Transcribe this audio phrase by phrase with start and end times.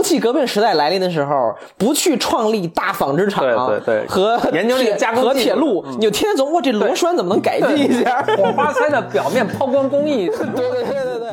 [0.00, 8.22] 蒸汽革命时代来临的时候，不去创立大纺织厂，对对对和研究这个加工和铁路，你就天天琢磨，这螺栓怎么能改进一下？
[8.22, 11.28] 火花塞的表面 抛光工艺，对对对对对。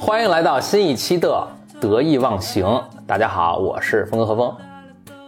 [0.00, 1.46] 欢迎来到新一期的
[1.80, 2.66] 得意忘形。
[3.06, 4.52] 大家好，我是峰哥何峰。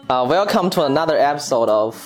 [0.08, 1.96] 啊、w e l c o m e to another episode of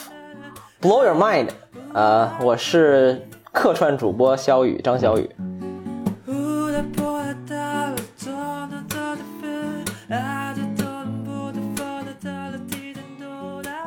[0.81, 1.51] Blow Your Mind。
[1.93, 5.29] 呃，我是客串主播肖宇，张小宇。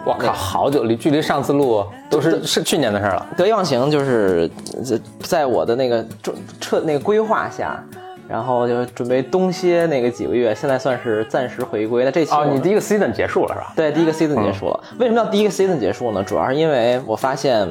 [0.05, 3.25] 我靠，好久离距离上次录都是是去年的事儿了。
[3.35, 4.47] 得意忘形就是
[4.83, 7.83] 在在我的那个准彻那个规划下，
[8.33, 12.03] 然后就准备冬歇那个几个月，现在算是暂时回归。
[12.03, 13.71] 那这期哦，你第一个 season 结束了是吧？
[13.75, 14.83] 对，第一个 season 结束了。
[14.97, 16.23] 为什么要第一个 season 结束呢？
[16.23, 17.69] 主要是因为我发现，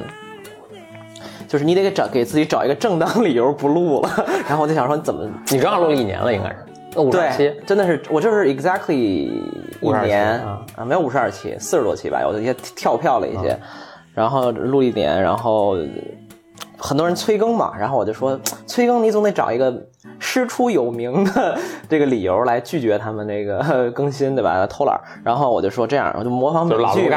[1.48, 4.24] 就是你得给找给自己找一个正当理由不录了。
[4.46, 6.56] 然后我就想说，你怎么你正好录了一年了，应该是。
[6.94, 9.32] 那五十二期对，，真的是我就是 exactly
[9.80, 13.58] 一年啊啊，没有五十二期，四十多期吧，有一些跳票了一些，
[14.14, 15.76] 然后录一年，然后
[16.78, 19.74] 很多人催更嘛，然后我就说催更你总得找一个
[20.18, 21.58] 师出有名的
[21.88, 24.66] 这个理由来拒绝他们那个呃 更新，对吧？
[24.66, 27.08] 偷懒儿，然后我就说这样，我就模仿美剧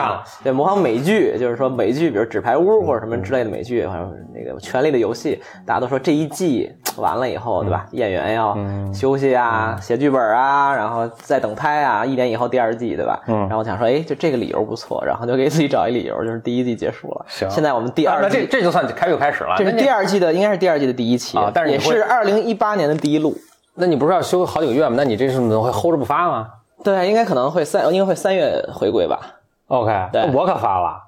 [0.44, 7.86] 对，模仿美剧，就是说美剧，比如《纸牌屋》或者什么之类的美剧，反正那个《权力的游戏》，大家都说这一季完了以后，对吧？
[7.92, 8.58] 演员要
[8.94, 13.20] 休息啊，写剧本啊，然后再等拍啊，一年以后第二季，对吧？
[13.28, 18.48] 嗯然后我想说，哎，就这个理由不错，然后就给自己找一理由，就是第一季结束了，行现在我们第二季。
[18.50, 19.56] 这就算开又开始了。
[19.58, 23.36] 这是第二季的，应该是第二季的第一期啊但是也是二零一八年的第一录。
[23.76, 24.96] 那你不是要休好几个月吗？
[24.98, 26.48] 那你这是怎么会 hold 着不发吗
[26.84, 29.20] 对，应该可能会三，应该会三月回归吧。
[29.68, 31.02] ？OK，对那我可发了。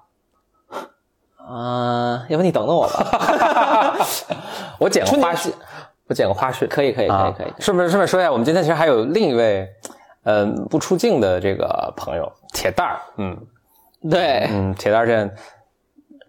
[1.49, 3.95] 嗯、要不你等等我吧。
[4.79, 5.49] 我剪个花絮，
[6.07, 7.47] 我剪个花絮，可以，可以，可以，啊可以。
[7.59, 9.67] 顺便顺便说一下，我们今天其实还有另一位，
[10.23, 13.37] 嗯、不出镜的这个朋友铁蛋儿，嗯
[14.09, 15.29] 对，嗯，铁蛋儿这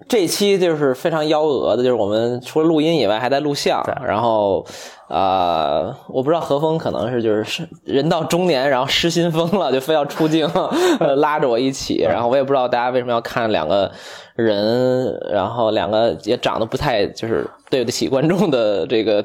[0.09, 4.65] 这期就是非常幺蛾的，就是我们除了录音以外还在录像，然后，
[5.09, 10.49] 呃，我不知道何峰可能是就是是人到中年，然后失心疯了，就非要出镜，
[10.99, 13.91] 呃拉着我一起，然后我也不知道大家为什么要看两个
[14.35, 19.23] 人，然后两个也长得不太就是对得起观众的这个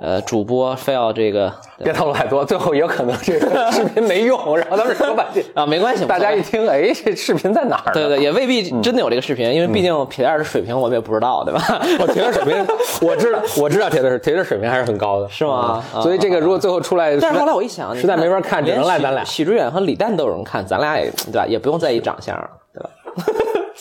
[0.00, 7.92] 呃主播，非要这个别透露太多，最后也有可能这个 视频没用，然后他们说半天，啊没关系，大家一听，哎，这视频在哪儿呢？
[7.94, 11.60] 对对，也未必真的有这个视频，因为毕竟铁蛋儿的水平我们也不知道，对吧？
[12.00, 12.66] 我铁蛋儿水平，
[13.00, 19.22] 我知道，我知道铁蛋儿铁蛋儿水平还是很高的，是吗嗯所以这个如果最后出来，但是后来我一想，实在没法看，只能赖咱俩。
[19.24, 21.46] 许知远和李诞都有人看，咱俩也对吧？
[21.46, 22.34] 也不用在意长相，
[22.74, 22.90] 对吧？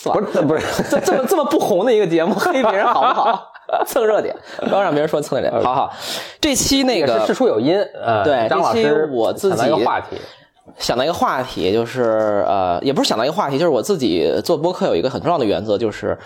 [0.09, 3.47] 不是不是，这这么这么不红的一个节目， 黑别人好不好？
[3.85, 5.63] 蹭热点，不要让别人说蹭热点。
[5.63, 5.93] 好好，
[6.41, 10.17] 这期那个事出有因，呃，对这期我自己想到一个话题，
[10.77, 16.17] 想到一个话题，就是呃，也不是想到一个话题，就是我自己做播客有一个很重要的原则，就是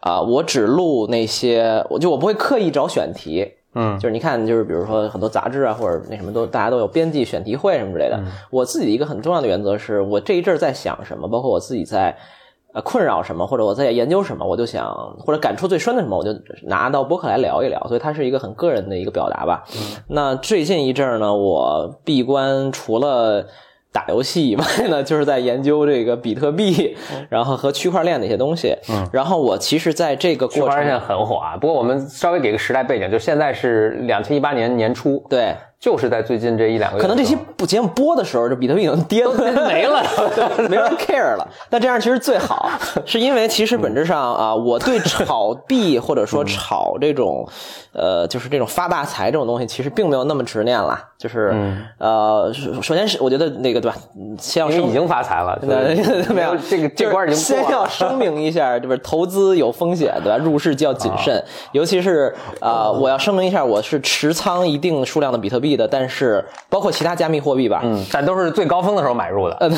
[0.00, 3.54] 啊、我只录那些，我就我不会刻意找选题。
[3.76, 8.18] 嗯就是你看，就是比如说很多杂志啊，或者那什么都大家都有编辑选题会什么之类的。
[8.50, 12.16] 我自己一个很重要的原则是，我这一阵儿在想什么，包括我自己在
[12.74, 14.84] 呃困扰什么，或者我在研究什么，我就想
[15.18, 16.30] 或者感触最深的什么，我就
[16.64, 17.80] 拿到播客来聊一聊。
[17.86, 19.62] 所以它是一个很个人的一个表达吧。
[20.08, 23.46] 那最近一阵儿呢，我闭关除了
[23.92, 26.96] 打游戏以外呢， 就是在研究这个比特币，
[27.28, 28.76] 然后和区块链的一些东西。
[28.90, 31.56] 嗯，然后我其实在这个过程区块链现很火啊。
[31.56, 35.54] 不过我们稍微给个时代背景，就现在是两千一八年年初，对。
[35.84, 39.34] 就是在最近这一两个月可能这期不节目播的时候，这比特币已经跌了
[39.68, 40.02] 没了
[40.70, 41.46] 没人 care 了。
[41.68, 42.70] 那这样其实最好，
[43.04, 47.46] 是因为其实本质上啊，我对炒币或者说炒这种，
[47.92, 50.98] 呃，就是这种发大财这种东西，其实并没有那么执念了。
[51.18, 51.54] 就是
[51.98, 53.96] 呃，首首先是我觉得那个对吧，
[54.38, 55.94] 先要声因为已经发财了，对，
[56.34, 57.70] 没有这个这关已经先。
[57.70, 60.38] 要声明一下，就是投资有风险，对吧？
[60.38, 61.42] 入市就要谨慎，
[61.72, 69.56] 尤其是呃，我要声明一下，我是持仓一定数量的比特币的，但是包括其他加密货币吧，嗯，但都是最高峰的时候买入的。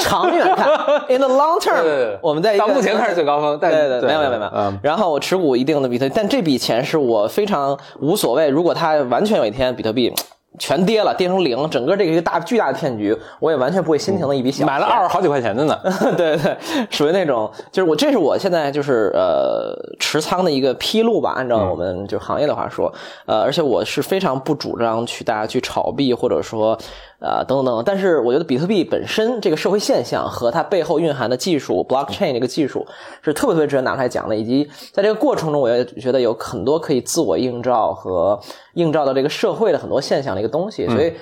[0.00, 0.68] 长远看
[1.08, 4.78] ，in the long 对对 term，对我们在到目前看是最高峰，但对对，对没有没有没有没有嗯。
[4.82, 8.48] 然后我持股一定的比特币，但这笔钱是我非常无所谓。
[8.48, 10.12] 如果它完全有一天比特币
[10.58, 14.66] 全跌了，跌成零，整个这个一个大巨大的骗局，我也完全不会心疼的一笔小钱。
[14.66, 15.78] 买了二十 好几块钱的呢。
[16.16, 16.56] 对对，
[16.90, 22.92] 属于那种，就是我这是我现在就是呃持仓的一个披露吧，按照我们就行业的话说，
[23.26, 26.76] 呃，而且我是非常不主张去大家去炒币或者说
[27.20, 27.82] 啊，等等等等。
[27.84, 32.86] 但是我觉得比特币本身这个社会现象和它背后蕴含的技术，blockchain 这个技术
[33.22, 34.34] 是特别特别值得拿出来讲的。
[34.34, 38.40] 以及在这个过程中，我也觉得有很多可以自我映照和
[38.74, 40.86] 映照到这个社会的很多现象的一个东西。
[40.86, 41.12] 所以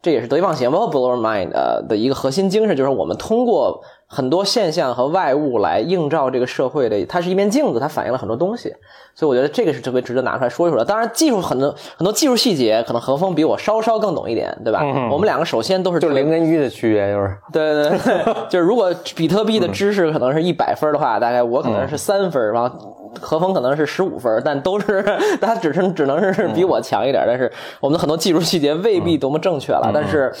[0.00, 1.50] 这也是得意忘形，包括 blow mind
[1.88, 8.74] 的一个核心精神，就是我们通过很多现象和外物来映照这个社会的，它是一面镜子，它反映了很多东西。
[9.14, 10.84] 所以我觉得这个是特别值得拿出来说一说的。
[10.84, 14.80] 当然，技术很多很多技术细节，可能何峰比我稍稍更懂一点，对吧？
[15.10, 25.02] 我们两个首先都是就零跟一的区别，就是对对对， 就是如果比特币的知识可能是一百分的话，大概我可能是三分，然后何峰可能是十五分，但都是
[25.42, 27.24] 他只是只能是比我强一点。
[27.26, 27.50] 但是
[27.80, 29.90] 我们的很多技术细节未必多么正确了。
[29.92, 30.32] 但是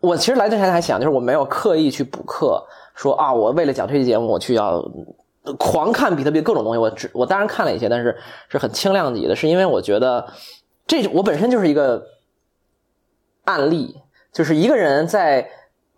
[0.00, 2.64] 我其实来之前还想，就是我没有刻意去补课，
[2.94, 4.84] 说啊，我为了讲这期节目，我去要。
[5.58, 8.14] 狂看比特币各种东西，我只我当然看了一些，但是
[8.50, 10.28] 是很轻量级的，是因为我觉得
[10.86, 12.04] 这我本身就是一个
[13.44, 13.96] 案例，
[14.34, 15.48] 就是一个人在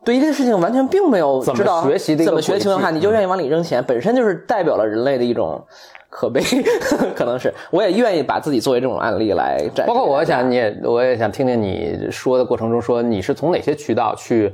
[0.04, 2.24] 对一个事情完全并没有知道怎么学习的
[2.60, 5.66] 情况下，你就愿意往里扔钱，本身就是代表了人类的一种
[6.14, 6.42] 可悲，
[7.16, 9.86] 可能是我也愿意把自己作为这种案例来展。
[9.86, 14.52] 包括我想你也我也想听听你说的过程中说你是从哪些渠道去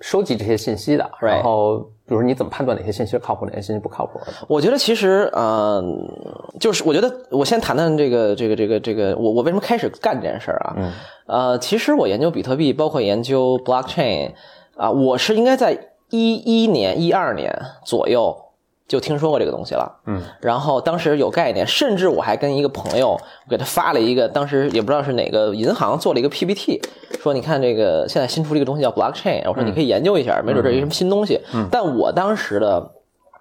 [0.00, 1.90] 收集这些信息的，然后。
[2.06, 4.20] 比如说，你怎么判断哪些信息是靠谱，哪些信息不靠谱？
[4.46, 6.06] 我觉得其实，嗯，
[6.60, 10.74] 就是我觉得我先谈谈这个这个这个这个，我我为什么开始干这件事儿啊？
[10.76, 10.92] 嗯，
[11.26, 14.32] 呃，其实我研究比特币，包括研究 blockchain，
[14.76, 15.72] 啊，我是应该在
[16.10, 17.50] 一一年、一二年
[17.86, 18.36] 左右。
[18.86, 26.80] 就听说过这个东西了，嗯，然后当时有概念，甚至我还跟一个朋友给他发了一个，当时也不知道是哪个银行做了一个 PPT，
[27.20, 31.40] 说你看这个现在新出了一个东西叫 blockchain，我说你可以研究一下，没准这是什么新东西。
[31.54, 32.92] 嗯，但我当时的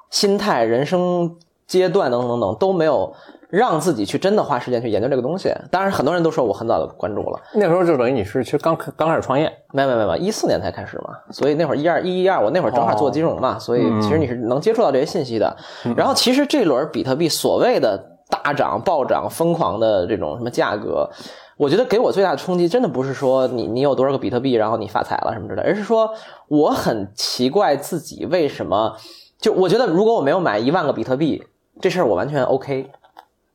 [0.09, 1.35] 心态、人生
[1.67, 3.13] 阶段等等等等都没有。
[3.53, 7.39] 让自己去真的花时间去研究这个东西，当然很多人都说我很早就关注了。
[7.53, 15.55] 那时候就等于你是其实刚刚开始创业，没没没没，一四年才开始嘛，所以那会儿一二一一二，我那会儿正好做金融嘛，所以其实你是能接触到这些信息的。
[15.95, 21.07] 然后其实这轮比特币所谓的大涨暴涨、疯狂的这种什么价格，
[21.55, 26.11] 我觉得给我最大的冲击，真的不是说你你有多少个比特币，然后你发财了什么之类，而是说
[26.47, 28.95] 我很奇怪自己为什么
[29.39, 31.43] 就我觉得如果我没有买一万个比特币，
[31.79, 32.89] 这事儿我完全 OK。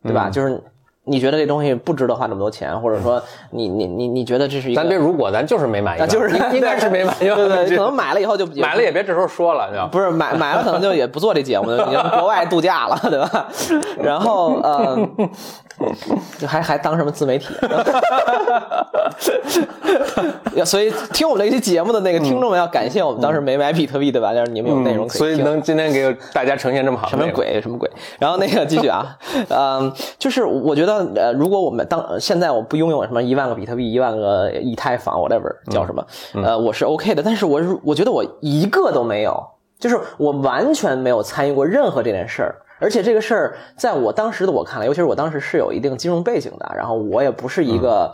[0.02, 0.30] 对吧？
[0.30, 0.62] 就是
[1.04, 4.82] 你觉得这东西不值得花那么多钱，或者说你你你你觉得这是一个？
[4.82, 13.48] 咱别如果，咱就是没买，就是应 该是没买，对对，可能买了以后就买了也别这时候说了，就不是买买了可能就也不做这节目了，已经国外度假了，对吧？
[14.02, 15.28] 然后呃， 就
[16.46, 17.54] 还还当什么自媒体？
[20.64, 24.34] 所以听我们这期节目的那个听众们要感谢我们当时没买比特币，对吧？
[24.34, 27.88] 就是你们有内容可以所以能今天给大家呈现这么好，什么鬼什么鬼？
[28.18, 29.16] 然后那个继续啊，
[29.50, 36.04] 嗯，就是我觉得呃，如果我们当现在我不拥有什么一万个比特币、一万个以太坊，whatever 叫什么，
[36.42, 37.22] 呃，我是 OK 的。
[37.22, 39.40] 但是我我觉得我一个都没有，
[39.78, 42.56] 就是我完全没有参与过任何这件事儿。
[42.78, 48.12] 而且这个事儿在我当时的我看来，尤其是我当时是有一定金融背景的，然后我也不是一个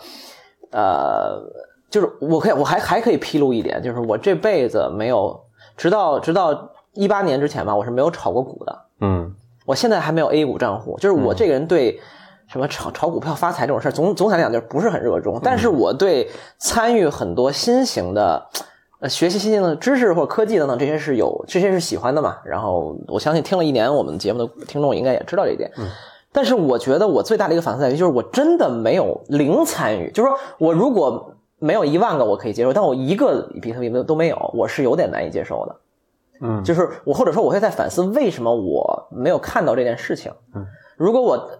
[0.72, 1.42] 呃。
[1.90, 5.40] 就是我可以，我还还可以披露一点，就是我这辈子没有，
[5.76, 8.78] 直到直到一八年之前吧，我是没有炒过股的。
[9.00, 9.32] 嗯，
[9.64, 10.98] 我现在还没有 A 股账户。
[10.98, 12.00] 就是我这个人对
[12.48, 15.38] 什么炒炒股票发财这种事儿，总总体来讲就是不是很热衷。
[15.40, 16.28] 但是我对
[16.58, 18.44] 参与很多新型的
[19.00, 22.36] 呃学习新型的知识或者科技等等这些是有这些是喜欢的嘛。
[22.44, 25.70] 然后我相信听了一年我们节目的听众应该也知道这一点。
[25.76, 25.88] 嗯，
[26.32, 31.30] 但是我觉得我最大的一个反思在于，就是我真的没有零参与，就是说我如果。
[31.60, 35.76] 没有一万个我可以接受，但我一个比特币都都没有，我是有点难以接受的。
[36.42, 40.30] 嗯，就是我或者说我会在反思为什么我没有看到这件事情。
[40.54, 40.66] 嗯，
[40.98, 41.50] 如果我。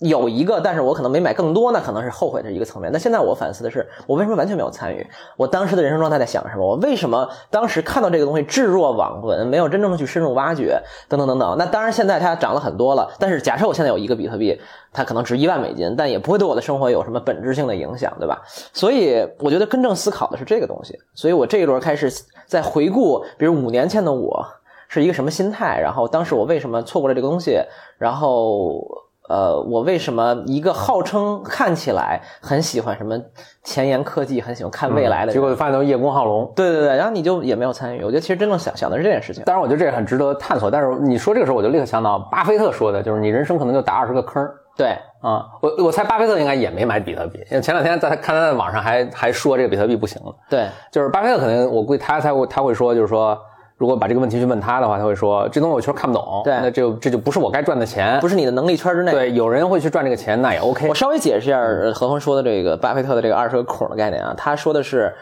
[0.00, 2.92] 有一个，但是我可能没买更多，那可能是后悔的一个层面。
[2.92, 5.06] 那现在我反思的是，我为什么完全没有参与？
[5.38, 6.66] 我当时的人生状态在想什么？
[6.66, 10.78] 我为什么当时看到这个东西置若罔闻，没有真正的去深入挖掘？
[11.08, 11.56] 等等等等。
[11.56, 13.10] 那当然，现在它涨了很多了。
[13.18, 14.60] 但是假设我现在有一个比特币，
[14.92, 18.42] 它可能值一万美金，但也不会对我的生活有什么本质性的影响，对吧？
[18.74, 20.98] 所以我觉得真正思考的是这个东西。
[21.14, 22.12] 所以我这一轮开始
[22.44, 24.46] 在回顾，比如五年前的我
[24.88, 27.58] 是一个什么心态，然后当时我为什么错过了这个东西，
[27.96, 29.05] 然后。
[29.28, 33.20] 呃，我为什么一个号称看起来很喜欢什么
[33.64, 36.52] 前沿科技，很喜欢看未来的，结果就发现都叶公好龙？
[36.54, 38.04] 对对对，然后你就也没有参与。
[38.04, 39.42] 我觉得其实真正想想的是这件事情。
[39.44, 40.70] 当然，我觉得这也很值得探索。
[40.70, 44.48] 但是你说这个时候，我就立刻想到巴菲特说的，就是你人生可能就打二十个坑。
[44.76, 50.32] 对啊，我我猜巴菲特应该也没买比特币，因为前两天在他看他在网上还还说这个比特币不行了。
[50.48, 53.36] 对，就是巴菲特可能我估计他才会他会说，就是说。
[53.78, 56.40] 如果把这个问题去问他的话，他会说这东西我确实看不懂。
[56.44, 59.12] 对，那就这就不是我该赚的钱，不是你的能力圈之内。
[59.12, 60.88] 对，有人会去赚这个钱，那也 OK。
[60.88, 61.60] 我稍微解释一下
[61.94, 65.14] 何峰说的这个巴菲特的这个二十个孔的概念啊，他说的是，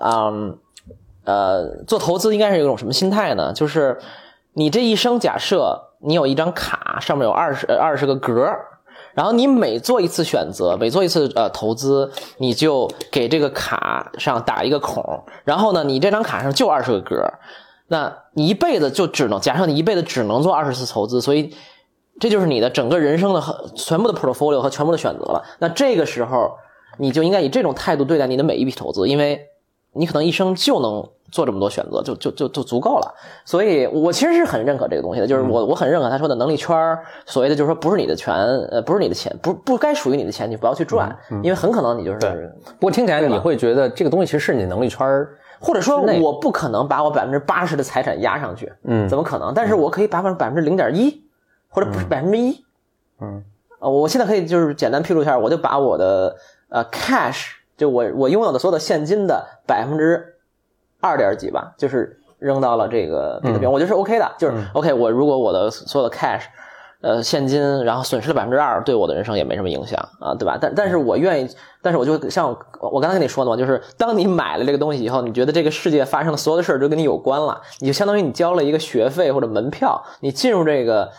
[0.00, 0.58] 嗯，
[1.24, 3.52] 呃，做投资应该是一种什么心态呢？
[3.52, 3.98] 就是
[4.54, 8.44] 你这一生，假设你有一张卡，上面有二十二十个格
[9.14, 17.16] 然后你每做一次选择，每做一次呃投资，你就给这个卡上打一个孔，然后呢，你这张卡上就二十个格
[17.92, 21.52] 那你一辈子就只能假设你一辈子只能做二十次投资，所以
[22.20, 23.42] 这就是你的整个人生的
[23.74, 25.42] 全部的 portfolio 和全部的选择了。
[25.58, 26.52] 那这个时候，
[26.98, 29.40] 你就应该以这种态度对待你的每一笔投资，因为
[29.94, 33.12] 你可能一生就能做这么多选择，就就就就足够了。
[33.44, 38.32] 所以我其实是很认可这个东西的，就是我我很认可他说的能力圈儿所谓的就是说不是你的权，
[38.70, 42.54] 呃，不是你的钱，不不该属于你的钱，你不要去赚，因为很可能你就是。
[42.78, 45.26] 不过听起来你会觉得这个东西其实是你能力圈
[45.60, 49.52] 或者说，我不可能把我百分之八十的财产压上去，嗯，怎么可能？
[49.54, 51.22] 但是我可以把百分之零点一，
[51.68, 52.64] 或者不是百分之一，
[53.20, 53.44] 嗯，
[53.78, 56.34] 呃，我现在可以就是简单披露一下，我就把我的
[56.70, 60.36] 呃 cash，就我我拥有的所有的现金的百分之
[61.00, 64.92] 二点几吧，就是扔到了这个比特币，我觉得是 OK 的，就是 OK。
[64.92, 66.44] 我如果我的所有的 cash。
[67.02, 70.58] 呃，现金，然后损失了百分之二，对我的人生也没什么影响啊，对吧？
[70.60, 71.48] 但但是我愿意，
[71.80, 81.10] 但是我就像我刚才跟你说的嘛，就是当你买了这个东西以后，你觉得这个世界发生的所有的事儿都跟你有关了，你就相当于你交了一个学费或者门票，你进入这个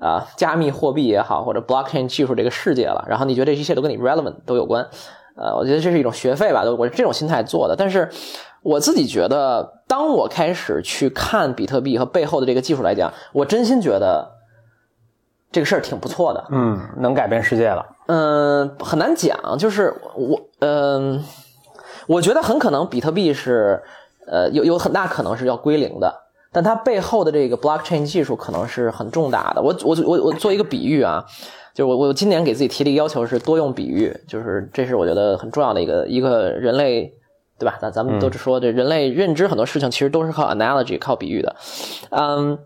[0.00, 4.84] 啊加密货币也好，或者 blockchain 技术这个世界了，然后你觉得这一切都跟你 relevant 都有关，
[5.36, 7.76] 呃，我觉得这是一种学费吧，我这种心态做的。
[7.76, 8.10] 但是
[8.62, 14.37] 我自己觉得，当我开始去看比特币和背后的这个技术来讲，我真心觉得。
[15.50, 17.84] 这个事儿挺不错的，嗯，能改变世界了。
[18.06, 21.24] 嗯，很难讲，就是我，嗯，
[22.06, 23.82] 我觉得很可能比特币是，
[24.26, 26.14] 呃，有有很大可能是要归零的，
[26.52, 29.62] 但它背后的这个 blockchain 技术可能是很重大的。
[29.62, 31.24] 我我我我做一个比喻啊，
[31.74, 37.12] 就是我我今年给自己提的一个要求是多用比喻，就是这是我觉得很重要的一个一个人类，
[37.58, 37.78] 对吧？
[37.80, 41.56] 咱咱们都是说这人类认知很多事情其实都是靠 analogy 靠比喻的，
[42.10, 42.58] 嗯。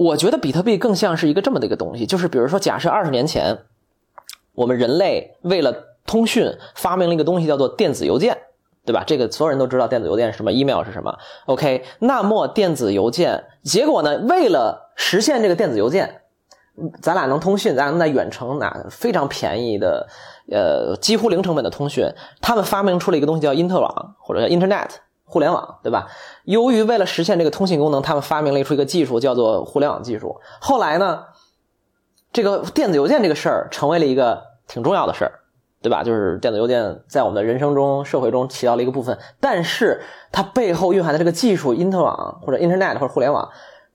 [0.00, 3.58] 我觉得比特币更像是一个这么的一个东西，就是比如说，假设二十年前，
[4.54, 5.74] 我们人类为了
[6.06, 8.38] 通讯发明了一个东西，叫做电子邮件，
[8.86, 9.04] 对吧？
[9.06, 11.18] 这个所有人都知道电子邮件是什么，email 是什么。
[11.44, 16.22] OK，那么电子邮件，结果呢，为了实现这个电子邮件，
[17.02, 20.08] 咱俩能通讯，咱俩能在远程拿非常便宜的，
[20.50, 24.88] 呃，几乎零成本的通讯，他们发明出了一个东西叫因特网或者叫 Internet。
[25.30, 26.08] 互联网对吧？
[26.42, 30.40] 由于为了实现这个通信功能，他们发明了一出一个技术，叫做互联网技术。
[30.60, 31.26] 后来呢，
[32.32, 35.32] 这个电子邮件这个事儿成为了一个挺重要的事儿，
[35.80, 36.02] 对吧？
[36.02, 39.16] 就是电子邮件在我们的人生中、社会中起到了一个部分。
[39.38, 43.48] 但是它背后蕴含的这个技术，因特网或者 Internet 或者互联网，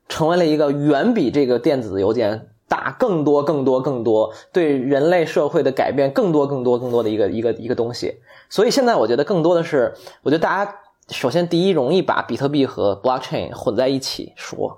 [0.08, 8.20] 成为了一个远比这个电子邮件大更多、更多、更多，对人类社会的改变更多、更多、更多的一个一个一个东西。
[8.48, 10.74] 所以现在我觉得更多的是，我觉得大家。
[11.10, 14.76] 首先，第一，容易把比特币和 blockchain 混在一起说，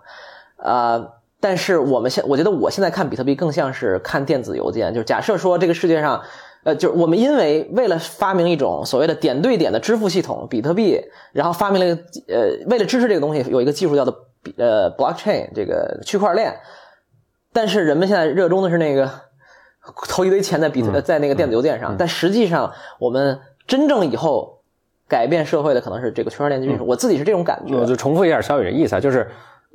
[0.58, 6.22] 呃，但是我们现，我觉得我现在看比特币更像是看电子邮件，就是假设说这个世界上，
[6.64, 11.00] 呃，就是我们因为为了发明一种所谓的点对点的支付系统，比特币，
[11.32, 14.14] 然后发明了一个，呃，为了支持这个东西，有一个技术叫做
[14.58, 16.54] 呃 blockchain 这个区块链，
[17.54, 19.10] 但是人们现在热衷的是那个
[20.10, 24.57] 投一堆钱在比特在那个电子邮件上，但实际上我们真正以后。
[25.08, 27.74] 改变社会的可能是这个区块链技术，我自己是这种感觉。
[27.74, 29.26] 我就重复一下小雨的意思啊，就是，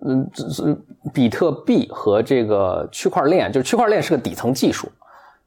[0.06, 0.30] 嗯，
[1.12, 4.88] 比特币和这个区块链，就是区块链是个底层技术，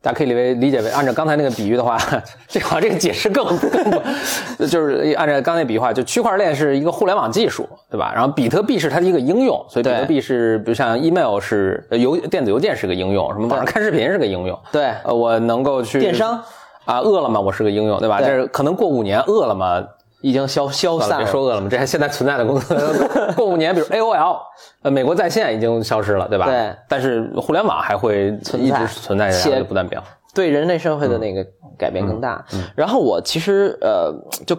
[0.02, 1.96] 大家可以理为理解为，按照刚才那个比喻的话，
[2.48, 8.12] 这好这个解释更更，就是按照刚才比喻话，就区块链是一个互联网技术，对吧？
[8.12, 16.42] 然后比特币是它的一个应用，所以比特币是，比如像 email 是邮电子邮件是个应用，什么网上看视频是个应用，对，呃，我能够去电商。
[16.86, 18.20] 啊，饿了么我是个应用，对吧？
[18.20, 19.84] 这是可能过五年，饿了么
[20.22, 21.18] 已经消消散了。
[21.18, 22.74] 别说饿了么，这还现在存在的公司，
[23.36, 24.38] 过五年，比如 AOL，
[24.82, 26.46] 呃，美国在线已经消失了，对吧？
[26.46, 26.74] 对。
[26.88, 31.44] 但是互联网还会一直存在，且不断变化，对人类社会的那个
[31.76, 32.44] 改变更大。
[32.74, 34.14] 然后我其实呃，
[34.46, 34.56] 就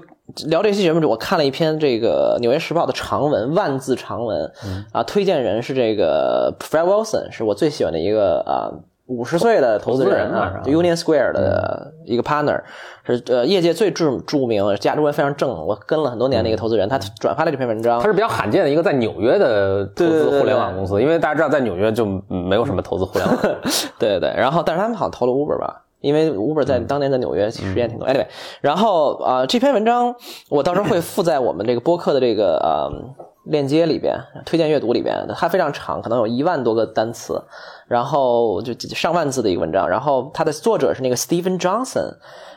[0.47, 4.51] 聊这期节目，我看了一篇这个《纽约时报》的长文，万字长文
[4.91, 8.71] 啊，推荐人是这个 Fred Wilson，是我最喜欢的一个啊。
[9.07, 12.61] 五十岁的投资人啊，Union Square 的一个 partner，
[13.05, 18.01] 是呃业界最著著名，价值观非常正，我跟了很多年的一个投资人，他转发了这篇文章。
[18.01, 23.37] 他是比较罕见的一个在纽约的投资互联网公司，因为大家知道在纽约就没有什么投资互联网。
[23.97, 28.05] 对对对，然后但是他们好像投了 Uber 吧，因为 Uber 在当年在纽约实验挺多。
[28.09, 28.27] Anyway，
[28.59, 30.13] 然后啊这篇文章
[30.49, 33.25] 我到时候会附在我们这个播客的这个呃。
[33.47, 34.13] 链接里边，
[34.45, 37.41] 推荐阅读里边，它非常长，可能有一万多个单词，
[37.87, 39.87] 然后就上万字的一个文章。
[39.89, 42.15] 然后它的作者是那个 Stephen Johnson，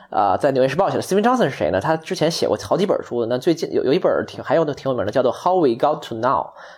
[0.09, 1.01] 啊，在《纽约时报》写的。
[1.01, 1.79] Stephen Johnson 是谁呢？
[1.79, 6.21] 他之前写过好几本书，那最近有有一本挺还有的挺有名的，叫做《How We Got to Now》，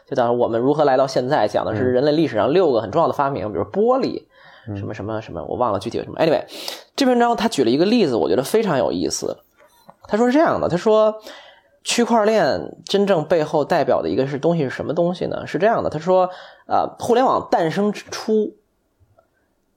[0.07, 4.23] 就讲我们如何来到现在，讲的是人类历史上六个很重要的发明，比如玻璃，
[4.77, 6.19] 什么什么什么，我忘了具体有什么。
[6.19, 6.43] Anyway，
[6.95, 9.37] 这篇文章他举了一个例子，我觉得非常有意思。
[10.07, 11.15] 他说是这样的，他说。
[11.85, 15.45] 区块链真正背后代表的一个是东西是什么东西呢？
[15.45, 16.29] 是这样的，他说，
[16.65, 18.55] 呃，互联网诞生之初，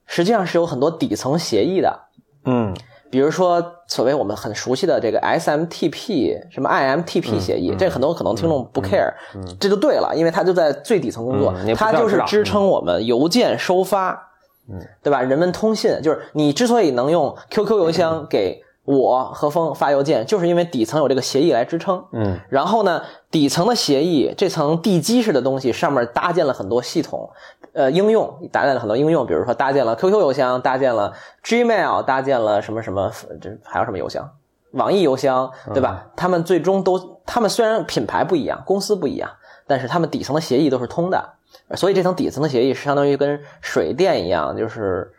[0.05, 2.07] 实际上是有很多底层协议的，
[2.45, 2.73] 嗯，
[3.09, 9.13] 比如说所谓我们很熟悉的这个 SMTP 什么 IMTP 协议，这很多可能听众不 care，
[9.59, 14.29] 这就对了，因为它就在最底层工作，它就是支撑我们邮件收发，
[14.69, 15.21] 嗯，对吧？
[15.21, 18.63] 人们通信就是你之所以能用 QQ 邮箱给。
[18.87, 22.01] 我和风发邮件，就是因为底层有这个协议来支撑。
[22.13, 27.29] 嗯，然后呢，底层的协议这层地基式的东西上面搭建了很多系统，
[27.73, 31.11] 呃，应用搭建了很多应用，比如说搭建了 QQ 邮箱，搭建了
[31.43, 34.31] Gmail，搭建了什么什么，这还有什么邮箱？
[34.71, 36.05] 网易邮箱，对吧？
[36.15, 39.29] 他们最终都，他们虽然品牌不一样，公司不一样，
[39.67, 41.33] 但是他们底层的协议都是通的，
[41.75, 45.11] 所以这层底层的协议是相当于跟水电一样，就是。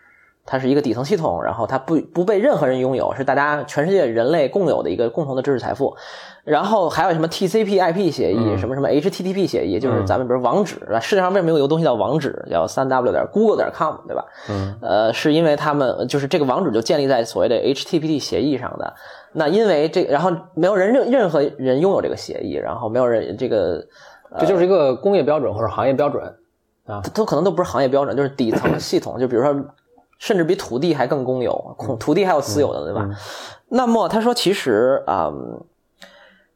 [0.50, 5.94] 它是一个底层系统，然后它不不被任何人拥有，是大家全世界人类共有的一个共同的知识财富。
[6.42, 14.24] 然后还有什么 TCP/IP 协议，什么什么 HTTP 协议，就是咱们比如网址，世界上为什么有个东西叫网址，叫三 W 点 Google 点 com，对吧？
[14.48, 18.94] 嗯，呃，是因为他们就是这个网址就建立在所谓的 HTTP 协议上的。
[19.34, 23.84] 那因为这，然后没有人任任何人拥有这个协议，然后没有人这个，
[24.38, 26.24] 这就是一个工业标准或者行业标准
[26.86, 29.54] 啊，它都可能都不是行业标准，就是底层系统，就比如说。
[30.18, 33.08] 甚至比土地还更公有，土地还有私有的，对吧？
[33.68, 35.32] 那么他说，其实啊，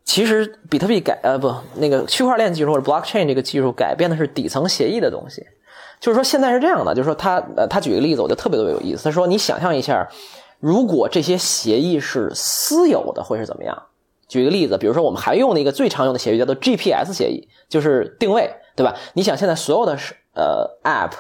[0.04, 5.47] 其实比特币改呃不，那个区块链技术或者 blockchain 这个技术改变的是底层协议的东西。
[6.00, 9.04] 就是说现在是这样的，就是说他呃他举个例子，我觉得特别特别有意思。
[9.04, 10.09] 他说，你想象一下，
[10.59, 13.81] 如果这些协议是私有的，会是怎么样？
[14.26, 18.97] 举个例子，比如说我们还用的一个最常用的协议叫做 GPS 协议，就是定位，对吧？
[19.12, 21.12] 你想现在所有的是呃 app。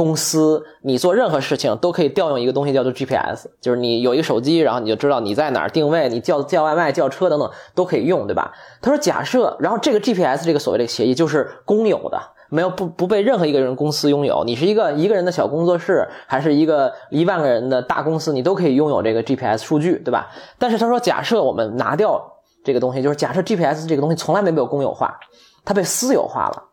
[0.00, 8.50] 公司，你做任何事情都可以调用一个东西叫做 GPS，就是你有一个手机，然后你就知道你在哪儿定位，你叫叫外卖、叫车等等都可以用，对吧？
[8.80, 14.42] 他说，假设，然后这个 GPS 这个所谓的协议就是公有的，没有不不被任何一个人公司拥有。
[14.44, 20.30] 你是一个一个人的小工作室，还是一个一万个人的大公司，你都可以拥有这个 GPS 数据，对吧？
[20.58, 22.18] 但是他说，假设我们拿掉
[22.64, 25.14] 这个东西，就是假设 GPS 这个东西从来没有公有化，
[25.62, 26.69] 它被私有化了。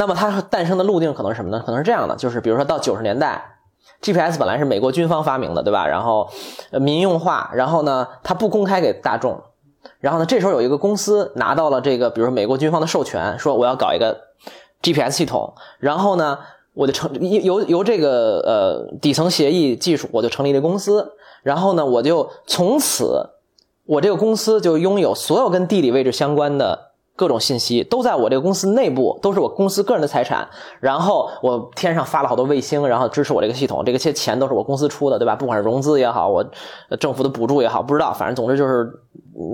[0.00, 1.62] 那么它诞生的路径可能是什么呢？
[1.64, 3.58] 可能是这样的，就是比如说到九十年代
[4.00, 5.86] ，GPS 本来是美国军方发明的，对吧？
[5.86, 6.26] 然后
[6.80, 9.38] 民用化，然后呢，它不公开给大众，
[9.98, 14.18] 然后呢，这时候有一个公司拿到了这个，比如说美国军方的授权，说我要搞一个
[14.82, 16.38] GPS 系统，然后呢，
[16.72, 23.28] 我就成由由这个呃底层协议技术，我就成立了公司，然后呢，我就从此
[23.84, 26.89] 我这个公司就拥有所有跟地理位置相关的。
[27.20, 30.48] 各种信息都在我这个公司内部，都是我公司个人的财产。
[30.80, 35.36] 然后我天上发了好多卫星，然后支持我这个系统，这个些钱都是我公司出的，对吧？
[35.36, 36.42] 不管是融资也好，我
[36.98, 38.90] 政府的补助也好，不知道，反正总之就是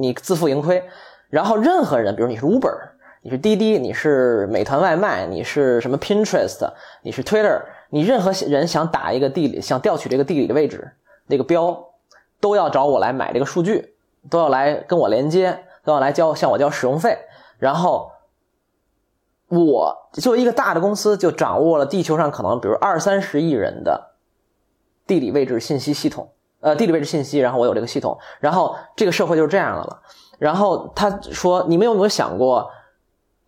[0.00, 0.80] 你自负盈亏。
[1.28, 2.72] 然后任何人，比如你是 Uber，
[3.22, 6.70] 你是滴滴，你是美团外卖，你是什么 Pinterest，
[7.02, 10.92] 你是 Twitter，你任何人想打一个地理，想调取这个地理的位置
[11.26, 11.76] 那个标，
[12.40, 13.96] 都要找我来买这个数据，
[14.30, 17.18] 都要来跟我连接，都要来交向我交使用费。
[17.58, 18.12] 然后，
[19.48, 24.14] 我作为一个大的公司，就掌握了地球上可能比如二三十亿人的
[25.06, 27.38] 地理位置信息系统，呃，地理位置信息。
[27.38, 30.02] 然后我有这个系统，然后这个社会就是这样的了。
[30.38, 32.70] 然后他说：“你们有没有想过，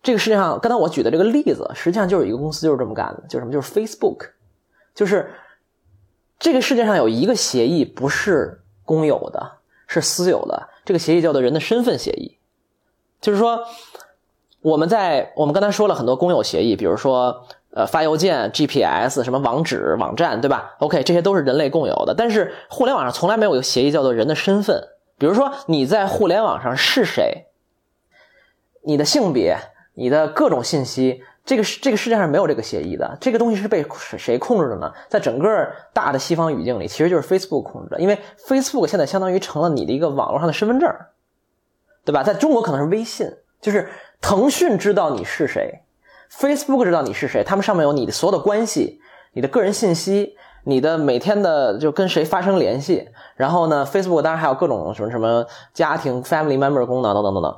[0.01, 3.51] 这个世界上刚才我举的这个例子，实际上就是一个公司就是这么干的，就是什么？
[3.51, 4.29] 就是 Facebook，
[4.95, 5.31] 就是
[6.39, 12.38] 这个世界上有一个协议不是公有的，是私有的，这个协议叫做人的身份协议，
[13.21, 13.63] 就是说。”
[14.61, 22.13] 我们在我们刚才说了很多公有协议，比如说呃发邮件、GPS 什么网址、网站，对吧？OK，这些都是人类共有的。
[22.13, 24.89] 但是互联网上从来没有一个协议叫做人的身份。
[25.17, 27.45] 比如说你在互联网上是谁，
[28.83, 29.55] 你的性别、
[29.93, 33.17] 你的各种信息，这个这个世界上没有这个协议的。
[33.21, 33.85] 这个东西是被
[34.17, 34.91] 谁控制的呢？
[35.07, 38.01] 在整个大的西方语境里，其实就是 Facebook 控制的。
[38.01, 40.93] 因为 Facebook 现在相当于成了你的一个网络上的身份证，
[42.09, 42.23] 对吧？
[42.23, 43.87] 在中国可能是微信，就是。
[44.21, 45.79] 腾讯知道你是谁
[46.29, 48.99] ，Facebook 知道你是谁，他们上面有你的所有的关系、
[49.31, 53.07] 你的个人信息、你的每天的就跟谁发生联系。
[53.37, 57.55] 然后呢，Facebook 当然还有各种什么什么家庭 Family Member 功能等等等等。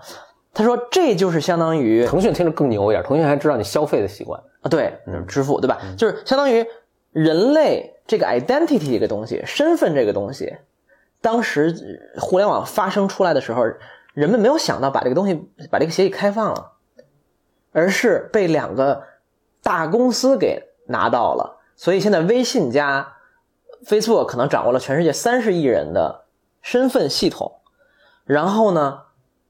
[0.54, 4.94] 他说这就是相当于腾讯听着更牛一点，腾讯还知道你消费的习惯啊，对，
[5.28, 5.80] 支付对吧？
[5.98, 6.64] 就是相当于
[7.12, 10.56] 人类这个 identity 这个东西，身份这个东西，
[11.22, 11.74] 当时
[12.20, 13.64] 互联网发生出来的时候，
[14.14, 15.34] 人们没有想到把这个东西
[15.70, 16.74] 把这个协议开放了，
[17.72, 19.04] 而是被两个
[19.64, 21.60] 大公司给拿到了。
[21.76, 23.16] 所以现在微信加
[23.86, 26.26] Facebook 可能掌握了全世界三十亿人的
[26.62, 27.60] 身份系统，
[28.26, 29.04] 然后呢？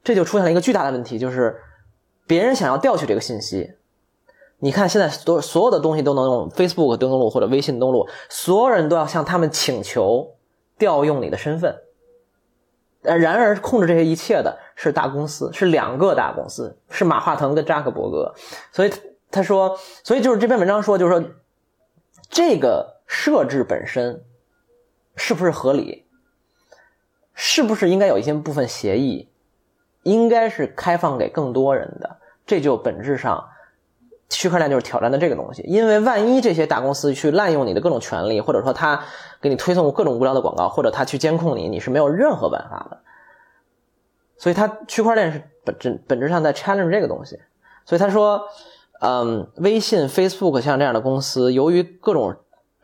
[0.04, 1.62] 这就出现了一个巨大的问题，就是
[2.26, 3.76] 别人想要调取这个信息。
[4.58, 10.38] 你看，现在所所有的东西都能用 Facebook 登录或者微信登录，所有人都要向他们请求
[10.80, 11.82] 调用你的身份。
[13.04, 18.34] 呃，然而控制这些一切的是大公司，是两个大公司，是马化腾跟扎克伯格。
[18.72, 18.94] 所以
[19.30, 21.24] 他说，所以就是这篇文章说，就是说
[22.30, 24.24] 这个设置本身
[25.16, 26.06] 是不是合理？
[27.34, 29.30] 是不是应该有一些部分协议？
[30.04, 33.50] 应该是开放给更多人的，这就本质上，
[34.32, 35.62] 区块链就是挑战的这个东西。
[35.68, 39.04] 因为万一这些大公司去滥用你的各种权利，或者说他
[39.42, 42.98] 给你推送各种无聊的广告，或者他去监控你，你是没有任何办法的。
[44.38, 47.38] 所以，他区块链是本质本质上在 challenge 这个东西。
[47.86, 48.42] 所以他说，
[49.02, 52.36] 嗯，微信、Facebook 像这样的公司，由于各种。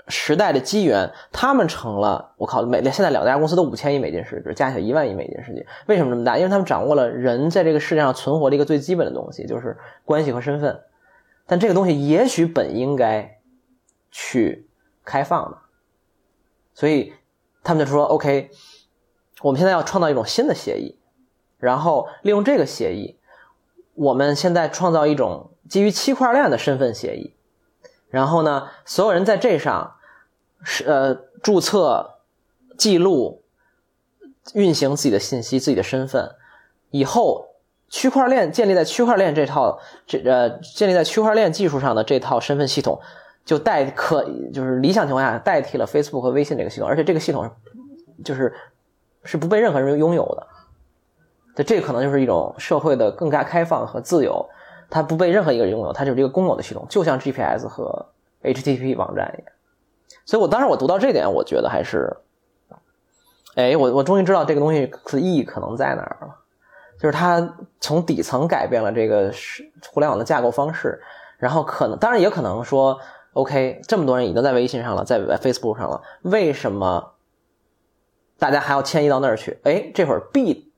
[0.10, 6.38] 时代的机缘，他们成了我靠，每现在两家公司都五千亿美金市值，加起来一万亿美金市值，为什么这么大？
[6.38, 10.80] 因为他们掌握了人在这个世界上存活的一个最基本的东西，就是关系和身份。
[11.48, 13.40] 但这个东西也许本应该
[14.12, 14.70] 去
[15.04, 15.58] 开放的，
[16.76, 17.14] 所以
[17.64, 18.52] 他们就说：“OK，
[19.42, 21.00] 我们现在要创造一种新的协议，
[21.58, 23.18] 然后利用这个协议，
[23.96, 27.34] 我们现在创造一种基于区块链的身份协议，
[28.10, 29.94] 然后呢，所有人在这上。”
[30.64, 32.18] 是呃，注册、
[32.80, 33.44] 记录、
[34.56, 36.36] 运行自己的信息、自己的身份，
[36.90, 37.47] 以后
[37.90, 43.00] 区块链建立在区块链这套这呃建立在区块链技术上的这套身份系统，
[43.46, 44.24] 就代可
[44.54, 47.50] 就是理想情况下代替了 Facebook 和微信这个系统，而且这个系统
[48.24, 48.54] 就是
[49.24, 50.48] 是不被任何人拥有的。
[51.56, 54.48] 这这可能就是一种社会的更加开放和自由，
[54.90, 58.06] 它不被任何一个人拥有，它就是一个公有的系统，就像 GPS 和
[58.44, 59.52] HTTP 网站一样。
[60.24, 62.16] 所以，我当时我读到这点，我觉得还是，
[63.56, 66.36] 哎，我我终于知道这个东西的意义可能在哪儿了，
[67.00, 71.02] 就是它从底层改变了这个是互联网的架构方式，
[71.38, 73.00] 然后可能，当然也可能说
[73.34, 77.14] ，OK，这么多人已经在微信上了，在 Facebook 上了，为什么
[78.38, 79.60] 大家还要迁移到那儿去？
[79.64, 80.72] 哎，这会儿 B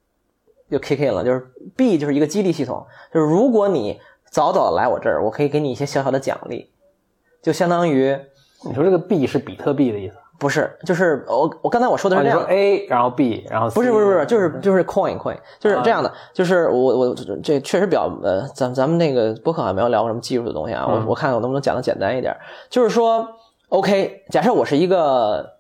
[0.69, 6.71] 就 kick in 了，就是 B 就是一个激励系统，就是如果你早早来我这儿，我可以给你一些小小的奖励，
[7.41, 8.17] 就相当于。
[8.65, 10.17] 你说这个币是比特币的意思？
[10.39, 22.36] 不是，就是我我刚才我说的是这样，A 然后 B 然后不是不是不是，就是就是 coin coin 就是这样的，就是我我这确实比较呃，咱咱们那个博客还没有聊过什么技术的东西啊，我我看我能不能讲的简单一点，
[22.69, 23.28] 就是说
[23.67, 25.56] OK，假设我是一个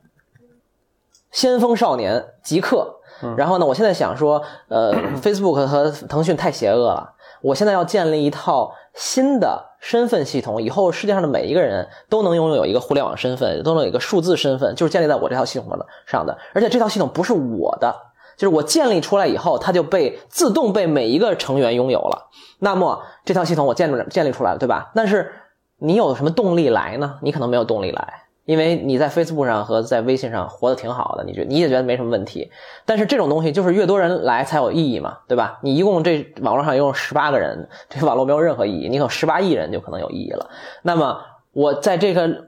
[1.31, 2.95] 先锋少年极客，
[3.37, 9.67] 然后呢，我现在想说，呃， Facebook 和腾讯太邪恶了，我现在要建立一套新的。
[9.81, 16.37] 身份系统以后，世界上的每一个人都能拥有一个互联网身份，都能有一个数字身份，就是建立在我这套系统的上的。
[16.53, 17.95] 而且这套系统不是我的，
[18.35, 22.27] 就是我建立出来以后，它就被自动被每一个成员拥有了。
[22.59, 24.91] 那么这套系统我建立建立出来了，对吧？
[24.93, 25.31] 但是
[25.77, 27.17] 你有什么动力来呢？
[27.21, 28.23] 你可能没有动力来。
[28.49, 32.49] 因为你在 Facebook 上和在微信上活得挺好的，你觉你也觉得没什么问题，
[32.83, 35.59] 但是这种东西就是越多人来才有意义嘛，对吧？
[35.61, 40.49] 你一共这网络上一共十八个人，这网络没有任何意义，你有十八亿人就可能有意义了。
[40.81, 42.47] 那么我在这个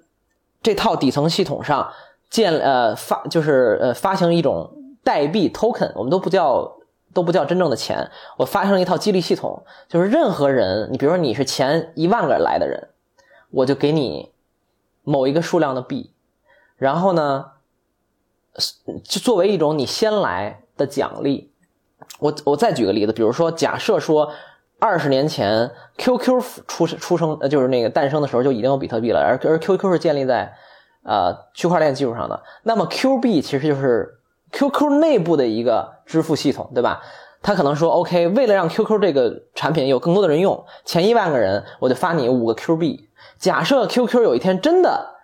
[0.63, 1.93] 这套底层系统上
[2.31, 4.71] 建呃发就是呃发行一种
[5.03, 6.77] 代币 token，我们都不叫
[7.13, 12.87] 都不叫真正的钱，我发行一套激励系统，就是任何人，你比如说你是前一万个人来的人，
[13.51, 14.30] 我就给你。
[15.11, 16.13] 某一个数量的币，
[16.77, 17.45] 然后呢，
[19.03, 21.51] 就作为一种你先来的奖励。
[22.19, 24.31] 我我再举个例子，比如说，假设说
[24.79, 30.53] 二十年前 QQ 出出生，就是那个诞生的时候就已经有比特币了，而而 QQ 是建立在
[31.03, 34.19] 呃区块链技术上的，那么 Q 币其实就是
[34.53, 37.01] QQ 内部的一个支付系统，对吧？
[37.43, 43.09] 他可能说，OK，为了让 QQ 这个产品有更多的人用，前一万个人我就发你五个 Q 币。
[43.41, 45.15] 假设 QQ 有一天真的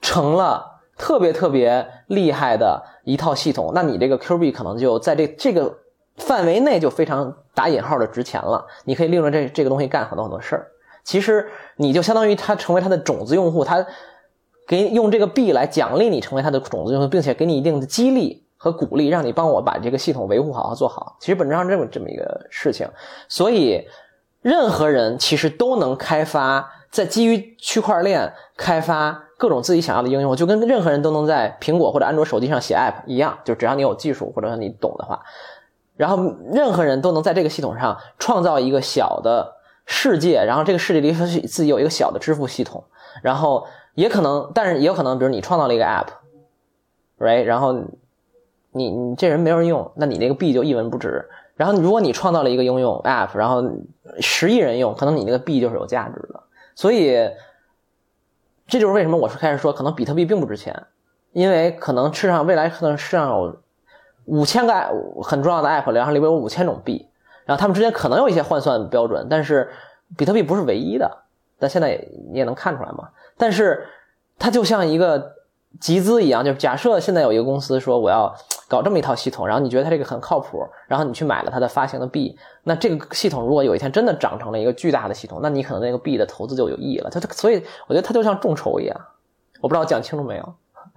[0.00, 5.78] 成了特别特别厉害的一套系统，那你这个 Q 币可能就在这这个
[6.16, 8.64] 范围内就非常打引号的值钱了。
[8.84, 10.68] 你可以利用这这个东西干很多很多事儿。
[11.02, 13.84] 其实你就相当于他成为他的种子用户，他
[14.68, 18.44] 给用这个币来奖励你成为他的种子用户，并且给你一定的激励。
[18.58, 21.18] 和鼓励，让你帮我把这个系统维护好和做好。
[21.20, 22.88] 其实本质上这么这么一个事情，
[23.28, 23.86] 所以
[24.40, 35.22] 任何人其实都能开发，在基于区块链开发各种自己想要的应用，就跟任何人都能在苹果或者安卓手机上写 app 一样，就只要你有技术或者说你懂的话，
[35.96, 36.16] 然后
[36.52, 42.84] 任何人都能在这个系统上创造一个小的世界，然后这个世界里自己有一个小的支付系统，
[43.22, 47.76] 然后也可能，但是也有可能，比如你创造了一个 app，right，然后。
[48.72, 51.26] 你你这人没人用，那你那个币就一文不值。
[51.54, 53.64] 然后如果你创造了一个应用 App，然后
[54.20, 56.42] 十亿人用，可能你那个币就是有价值的。
[56.76, 57.16] 所以
[58.68, 60.80] 这就是为什么我是开始说，可能比特币并不值钱，
[61.32, 63.56] 因为可能世上未来可能世上有
[64.26, 64.72] 五千个
[65.24, 67.08] 很重要的 App，然后里边有五千种币，
[67.46, 69.68] 然后他们之间可能有一些换算标准，但是
[70.16, 71.24] 比特币不是唯一的。
[71.58, 73.08] 但现在你也能看出来嘛？
[73.36, 73.88] 但是
[74.38, 75.34] 它就像一个。
[75.78, 78.34] 集资一样，就是假设现在有一个公司说我要
[78.68, 87.08] 搞这么一套系统，然后你觉得它这个很靠谱，然后你去买了它的发行的币，那这个系统如果有一天真的长成了一个巨大的系统，那你可能那个币的投资就有意义了。
[87.10, 89.00] 它它，所以我觉得它就像众筹一样，
[89.60, 90.54] 我不知道讲清楚没有，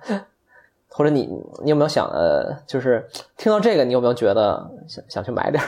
[0.90, 1.30] 或者你
[1.64, 5.64] 你有没有想呃，就是听到这个，你有没有觉得想想去买点？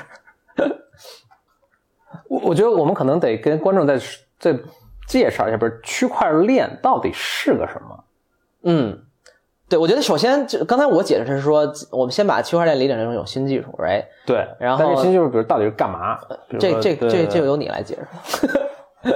[2.28, 4.00] 我我觉得我们可能得跟观众再
[4.40, 4.60] 再
[5.08, 8.04] 介绍一下，不是区块链到底是个什么？
[8.64, 9.04] 嗯，
[9.72, 14.04] 对，我觉得首先就刚才我解释是说，我们先把区块链理解成一种新技术，right？
[14.26, 16.20] 对，然后新技术比如到底是干嘛？
[16.60, 19.10] 这这这这由你来解释。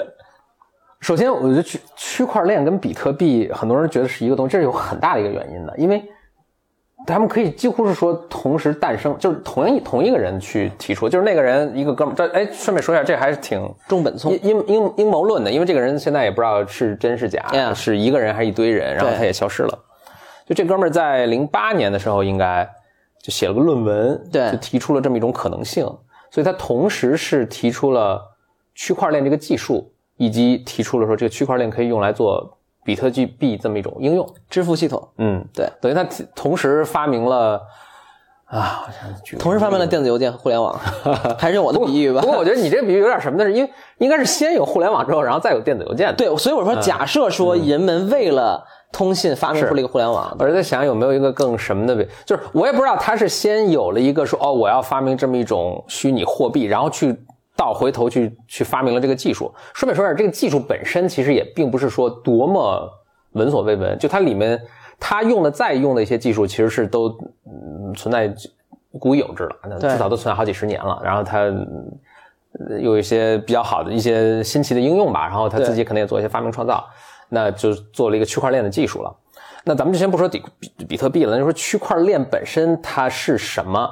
[1.02, 6.02] 首先，我觉得区区块链跟比特币，很多人觉得是一个东西，这是有很大的一个原因的，因为
[7.06, 19.78] 他们可以几乎是说同时诞生，就是同一同一个人去提出，就是那个人一个哥们，这哎，顺便说一下，这还是挺中本聪阴阴阴谋论的，因为这个人现在也不知道是真是假，是一个人还是一堆人，然后他也消失了。
[20.46, 22.70] 就这哥们儿在零八年的时候，应该
[23.22, 25.84] 就写了个论文，对，就提出了这么一种可能性，
[26.32, 28.22] 所以他同时是提出了
[28.74, 29.92] 区块链这个技术。
[30.18, 35.06] 以及提出了说，这个区块链可以用来做比特币这么一种应用支付系统。
[35.18, 37.62] 嗯，对，等于他同时发明了
[38.46, 38.88] 啊，
[39.40, 40.80] 同时发明了电子邮件和互联网，
[41.38, 42.22] 还是用我的比喻吧。
[42.22, 43.44] 不过我觉得你这个比喻有点什么呢？
[43.44, 46.16] 是因为应该是先有互联网之后，然后再有电子邮件。
[46.16, 57.18] 对，所以我说，假设说人们为了通信发明出了一个互联网，我在想有没有一个更什么的比，就是我也不知道他是先有了一个说哦，我要发明这么一种虚拟货币，然后去。
[57.58, 59.50] 倒回头去去发明了这个技术。
[59.74, 62.86] 顺便说点，这个技术本身其实也并不是说多么
[63.36, 63.98] 闻所未闻。
[64.00, 64.60] 就它里面，
[65.00, 67.10] 它用的再用的一些技术，其实是都
[67.46, 68.34] 嗯存在
[69.00, 71.00] 古已有之了，那至少都存在好几十年了。
[71.04, 71.46] 然后它
[72.82, 75.28] 有一些比较好的一些新奇的应用吧。
[75.28, 76.86] 然后他自己可能也做一些发明创造，
[77.30, 79.16] 那就做了一个区块链的技术了。
[79.64, 83.90] 那咱们就先不说比比比特币了，那就说区块链本身它是什么？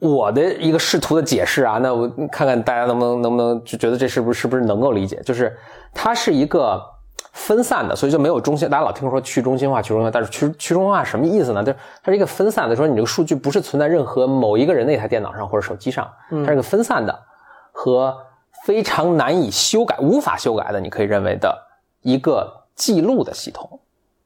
[0.00, 5.22] 我的一个试图的解释啊，那我看看大家能不能能不能就觉得这是不是是不是能够理解？
[5.24, 5.56] 就是
[5.94, 6.82] 它是一个
[7.32, 8.68] 分散的，所以就没有中心。
[8.68, 11.64] 大家老听说去中心化、去中心化，但是去去中心化什么意思呢？
[11.64, 17.18] 就是它是一个分散的，说你这个数据不是存在任何某一个人那台电脑上或者手机上，它是个分散的
[17.72, 18.16] 和
[18.64, 21.66] 非常难以修改、无法修改的，你可以认为的
[22.02, 23.80] 一个记录的系统。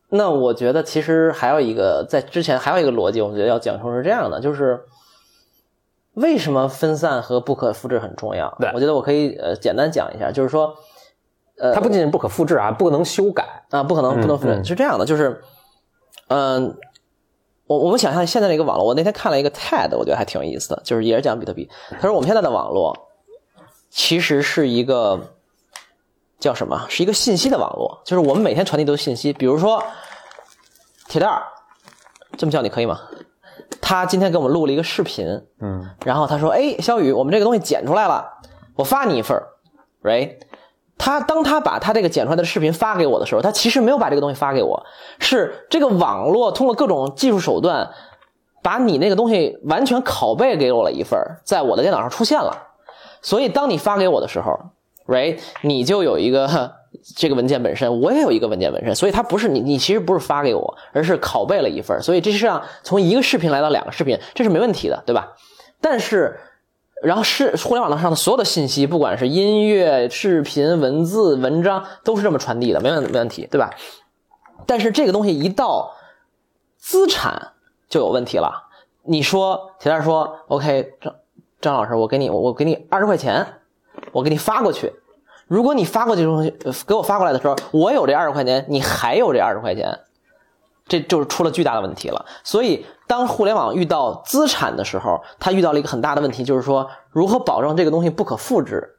[0.08, 4.84] 那我觉得其实还有一个在之前还有一个逻辑，我觉得要讲述是这样的，就是。
[6.16, 8.56] 为什么分散和不可复制很重要？
[8.58, 10.74] 对我觉得我可以呃简单讲一下，就是说，
[11.58, 14.62] 呃，它不仅仅不可复制啊，不能修改啊，不可能不能复制。
[14.64, 15.42] 是这样的，就是，
[16.28, 16.76] 嗯，
[17.66, 21.68] 我我们想象现在的一个网络，我那天看了一个 TED，我觉得还挺有意思的，就是也是讲比特币。
[21.92, 22.96] 他说我们现在的网络
[23.90, 25.34] 其实是一个
[26.38, 26.86] 叫什么？
[26.88, 29.32] 是一个信息的网络，就是我们每天传递都是信息。
[29.32, 29.82] 比如说
[31.08, 31.42] 铁蛋儿，
[32.36, 33.00] 这么叫你可以吗？
[33.80, 35.26] 他今天给我们录了一个视频，
[35.60, 38.26] 嗯，然后他说：“哎，小雨，我们这个东西剪出来了，
[38.74, 39.40] 我发你一份
[40.02, 40.36] ，right？”
[40.98, 44.84] 他当他把他这个剪出来的视频发给我的时候，他其实没有把这个东西发给我，
[45.18, 47.90] 是这个网络通过各种技术手段，
[48.62, 52.68] 把你那个东西完全拷贝给我了一份，在我的电脑上出现了。
[53.22, 54.58] 所以当你发给我的时候
[55.06, 56.72] ，right，你就有一个。
[57.14, 65.34] 这个文件本身，我也有一个文件本身，所以它不是你，你其实不是发给我，而是拷贝了一份，所以这实际上从一个视频来到两个视频，这是没问题的，对吧？
[65.80, 66.40] 但是，
[67.02, 73.70] 然后是互联网上的所有的信息，不管是音乐、视频、文字、文章，都是这么传递的，没问没问题，对吧？
[74.66, 75.92] 但是这个东西一到
[76.78, 77.52] 资产
[77.88, 78.68] 就有问题了。
[79.02, 81.14] 你说铁蛋说，OK，张
[81.60, 83.46] 张老师，我给你，我给你二十块钱，
[84.12, 84.92] 我给你发过去。
[85.46, 86.50] 如果你发过去东西
[86.86, 90.00] 给我发过来的时候，我有这二十块钱，你还有这二十块钱，
[90.88, 92.26] 这就是出了巨大的问题了。
[92.42, 98.96] 所以，当互联网遇到资产的时候，它遇到了一个很大的问题，就是说如何保证这个东西不可复制，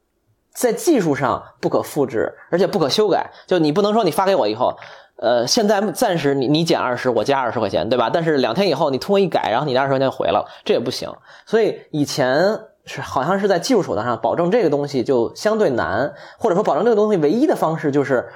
[0.54, 3.32] 在技术上不可复制，而且不可修改。
[3.46, 4.78] 就你不能说你发给我以后，
[5.18, 8.10] 呃，现在暂时你你减二十，我加二十块钱，对吧？
[8.10, 11.12] 但是两天以后你通过一改，然后你的二十块钱回了，这也不行。
[11.46, 18.30] 所以以前是好像是在技术手段上保证这个东西就相对难，或者说保证这个东西唯一的方式就是。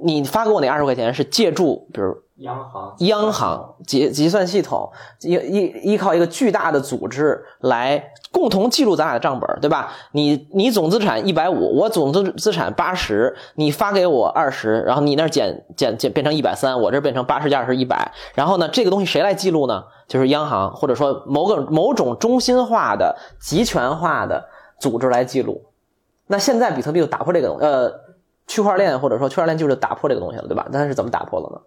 [0.00, 4.90] 你发给我那二十块钱是借助，比如央行央行结计算系统，
[5.22, 9.92] 依依依靠一个巨大的组织来共同记录咱俩的账本，对吧？
[10.12, 19.84] 你你总资产一百五，我总资资产八十，你发给我二十，然后你那儿减减减变成一百三，我这变成八十加二十一百，然后呢，这个东西谁来记录呢？
[20.06, 24.48] 就是央行或者说某个某种中心化的集权化的
[24.80, 25.62] 组织来记录。
[26.28, 28.08] 那现在比特币就打破这个呃。
[28.50, 30.66] 区块链或者说区块链就是打破这个东西了，对吧？
[30.72, 31.60] 但是怎么打破了呢？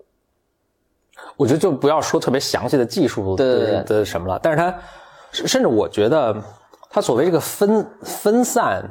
[1.37, 4.73] 我觉得就不要说特别详细的技术的什么了，但是它
[5.31, 6.35] 甚至我觉得
[6.89, 8.83] 它所谓这个分分散，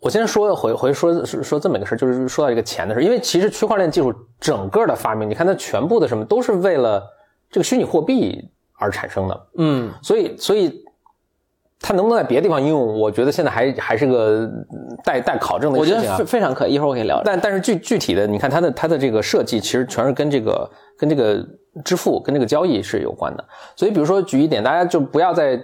[0.00, 7.02] 我先说回回说说这么一个事就是说到这个钱的事因为其实区块链技术整个的发明，你看它全部的什么都是为了
[7.50, 10.84] 这个虚拟货币而产生的，嗯，所以所以。
[11.80, 12.98] 它能不能在别的地方应用？
[12.98, 14.50] 我觉得现在还还是个
[15.04, 15.98] 待待考证的事情啊。
[15.98, 17.22] 我觉得非非常可以，一会儿我可以聊。
[17.24, 21.46] 但但是具具体的，你看它的它的这个设计，其实全是跟这个跟这个
[21.84, 23.44] 支付跟这个交易是有关的。
[23.76, 25.60] 所以比如说举一点，大家就不要再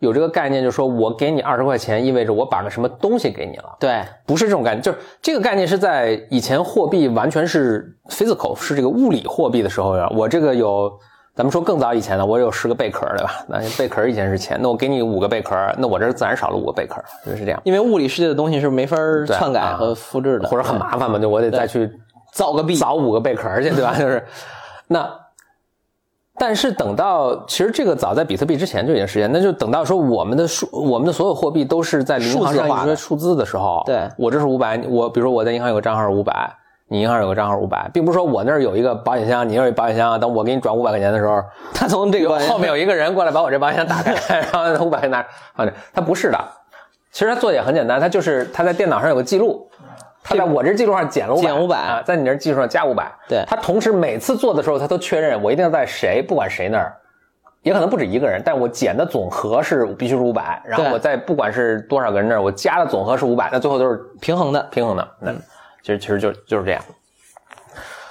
[0.00, 3.76] 有这个概念，就是说我给你二十块钱，意味着我把个什么东西给你了。
[3.80, 10.92] 对，不是这种概念，就是这个概念是在以前货币完全是 physical 是这个物理货币的时候呀，我这个有。
[11.36, 13.44] 咱们说更早以前呢，我有十个贝壳，对吧？
[13.46, 16.96] 那贝壳以前是钱，那我给你五个贝壳，那我这自然少了五个贝壳，
[17.26, 17.60] 就是这样。
[17.62, 18.96] 因为物理世界的东西是没法
[19.26, 21.92] 篡改和复制的，或者很麻烦嘛，就我得再去
[22.32, 23.92] 造个币，造五个贝壳去，对吧？
[24.00, 24.24] 就是
[24.88, 25.06] 那，
[26.38, 36.50] 但是等到其实这个早在比特币之前就已经实现，那就等到说我们的数，我们的所有货币都是在银行上一些数字的时候，对我这是五百，我比如说我在银行有个账号是五百。
[36.88, 41.42] 你银行有个账号五百，并不是说我那儿有一个保险箱，你那儿有保险箱，等我给你转五百块钱的时候，
[41.74, 45.72] 他从这个后面有一个人过来把我这保险箱打开， 然后五百块拿放这。
[45.92, 46.38] 他不是的，
[47.10, 49.68] 其实他做的也很简单，他就是他在电脑上有个记录，
[50.22, 53.12] 他在我这记录上减了五百，减五百啊，在你那记录上加五百。
[53.28, 56.94] 对，他同时每次做的时候，他都确认我一定要在谁，不管谁那儿，
[57.62, 65.08] 也可能不止一个人，但我减的总和是必须是五百，然后我在不管是多少个人那儿，我加的总和是五百，那最后都是平衡的，平衡的。
[65.20, 65.32] 那
[65.86, 66.82] 其实其实就就是这样。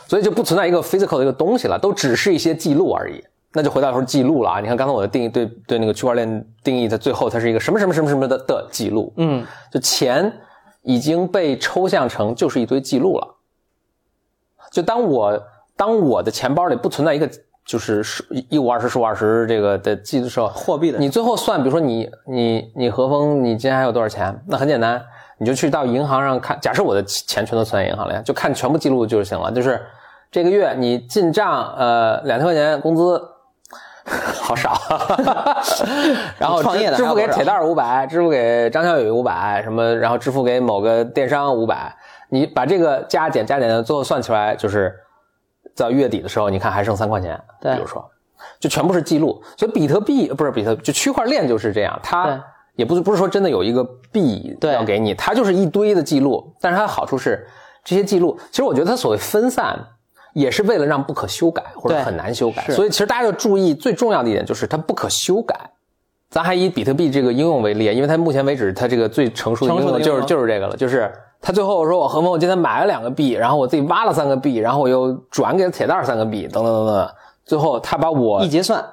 [0.08, 3.22] 所以就不存在一个 physical 的一个东西了，都只是一些记录而已。
[3.52, 4.60] 那就回到说记录了啊！
[4.62, 9.12] 你看刚才我的定义，对对那个区块链定义，它最后它是一个什么什么什么什么的的记录。
[9.18, 10.32] 嗯，就钱
[10.84, 13.36] 已经被抽象成就是一堆记录了。
[14.72, 15.44] 就当我
[15.76, 17.30] 当我的钱包里不存在一个
[17.66, 18.02] 就是
[18.50, 24.44] 一五二十十五二十这个的记录时候，货币的，你最后算，比如说你你你何峰，你今天还有多少钱？
[24.48, 25.04] 那很简单。
[25.38, 29.52] 你就去到银行上看，假设我的钱全都存在银行里，就看全部记录就行了。
[29.52, 29.86] 就是
[30.32, 33.22] 这个月你进账，呃，两千块钱工资，
[34.42, 34.74] 好少。
[36.40, 41.94] 然后创业的支付给铁蛋五百，支付给张小雨五百，什么，然后支付给某个电商五百。
[42.30, 44.94] 你把这个加减加减，最后算出来，就是
[45.76, 47.38] 到月底的时候，你看还剩三块钱。
[47.60, 48.10] 对，比如说，
[48.60, 49.44] 就全部是记录。
[49.58, 52.42] 所以比特币不是比特，就区块链就是这样，它。
[52.76, 56.54] 也不是不是说真的有一个币要给你，它就是一堆的记录。
[56.60, 57.48] 但是它的好处是，
[57.84, 59.78] 这些记录其实我觉得它所谓分散，
[60.34, 62.64] 也是为了让不可修改或者很难修改。
[62.70, 65.56] 所以其实大家要注意最重要的一点就是它不可修改。
[66.30, 71.10] 咱还以比特币这个应用为例，因为它目前为止它这个最成熟的应用就是就是这个了，就是
[71.40, 77.10] 它最后说我何峰我今天买了两个币，然后我自己挖了三个币，然后我又转给了铁蛋三个币，等等等等，
[77.46, 78.84] 最后他把我一结算，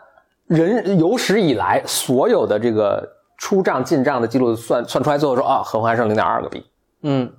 [0.46, 3.18] 人有史以来所有的这个。
[3.42, 6.64] 出账进账的记录算算出来，最后说啊，合同还剩零点二个币，
[7.00, 7.34] 嗯，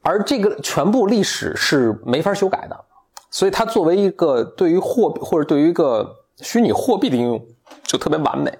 [0.00, 2.84] 而这个全部历史是没法修改的，
[3.30, 7.44] 所以它作为一个对于货币或者对于一个虚拟货币的应用
[7.82, 8.56] 就特别完美。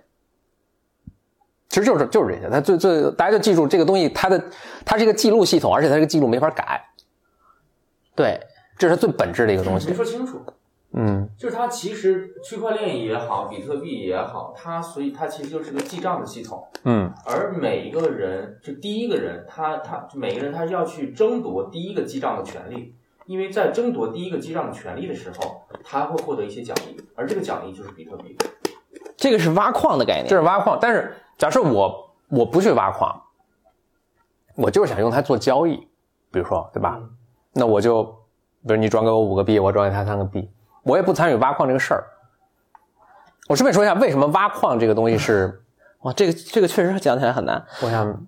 [1.69, 4.43] 其实就是就是这些，它最最大家就记住这个东西，它的
[4.85, 6.85] 它是一个记录系统，而且它这个记录没法改，
[8.17, 8.41] 对，
[8.77, 9.87] 这是最本质的一个东西。
[9.87, 10.41] 没说清楚。
[10.93, 16.67] 嗯，就是它其实区块链也好，比特币也好，它所以它其实就是个记账的系统。
[16.85, 22.93] 嗯，而每一个人，就第一个人，他他每个人他要去争夺第一个记账的权利，
[23.27, 28.37] 因为在争夺第一个记账的权利的时候，他会获得一些奖励，而这个奖励就是比特币。
[29.17, 30.77] 这个是挖矿的概念，这是挖矿。
[30.81, 33.23] 但是假设我我不去挖矿，
[34.57, 35.77] 我就是想用它做交易，
[36.33, 37.01] 比如说，对吧？
[37.53, 38.19] 那我就。
[38.63, 40.47] 比如你转给我五个币，我转给他三个币，
[40.91, 42.05] 我也不参与挖矿这个事儿。
[43.49, 45.61] 我顺便说一下，为什么挖矿这个东西是，
[46.03, 47.65] 哇，这个这个确实讲起来很难。
[47.83, 48.27] 我想，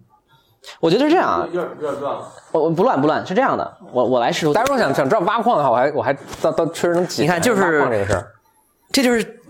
[0.80, 2.28] 我觉得是这样啊，有点有点乱了。
[2.50, 7.22] 我我不乱不乱，是这样的，我我来试图大家如果想想知道挖矿的话，我还我还倒倒确实能解。
[7.22, 8.32] 你看就是挖矿这个事儿，
[8.90, 9.40] 这就是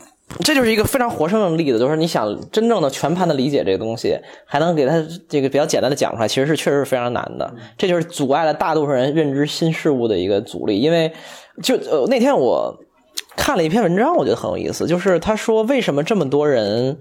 [0.41, 7.55] 这就是一个非常活生生的例子，就是你想真正的全盘的理解这个东西，还能给它这个比较简单的讲出来，其实是确实是非常难的。
[7.79, 10.79] 这就是阻碍了大多数人认知新事物的一个阻力。
[10.79, 11.15] 因为
[11.63, 12.79] 就呃那天我
[13.37, 16.99] 看了一篇文章，我觉得很有意思，就是他说为什么这么多人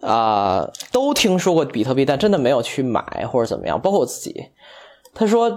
[0.00, 4.50] 啊、都听说过比特币，但真的没有去买或者怎么样，包括我自己。
[5.14, 5.48] 他说，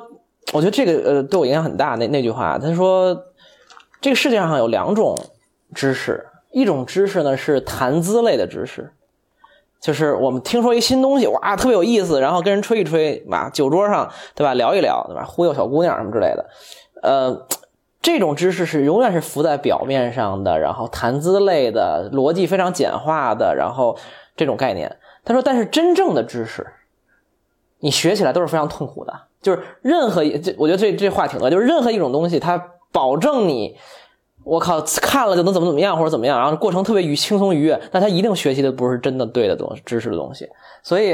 [0.53, 1.95] 我觉得这个呃对我影响很大。
[1.95, 3.25] 那那句话，他说
[3.99, 5.17] 这个世界上有两种
[5.75, 8.93] 知识，一种知识呢是谈资类的知识，
[9.81, 16.49] 就是我们听说一新东西，哇，特别有意思，然后跟人吹一吹，啊，酒桌上对吧，聊一聊，对吧，忽悠小姑娘什么之类的，
[17.03, 17.45] 呃，
[18.01, 23.97] 这种知识是永远是浮在表面上的，然后谈资类的，逻辑非常简化的，然后
[24.35, 24.97] 这种概念。
[25.23, 26.65] 他说，但是真正的知识，
[27.79, 33.77] 你学起来都是非常痛苦的，就是任何一，这我觉得这这话挺对，就是任何一种东西，它保证你。
[34.45, 40.47] 我靠，看了就能怎么怎么样或者怎么样，然后过程特别愉轻松愉悦，那他一定学习的不是真的对的东，知识的东西。
[40.81, 41.13] 所以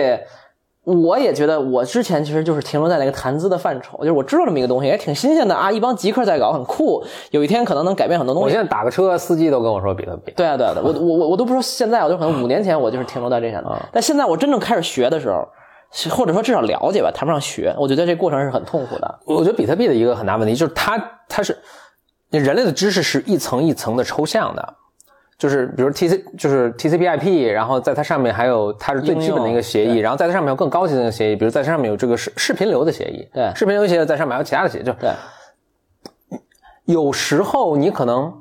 [0.85, 8.61] 我也觉得我之前其实就是停留在那个谈资的范畴，就是我知道这么一个东西，也挺新鲜的啊，一帮极客在搞，很酷，有一天可能能改变很多东西我现。
[8.61, 10.31] 在打个车，司机都跟我说比特币。
[10.35, 15.47] 对啊，对啊，对啊我我我我都不说现在，我就可能 五年前我就是停留在这上的，但现在我真正开始学的时候，
[16.11, 19.19] 或者说至少了解吧，谈不上学，我觉得这过程是很痛苦的。
[19.25, 21.57] 我觉得比特币的一个很大问题就是它它是
[22.29, 24.75] 人类的知识是一层一层的抽象的，
[25.37, 35.11] 就是比如 T C 就是 T C P I P，然后在它上面还有它是最基本的一个协议，然后在它上面有更高级的协议，比如在它上面有这个视视频流的协议，对视频流协议在上面还有其他的协议，就对，
[36.85, 38.33] 有时候你可能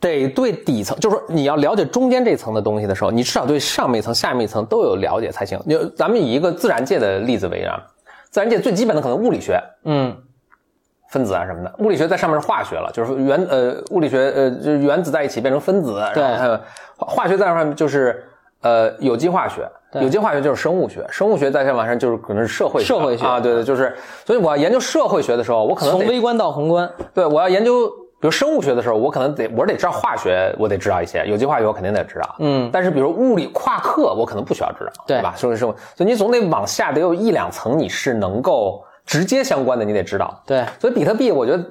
[0.00, 5.58] 得对底层，就是说你要了解中间这层的东西的时候，你至少对上面一层、下面一层都有了解才行。
[5.68, 7.82] 就咱们以一个自然界的例子为啊，
[8.30, 10.16] 自然界最基本的可能物理学，嗯，
[11.08, 16.58] 分子啊什么的，物理学在上面是化学了，就是原呃物理学呃就是原子在一起变成分子，对然后还有
[16.96, 18.24] 化化学在上面就是
[18.62, 23.94] 呃有机化学，有机化学就是生物学，生物学在这往上就是可能是社会社会学啊，对对，就是
[24.24, 27.90] 所以我要研究社会学的时候，我可能从微观到宏观，对我要研究。
[28.18, 32.34] 比如生物学的时候，我可能得我得知道化学，我得知道一些有机化学，我肯定得知道。
[32.38, 35.34] 嗯，但是比如物理夸克，我可能不需要知道，对吧？
[35.36, 40.42] 所以说，所以你总得往下得有一两层，你是能够直接相关的，你得知道。
[40.44, 41.64] 对，所以比特币，我觉得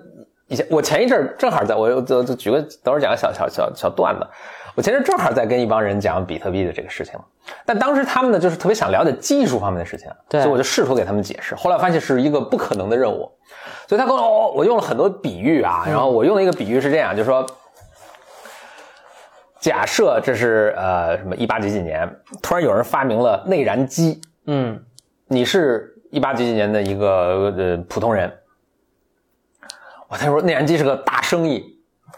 [0.48, 4.26] 以前我前一阵儿正好在我就就举个等会儿讲个小小小小段子，
[4.74, 7.20] 我前阵儿正好在跟一帮人讲比特币的这个事情，
[7.66, 10.42] 但当时他们呢就是特别想了解技术方面的事情，对。
[10.42, 13.30] 所以我就试图给他们解释，后来发现是一个不可能的任务，
[13.88, 17.46] 所以他跟我、哦、我用了很多比喻啊，然后我用的一个比喻是这样，就是说。
[19.58, 22.08] 假设这是呃什么一八几几年，
[22.40, 24.80] 突然有人发明了内燃机，嗯，
[25.28, 28.32] 你是一八几几年的一个呃普通人，
[30.08, 31.64] 我他说内燃机是个大生意，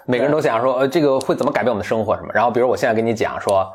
[0.06, 2.30] 每个人都想说呃这个会怎么改变我们的生活什么。
[2.34, 3.68] 然后比如我现在跟你讲说，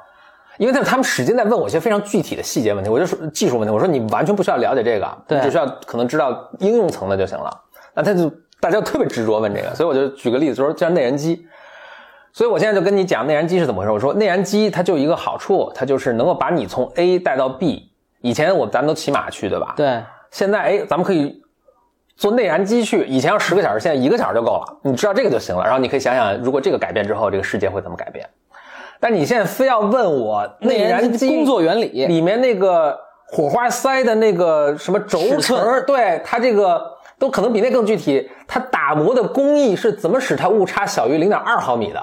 [0.58, 7.50] 因为他他们使劲在问我一些非常具体的细节问题，我就说技术问题，我说你完全不需要了解这个，对你只需要可能知道应用层的就行了。
[7.94, 11.46] 那他就大家特别执着问这个，所以我就举个例子，就说像内燃机。
[12.34, 13.92] 所以我现在就跟你讲内燃机是怎么回事。
[13.92, 17.91] 我说内燃机它就一个好处，它就是能够把你从 A 带到 B。
[18.22, 19.74] 以前我咱们都骑马去，对吧？
[19.76, 21.42] 对，现在哎，咱们可以
[22.16, 24.78] 坐内燃机去，以前要十个小时，现在一个小时就够了。
[24.82, 25.62] 你知道这个就行了。
[25.64, 28.28] 然后你可以想想，如果这个改变之后，这个世界会怎么改变？
[29.00, 32.96] 但你现在非要问我内燃机工作原理，里面那个
[33.26, 36.80] 火花塞的那个什么轴承，对它这个
[37.18, 38.30] 都可能比那更具体。
[38.46, 42.00] 它打磨的工艺是怎么使它误差小于零点二毫米的？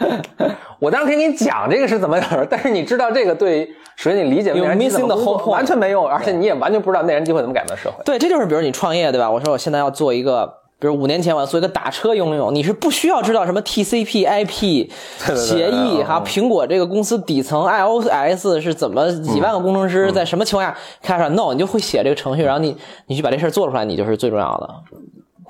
[0.80, 8.02] 我当时可以给你讲这个是怎么样，但是你知道这个对，首先你理解内燃机怎 missing 么 the 工 whole 作完全没用，而且你也完全不知道内燃机会怎么改变社会。
[8.04, 9.30] 对，这就是比如你创业对吧？
[9.30, 10.46] 我说我现在要做一个，
[10.78, 14.88] 比如五年前我要做一个打车应用，你是不需要知道什么 TCP/IP
[15.26, 22.74] 对对协议嗯哈，苹果这个公司底层 iOS 是怎么几万个工程嗯师在什么情况下开始？No，你就会写这个程序，然后你
[23.06, 24.70] 你去把这事儿做出来，你就是最重要的。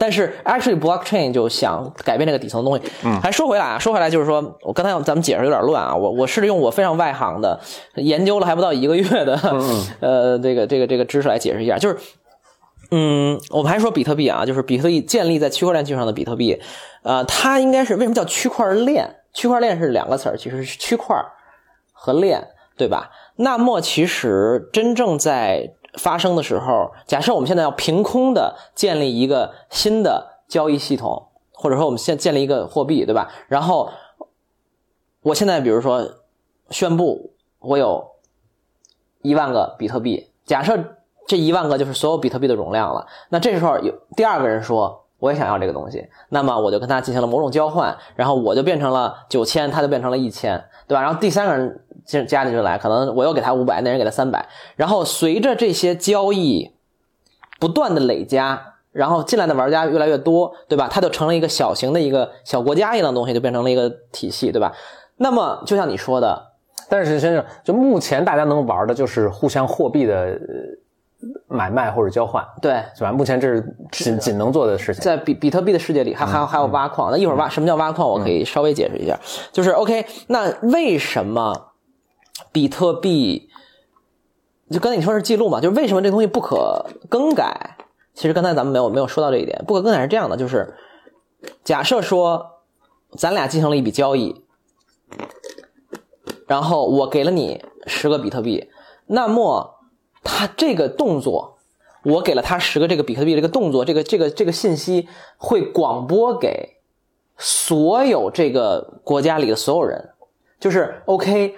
[0.01, 2.91] 但是 actually blockchain 就想改变这个底层的东西。
[3.05, 7.61] 嗯，还说回来啊，说回来就是说我刚才咱们解释有点乱啊，我我试着用我非常外行的
[7.97, 9.39] 研究了还不到一个月的、
[10.01, 11.99] 呃这个这个这个知识来解释一下，就是
[12.91, 16.59] 嗯，我们还说比特币啊，就是比特币建立在区块链技术上的比特币，
[17.03, 19.17] 呃，它应该是为什么叫区块链？
[19.35, 21.15] 区块链是两个词儿，其实是区块
[21.93, 23.11] 和链，对吧？
[23.37, 33.31] 那么其实真正在发生的时候，假设我们现在要凭空的建立一个新的交易系统，或者说我们现建立一个货币，对吧？
[33.49, 33.91] 然后
[35.23, 36.03] 我现在比如说
[36.71, 38.07] 宣布我有
[39.23, 40.79] 一万个比特币，假设
[41.27, 51.03] 这一万个就是所有比特币的容量了，那这时候有第二个人说我也想要这个东西，那么我就跟他进行了某种交换，然后我就变成了九千，他就变成了一千，对吧？
[51.03, 56.73] 然后第三个人进加进来，可能我又给他五百，那人给他三百，然后随着这些交易
[57.59, 58.67] 不断的累加。
[58.93, 60.89] 然后进来的玩家越来越多，对吧？
[60.91, 64.73] 它就成了一个小型的一个小国家一样的东西，就变成了一个体系，对吧？
[65.19, 66.55] 那么就像你说的，
[66.89, 70.39] 但是先生，就目前大家能玩的就是互相货币的呃
[71.47, 73.13] 买卖或者交换，对，是吧？
[73.13, 75.01] 目前这是仅仅能做的事情。
[75.05, 77.13] 在比比特币的世界里，还还有还有挖矿。
[77.13, 79.17] 那一会儿挖什么叫挖矿，我可以稍微解释一下。
[79.53, 81.55] 就是 OK，那为什么
[82.53, 83.49] 比特币？
[84.71, 85.61] 就刚才你说是记录嘛？
[85.61, 87.77] 就是为什么这东西不可更改？
[88.15, 90.75] 其实刚才咱们没有没有说到这一点，不可更改是这样的，就是
[91.65, 92.61] 假设说
[93.17, 94.45] 咱俩进行了一笔交易，
[96.47, 98.71] 然后我给了你十个比特币，
[99.07, 99.79] 那么
[100.23, 101.59] 他这个动作，
[102.05, 106.77] 我给了他十个这个比特币，这个动作，这个这个这个信息会广播给
[107.37, 110.11] 所有这个国家里的所有人，
[110.61, 111.57] 就是 OK，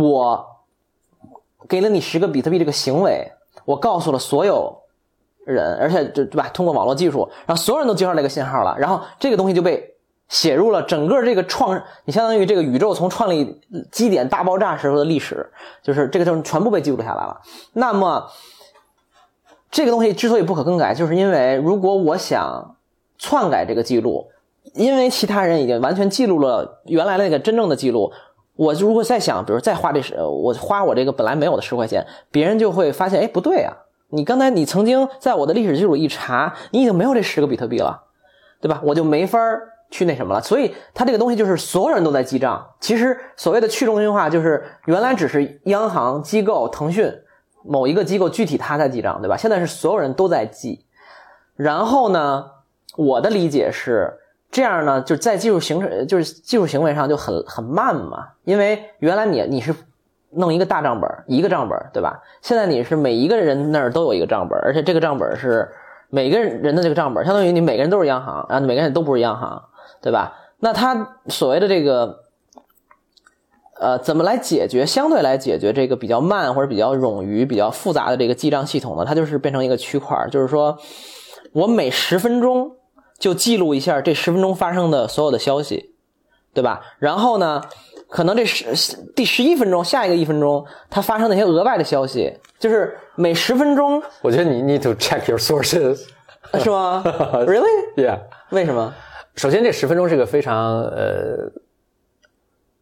[0.00, 0.46] 我
[1.68, 3.32] 给了你十个比特币这个行为，
[3.64, 4.82] 我告诉了所有。
[5.48, 6.50] 人，而且就对吧？
[6.52, 9.94] 通过网络技术，然后所有人都接到这个信号了，然后这个东西就被
[10.28, 13.58] 写入了整个这个创，你相当于这个宇宙从创立
[13.90, 15.50] 基点大爆炸时候的历史，
[15.82, 17.40] 就是这个就全部被记录下来了。
[17.72, 18.28] 那么
[19.70, 22.76] 这个东西之所以不可更改，就是因为如果我想
[23.18, 24.28] 篡改这个记录，
[24.74, 28.12] 因为其他人已经完全记录了原来那个真正的记录，
[28.58, 33.72] 我如果再想，比如再花这十，我花我这个本来没有的十块钱，别人就会发现，哎，不对啊。
[34.08, 38.02] 你刚才你曾经在我的历史记录一查，你已经没有这十个比特币了，
[38.60, 38.80] 对吧？
[38.82, 39.38] 我就没法
[39.90, 40.42] 去那什么了。
[40.42, 42.68] 所以它这个东西就是所有人都在记账。
[42.80, 47.12] 其实所谓的去中心化，就是原来只是央行机构、腾讯
[47.62, 49.36] 某一个机构具体他在记账，对吧？
[49.36, 50.84] 现在是所有人都在记。
[51.54, 52.46] 然后呢，
[52.96, 54.17] 我的理解是
[54.50, 59.74] 这样呢，就在技术形成就是技术行为上就很很慢嘛，因为原来你你是。
[60.32, 62.20] 弄一个大账本，一个账本，对吧？
[62.42, 65.66] 现在你是每一个人那儿都有一个账本，而且这个账本是
[66.10, 69.62] 每个人的这个账本，相当于你每个人都是央行，然后每个人都不是央行，
[70.02, 70.36] 对吧？
[70.58, 72.24] 那他所谓的这个，
[73.80, 74.84] 呃，怎么来解决？
[74.84, 79.06] 相对来解决这个比较慢或者比较冗余、比较复杂的这个记账系统呢？
[79.06, 80.76] 它就是变成一个区块，就是说
[81.54, 82.72] 我每十分钟
[83.18, 85.94] 就记录一下这十分钟发生的所有的消息，
[86.54, 86.80] 对吧？
[86.98, 87.62] 然后呢？
[88.10, 94.02] 可能这十第十一分钟，下一个一分钟，它发生那些额外的消息，就是每十分钟。
[94.22, 96.06] 我觉得你 need to check your sources，
[96.58, 97.02] 是吗？
[97.46, 98.20] Really？Yeah？
[98.48, 98.94] 为什么？
[99.34, 101.52] 首先，这十分钟是个非常呃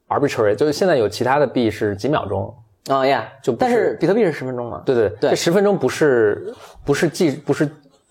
[0.07, 2.55] arbitrary，就是现在有其他的币是几秒钟
[2.87, 4.81] 啊呀，就但是比特币是十分钟嘛？
[4.87, 7.69] 对对对，这十分钟不是不是计不是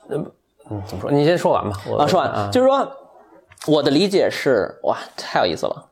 [0.09, 0.29] 嗯
[0.69, 1.11] 嗯怎么说？
[1.11, 1.77] 你先说完吧。
[1.99, 2.91] 啊，说完就是说
[3.67, 5.89] 我的理解是哇，太有意思了。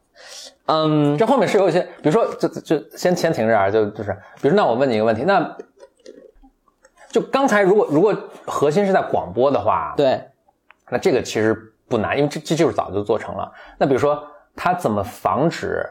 [0.65, 5.57] 嗯，这后面是有一些，比如说，就就先先停这儿，就就是，比如那我问你一个问题，那
[7.09, 8.15] 就刚才如果如果
[8.45, 10.23] 核心是在广播的话，对，
[10.89, 11.53] 那这个其实
[11.89, 13.51] 不难，因为这这就是早就做成了。
[13.77, 14.23] 那比如说，
[14.55, 15.85] 它怎么防止？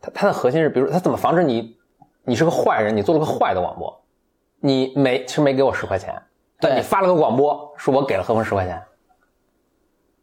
[0.00, 1.76] 它它的核心是，比如它怎么防止你
[2.24, 4.02] 你是个坏人，你做了个坏的广播，
[4.58, 6.20] 你没其实没给我十块钱，
[6.62, 8.80] 但你发了个广播，说我给了何峰十块钱。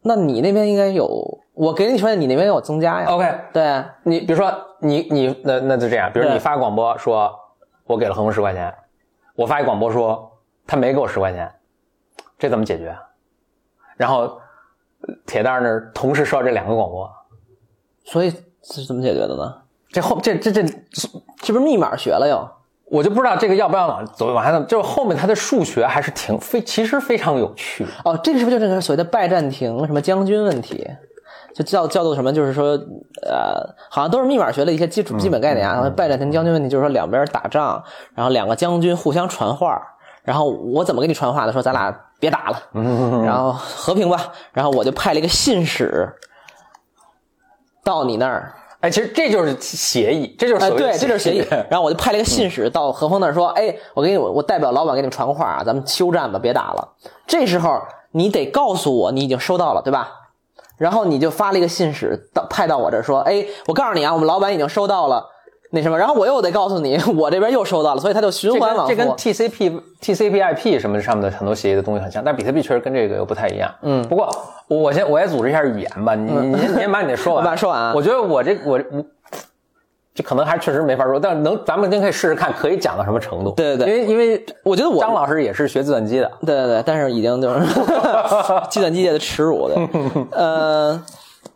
[0.02, 7.30] 那你那边应该有，我给你说，你那边有增加呀？OK，对你，比如说你你那那就这样，比如你发广播说，
[7.86, 8.74] 我给了何峰十块钱，
[9.36, 10.32] 我发一广播说
[10.66, 11.52] 他没给我十块钱，
[12.38, 12.98] 这怎么解决？
[13.98, 14.40] 然后
[15.26, 17.12] 铁蛋那儿同时收到这两个广播，
[18.06, 18.30] 所以
[18.64, 19.62] 是怎么解决的呢？
[19.90, 22.50] 这后这这这是不是密码学了又？
[22.90, 28.20] 我就不知道这个要不要往走往下走，就是后面它的数学还是挺非，其实非常有趣哦。
[28.24, 30.88] 这个是不是就是所谓的拜占庭什么将军问题？
[31.54, 32.32] 就叫叫做什么？
[32.32, 32.80] 就是说，
[33.24, 35.90] 呃，好像都是密码学的一些基础基本概念啊。
[35.90, 37.84] 拜占庭将军问题就是说两边打仗，
[38.14, 39.82] 然后两个将军互相传话，
[40.24, 41.52] 然后我怎么给你传话的？
[41.52, 42.62] 说咱俩别打了，
[43.26, 44.32] 然后和平吧。
[44.54, 46.08] 然后我就派了一个信使
[47.84, 48.54] 到你那儿。
[48.82, 51.46] 哎，其实这就是协议，这就是哎，对，这就是协议。
[51.70, 56.96] 然后我就派了一个信使到何峰那儿说：“哎，我给你，我代表老板给你们传个话啊，咱们休战吧，别打了。”
[57.28, 60.12] 这时候你得告诉我你已经收到了，对吧？
[60.78, 65.26] 然后你就发了一个信使到派到我这儿说：“哎，我告诉你啊，我们老板已经收到了
[65.72, 68.92] 那什么，然后我又得告诉你，我这边又收到了，所以它就循环往复。
[68.92, 73.72] 这跟 TCP、TCP/IP 什么上面的很多协议的东西很像，但比特币确实跟这个又不太一样。
[73.84, 74.28] 嗯，不过
[74.68, 77.94] 我先我也组织一下语言吧，你你你先把你那说完， 把说完。
[77.94, 79.04] 我觉得我这我我
[80.16, 83.52] 这可能还确实没法说，但是能咱们今天可以试试看，可以讲到什么程度？
[83.52, 87.60] 对对对，因为因为我觉得我张老师也是学计算机的，对对对，但是已经就是
[88.72, 89.76] 计算机界的耻辱的。
[90.34, 91.00] 呃，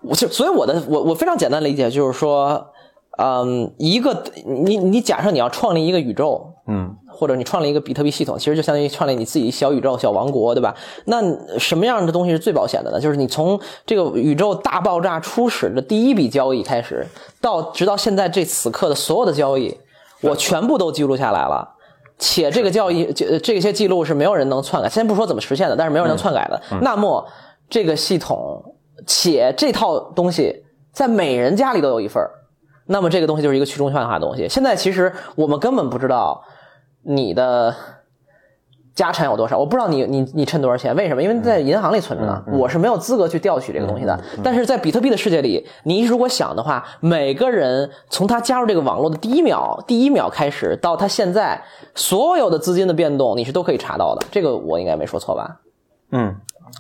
[0.02, 2.64] 我就所以我的我我非常简单理解就是说。
[3.20, 4.24] 嗯，一个
[4.66, 10.74] 你你假设你要创立一个宇宙，嗯，或者你创立一个比特币系统，其实就相当于创立你自己小宇宙、小王国，对吧？
[11.06, 11.22] 那
[11.60, 13.00] 什么样的东西是最保险的呢？
[13.00, 17.06] 就是你从这个宇宙大爆炸初始的第一笔交易开始，
[17.40, 19.78] 到直到现在这此刻的所有的交易，
[20.22, 21.76] 我全部都记录下来了，
[22.18, 24.90] 且这个交易这这些记录是没有人能篡改。
[24.90, 26.60] 先不说怎么实现的，但是没有人能篡改的。
[26.82, 27.24] 那么
[27.70, 32.32] 这个系统，且这套东西在每人家里都有一份儿。
[32.86, 34.48] 那么这个东西就是一个去中心化的东西。
[34.50, 36.44] 现在其实我们根本不知道
[37.02, 37.74] 你的
[38.96, 41.24] 家产有多少，我不知道你你你趁多少钱，为什么？
[41.24, 44.20] 因为在银行里存着呢，我是没有资格去调取这个东西的。
[44.44, 51.60] 但是在比特币的世界里，你如果想的话，每个人从他加入这个网络的第一秒第一秒开始到他现在
[51.96, 54.26] 所有的资金的变动，你是都可以查到的。
[54.30, 55.60] 这个我应该没说错吧？
[56.12, 56.36] 嗯。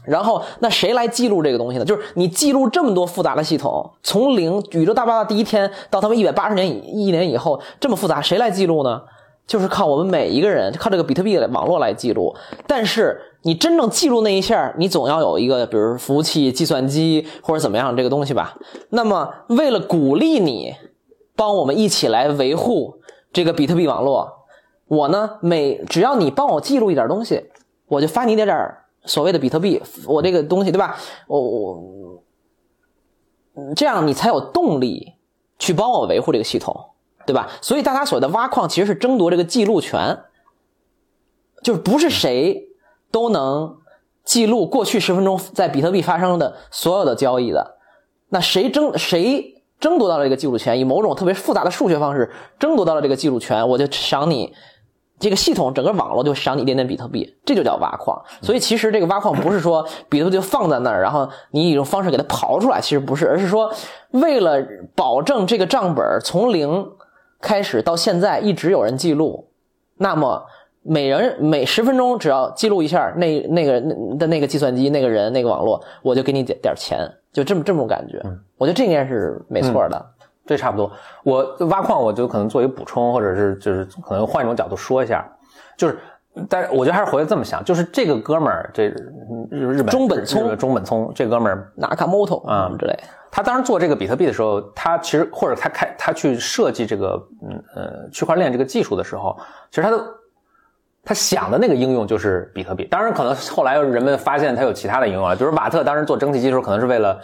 [0.05, 1.85] 然后，那谁来记录这个东西呢？
[1.85, 9.01] 就是你记录这么多复杂的系统，从零宇宙大爆炸第一天到他们一百八十年以一年以后这么复杂，谁来记录呢？
[9.45, 12.33] 就是靠我们每一个人，靠这个比特币的网络来记录。
[12.65, 18.57] 但是你真正记录那一下，你总要有一个，比如服务器、计算机或者怎么样这个东西吧。
[18.89, 20.73] 那么，为了鼓励你
[21.35, 22.95] 帮我们一起来维护
[23.31, 24.29] 这个比特币网络，
[24.87, 27.45] 我呢每只要你帮我记录一点东西，
[27.87, 28.57] 我就发你点点。
[29.05, 30.97] 所谓的比特币，我这个东西对吧？
[31.27, 32.23] 我我，
[33.75, 35.13] 这样你才有动力
[35.59, 36.91] 去帮我维护这个系统，
[37.25, 37.49] 对吧？
[37.61, 40.19] 所以大家所谓的挖矿其实是争夺这个记录权，
[41.61, 42.69] 就是不是谁
[43.11, 43.77] 都能
[44.23, 47.77] 记录过去十分钟在比特币发生的所有的交易的。
[48.29, 54.53] 那谁争谁争夺到了这个记录权，以某种特别复杂的数学方式争夺到了这个记录权，我就赏你。
[55.23, 58.21] 这个系统整个网络就赏你一点点比特币，这就叫挖矿。
[58.41, 63.71] 所以其实这个挖矿不是说比特币就放在那儿，然后你以一种方式给它刨出来，其实不是，而是说
[64.11, 64.61] 为了
[64.95, 66.91] 保证这个账本从零
[67.39, 69.47] 开始到现在一直有人记录，
[69.95, 70.45] 那么
[70.81, 73.79] 每人每十分钟只要记录一下那那个
[74.17, 78.21] 的那个计算机那个人那个网络，我就给你点点钱，就这么这么种感觉。
[78.57, 80.05] 我觉得这应该是没错的。
[80.45, 80.91] 这差不多，
[81.23, 85.25] 我挖矿我就可能做一个补充，或者是就是可能换一种角度说一下，
[85.77, 85.97] 就是，
[86.49, 88.87] 但是我觉得还是回来这么想，就是这个哥们儿，这
[89.49, 92.99] 日日本中本聪，中本聪这哥们儿纳卡莫托啊之类，
[93.31, 99.37] 他当时做这个比特币的时候，他其实或者他开他去设计这个嗯呃区块链这个技术的时候，
[99.71, 100.03] 其实他的
[101.05, 107.17] 他想的那个应用就是比特币，当然可能后来人们发现他有其他的应用啊，比如瓦特当时做蒸汽机的时候，可能是为了。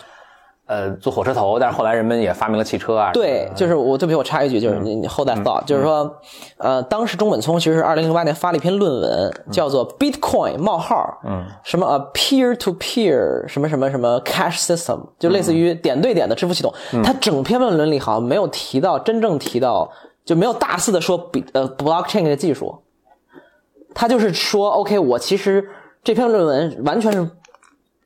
[0.69, 3.11] 呃，坐火车头，但是后来人们也发明了汽车啊。
[3.11, 6.15] 对，就是我对不起我插一句，就是你你后代 thought，就是说，
[6.57, 16.71] 呃，当时中本聪其实是二零零八年发了一篇论文，叫做 Bitcoin 冒号，嗯，什么 a peer to peer 什么什么什么 cash system，就类似于点对点的支付系统。
[17.03, 19.91] 他整篇论文里好像没有提到，真正提到
[20.23, 22.83] 就没有大肆的说比呃 blockchain 的技术。
[23.95, 25.67] 他就是说，OK，我其实
[26.03, 27.27] 这篇论文完全是。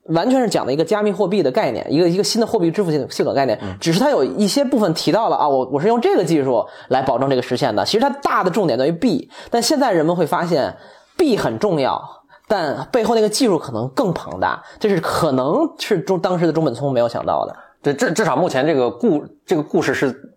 [0.08, 3.58] 完全是讲的一个加密货币的概念，一个一个新的货币支付系系统概念。
[3.80, 7.86] 只是它有一些部分提到了啊，我我是用这个技术来保证这个实现的。
[7.86, 10.76] 其实它大的重点在于币，但现在人们会发现
[11.18, 12.01] 币很重要，
[12.49, 14.62] 但背后那个技术可能更庞大。
[14.78, 17.56] 这是可能是中当时的中本聪没有想到的。
[17.82, 20.36] 这至至少目前这个故这个故事是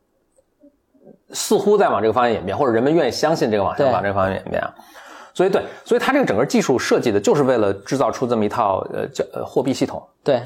[1.31, 4.73] 似乎在往这个方向演变，或者人们愿意相信这个往向往这个方向演变啊。
[5.37, 10.03] 所以对，所以它这个整个技术设计的就是为了制造出这么一套呃叫呃货币系统。
[10.25, 10.43] 对，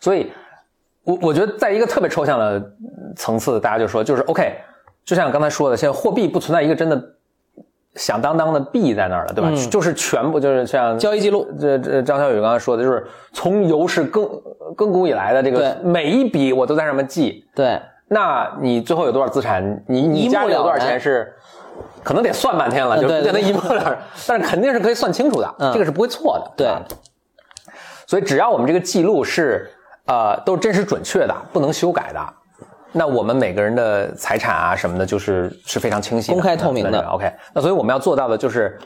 [0.00, 0.32] 所以，
[1.04, 2.72] 我我觉得在一个特别抽象的
[3.14, 4.56] 层次，大家就说就是 OK，
[5.04, 6.98] 就像刚才说的，现在货币不存在一个真的
[7.94, 9.52] 响当当的币在那儿了，对吧？
[9.70, 14.26] 就是全部就是像交易记录，这这张小雨刚才说的，就是从有史更
[14.74, 17.44] 更古以来的这个每一笔我都在上面记。
[17.54, 17.78] 对，
[18.08, 19.84] 那你最后有多少资产？
[19.86, 21.34] 你你家里有多少钱是？
[22.02, 26.52] 可能得算半天了，就变成一目了然， 但是肯定是可以算清楚的，这个是不会错的。
[26.56, 26.68] 对，
[28.06, 29.70] 所以只要我们这个记录是
[30.06, 32.20] 呃都是真实准确的，不能修改的，
[32.92, 37.06] 那我们每个人的财产啊什么的，就是是非常清晰、公开透明的。
[37.08, 38.78] OK，那所以我们要做到的就是，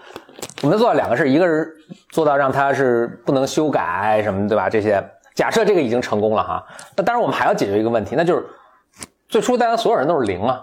[0.62, 1.72] 我们要做到两个事，一个是
[2.10, 4.68] 做到让它是不能修改什么，对吧？
[4.68, 5.02] 这些
[5.34, 6.64] 假设这个已经成功了哈，
[6.96, 8.44] 那当然我们还要解决一个问题，那就是
[9.28, 10.62] 最初大家所有人都是零啊。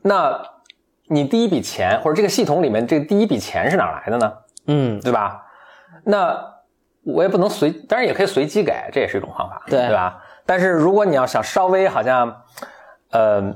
[0.00, 0.40] 那
[1.08, 4.32] 你第一笔钱或者这个系统里面这个第一笔钱是哪来的呢？
[4.66, 5.42] 嗯，对吧？
[6.04, 6.38] 那
[7.02, 10.22] 我也不能随，当然也可以随机给，这也是一种方法，对对吧？
[10.46, 12.42] 但是如果你要想稍微好像，
[13.10, 13.54] 呃，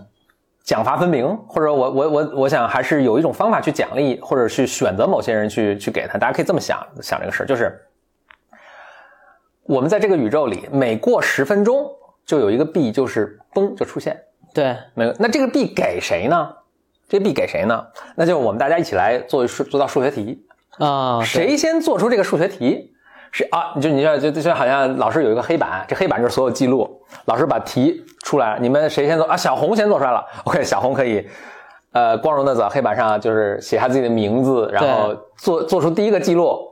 [0.62, 7.80] 奖罚分明，或者我我我我想还是有一种方法去奖励或者去选择某些人去去给他，大家可以这么想想这个事儿，就是
[9.62, 11.90] 我们在这个宇宙里，每过十分钟
[12.26, 14.18] 就有一个币就是嘣就出现，
[14.52, 16.54] 对，没有，那这个币给谁呢？
[17.08, 17.84] 这币给谁呢？
[18.16, 20.44] 那就我们大家一起来做数做道数学题，
[20.78, 22.92] 啊，谁先做出这个数学题？
[23.30, 27.02] 是啊，你就你就就就好像老师有一个黑板，这黑板就是所有记录。
[27.26, 29.36] 老师把题出来，你们谁先做啊？
[29.36, 30.24] 小红先做出来了。
[30.44, 31.28] OK，小红可以，
[31.92, 36.66] 呃，光荣的在黑板上就是写下自己的名字，然后做做出第一个记录。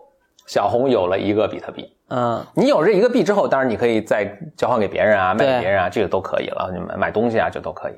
[0.47, 1.93] 小红有了一个比特币。
[2.09, 4.24] 嗯，你有这一个币之后，当然你可以再
[4.57, 6.70] 交换给别人啊，卖给别人啊，这个都可以了。
[6.72, 7.95] 你们买东西啊，这都可以。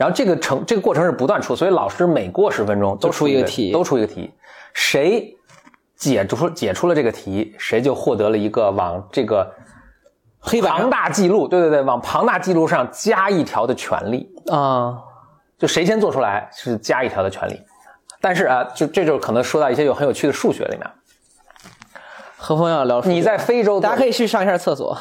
[0.00, 4.32] 然后这个程这个过程是不断出，所以老师每过十分钟都都出一一个题都出一个题，
[4.72, 5.36] 谁
[5.94, 9.46] 解出解出了这个题，谁就获得了一个往这个
[10.38, 14.26] 黑板庞大记录，对对对，往庞大记录上加一条的权利。
[14.50, 14.96] 啊，
[15.58, 17.60] 就谁先做出来是加一条的权利。
[18.22, 20.90] 但是啊，就这就可能说到一些有很有趣的数学里面。
[22.42, 24.96] 何峰要聊，你在非洲，大家可以去上一下厕所。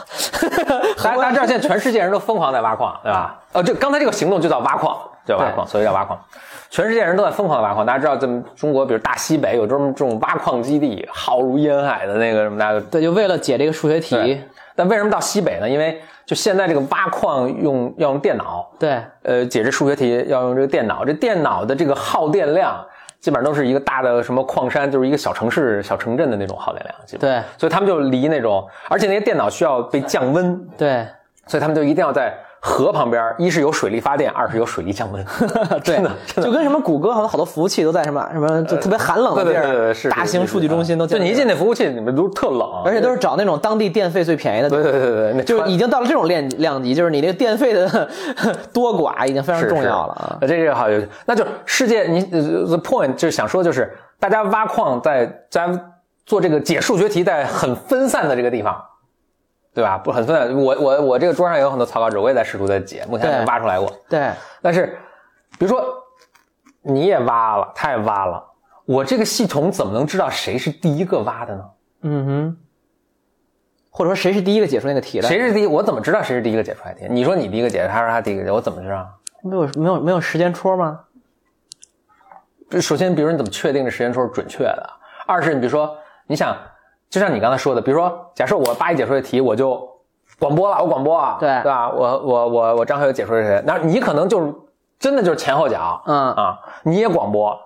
[1.02, 3.40] 大家大家知道现在全世界人都疯狂在挖矿，对吧？
[3.54, 6.20] 呃，就刚才这个行动就叫挖矿，叫挖矿，所以叫挖矿。
[6.70, 7.86] 全世界人都在疯狂的挖矿。
[7.86, 14.44] 大家知道，咱们中国，比如大西北有这么这种挖矿基地，浩如烟海的那个什么，大家对，就为了解这个数学题。
[14.76, 15.70] 但为什么到西北呢？
[15.70, 22.86] 因为就现在这个挖矿用要用电脑，对，呃，解这数学题要用这个电脑，这电脑的这个耗电量
[23.20, 27.32] 基本上都是一个大的什么矿山，就是一个小城市、小城镇的那种耗电量，基本。
[27.32, 27.42] 上。
[27.42, 31.06] 对，所以他们就离那种，而且那些电脑需要被降温，对，
[31.46, 35.26] 所以他们就一定要在河旁边，一是有水力发电，二是有水力降温。
[35.84, 44.70] 对真的，真的就跟什么谷歌好像好多服务器都在什么什么就特别寒冷的地对对对对，儿，是大型数据中心都就你一进那服务器，你们都特冷，而且都是找那种当地电费最便宜的。
[44.70, 48.10] 对对对就是已经到了这种量量级，就是你那个电费的
[48.74, 50.38] 多寡已经非常重要了啊。
[50.41, 53.89] 这个好有，那就世界你呃 the point 就是想说就是
[54.20, 55.70] 大家挖矿在在
[56.26, 58.76] 做这个解数学题在很分散的这个地方，
[59.74, 59.98] 对吧？
[59.98, 60.56] 不很分散。
[60.56, 63.92] 我我我这个桌上也有很多草稿纸，我也在试图在解，目前还没挖出来过。
[64.10, 64.98] 对，但是
[65.58, 65.84] 比如说
[66.82, 68.44] 你也挖了，他也挖了，
[68.86, 71.66] 我这个系统怎么能知道谁是第一个挖的呢？
[72.02, 72.58] 嗯哼。
[73.92, 75.28] 或者说谁是第一个解出那个题的？
[75.28, 75.66] 谁是第一？
[75.66, 77.08] 我怎么知道谁是第一个解出来的题？
[77.10, 79.10] 你说你第一个解，他说他第一个解，我怎么知道？
[79.44, 81.02] 没有没有没有时间戳吗？
[82.80, 84.90] 首先，比如你怎么确定这时间戳是准确的？
[85.26, 85.98] 二是你比如说，
[86.28, 86.56] 你想，
[87.10, 89.89] 就像你刚才说的，比如说，假设我八一解说的题，我就
[90.38, 91.89] 广播了，我广播啊，对对吧？
[91.89, 93.64] 我我我我张学友解说的谁？
[93.66, 94.53] 那你可能就是
[94.99, 97.57] 真的就是前后脚，嗯啊，你也广播，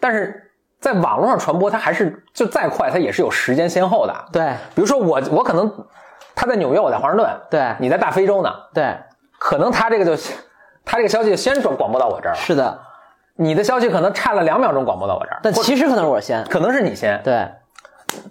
[0.00, 0.50] 但是
[0.80, 4.14] 在网络上传播，它还是就再快，它也是有时间先后的。
[4.32, 5.72] 对比如说我我可能
[6.34, 8.96] 他在纽约，我在华盛顿，对你在大非洲呢，对，
[9.38, 10.22] 可能他这个就
[10.84, 12.80] 他这个消息先转广播到我这儿了，是的。
[13.36, 16.44] 你的消息可能差了两秒钟广播到我这儿，但其实可能是我先。
[16.44, 17.48] 可能是你先，对，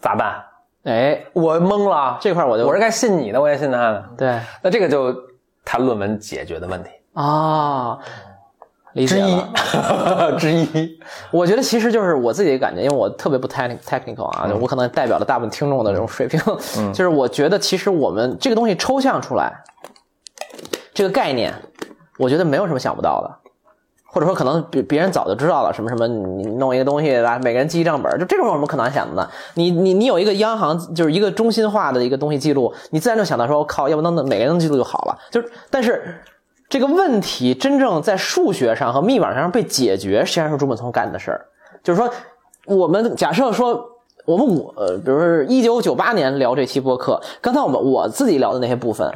[0.02, 0.44] 咋办？
[0.84, 4.06] 哎，我懵了，这块儿我就我是该信你的，我也信他的。
[4.18, 5.16] 对那这个就
[5.64, 7.98] 他论文解决的问题啊，
[8.92, 10.36] 理解之一了。
[10.38, 11.00] 之一。
[11.32, 16.38] 我觉得其实就是我自己的感觉，因为我特别不 technic technical 啊，就我可能代表了大部分听众的这种水平。
[16.92, 19.54] 就是我觉得其实我们这个东西抽象出来，
[20.94, 21.54] 这个概念，
[22.18, 23.43] 我觉得没有什么想不到的。
[24.14, 27.40] 或者说，可能别别人早就知道了，什么什么，你弄一个东西，对吧？
[27.42, 29.28] 每个人记一账本，就这种有什么可难想的呢？
[29.56, 35.18] 你你你有一个央行，就是一个中心化的一个东西记录，你自然就想到说，我靠，要不能每个人能记录就好了。
[35.32, 36.20] 就是，但是
[36.70, 41.46] 这个问题真正在数学上和密码上被解决，实际上是朱本聪干的事儿。
[41.84, 42.08] 就是说，
[42.68, 43.84] 我们假设说，
[44.26, 49.12] 我们我呃，比如说一九九八年聊这期播客，刚才我们我自己聊的那些部分，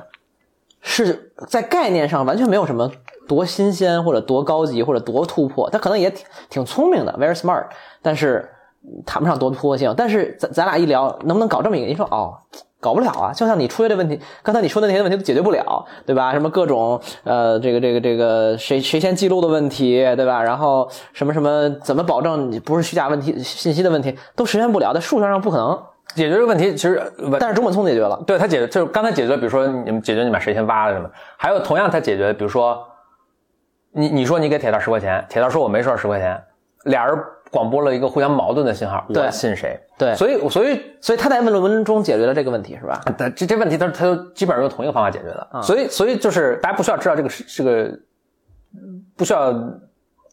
[0.81, 2.91] 是在概念上完全没有什么
[3.27, 7.65] 多新鲜或者多高级或者多突破，他可能也挺挺聪明的，very smart，
[8.01, 8.49] 但是
[9.05, 9.93] 谈不上多突破性。
[9.97, 11.87] 但是咱咱俩一聊，能不能搞这么一个？
[11.87, 12.33] 你说哦，
[12.79, 13.33] 搞不了啊！
[13.33, 16.31] 就像你出现的问题，刚才你说的那些问题都解决不了，对吧？
[16.31, 20.41] 什么各种呃，这个这个这个谁谁先记录的问题，对吧？
[20.41, 25.77] 然后什么什么怎么保证你不是虚假问题信息的问题都实现不了，在数学上不可能。
[26.15, 27.01] 解决这个问题，其实
[27.39, 32.86] 但是中本聪解决了，对他解决就是刚才解决，比如说你们解决你把谁先挖了什么，还有同样他解决，比如说
[33.97, 36.39] 你你说你给铁蛋十块钱，铁蛋说我没收十块钱，
[36.83, 37.17] 俩人
[37.49, 39.79] 广播了一个互相矛盾的信号，对我信谁？
[39.97, 43.01] 对所以所以所以他在论文中解决了这个问题，是吧？
[43.17, 47.99] 但这这问题他他都基本上用同一个方法解决的，所以所以就是大家不需要知道这个是这个
[49.15, 49.51] 不需要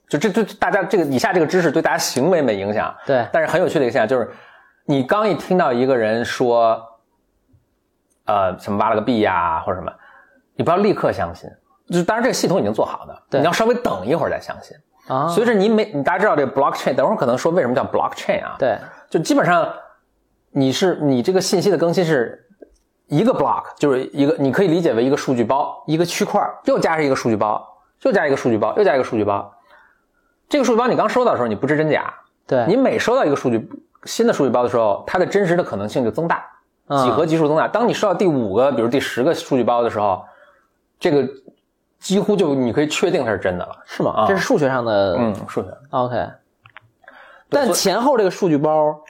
[0.08, 4.30] 就这这大家这个以下这个知识对大家行为没影响，对但是很有趣的一个现象就是，
[4.84, 6.78] 你刚一听到一个人说，
[8.26, 9.90] 呃，什么挖了个币呀、或者什么，
[10.56, 11.48] 你不要立刻相信。
[11.88, 14.76] 就是当然这个系统已经做好的，对你要稍微等一会儿再相信。
[15.06, 18.78] 啊，随着你每你大家知道这个 blockchain，等会儿可能说为什么叫 blockchain 啊？，对
[19.10, 19.70] 就基本上
[20.50, 22.46] 你是你这个信息的更新是
[23.08, 27.62] 一个 block，就是一个你可以理解为一个数据包，一个区块儿又加上一个数据包，
[28.02, 29.52] 又加一个数据包，又加一个数据包。
[30.48, 32.14] 这个数据包你刚收到的时候你不知真假，
[32.46, 33.68] 对，你每收到一个数据
[34.04, 36.46] 新的数据包的时候，它的真实的可能性就增大，
[36.86, 37.68] 嗯几何级数增大。
[37.68, 40.24] 当你收到第五个，比如第十个数据包的时候，
[40.98, 41.28] 这个
[42.04, 43.74] 几乎就你可以确定它是真的了。
[43.86, 44.12] 是吗？
[44.12, 46.28] 啊这是数学上的嗯，数学 OK，
[47.48, 49.00] 但前后这个数据包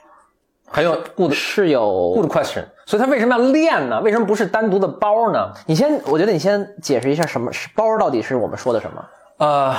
[0.67, 2.63] 还有 good 是有 good question。
[2.85, 3.99] 所以它为什么要练呢？
[4.01, 5.51] 为什么不是单独的包呢？
[5.65, 9.05] 你先，我觉得你先解释一下什么是包到底是我们说的什么？
[9.37, 9.75] 呃，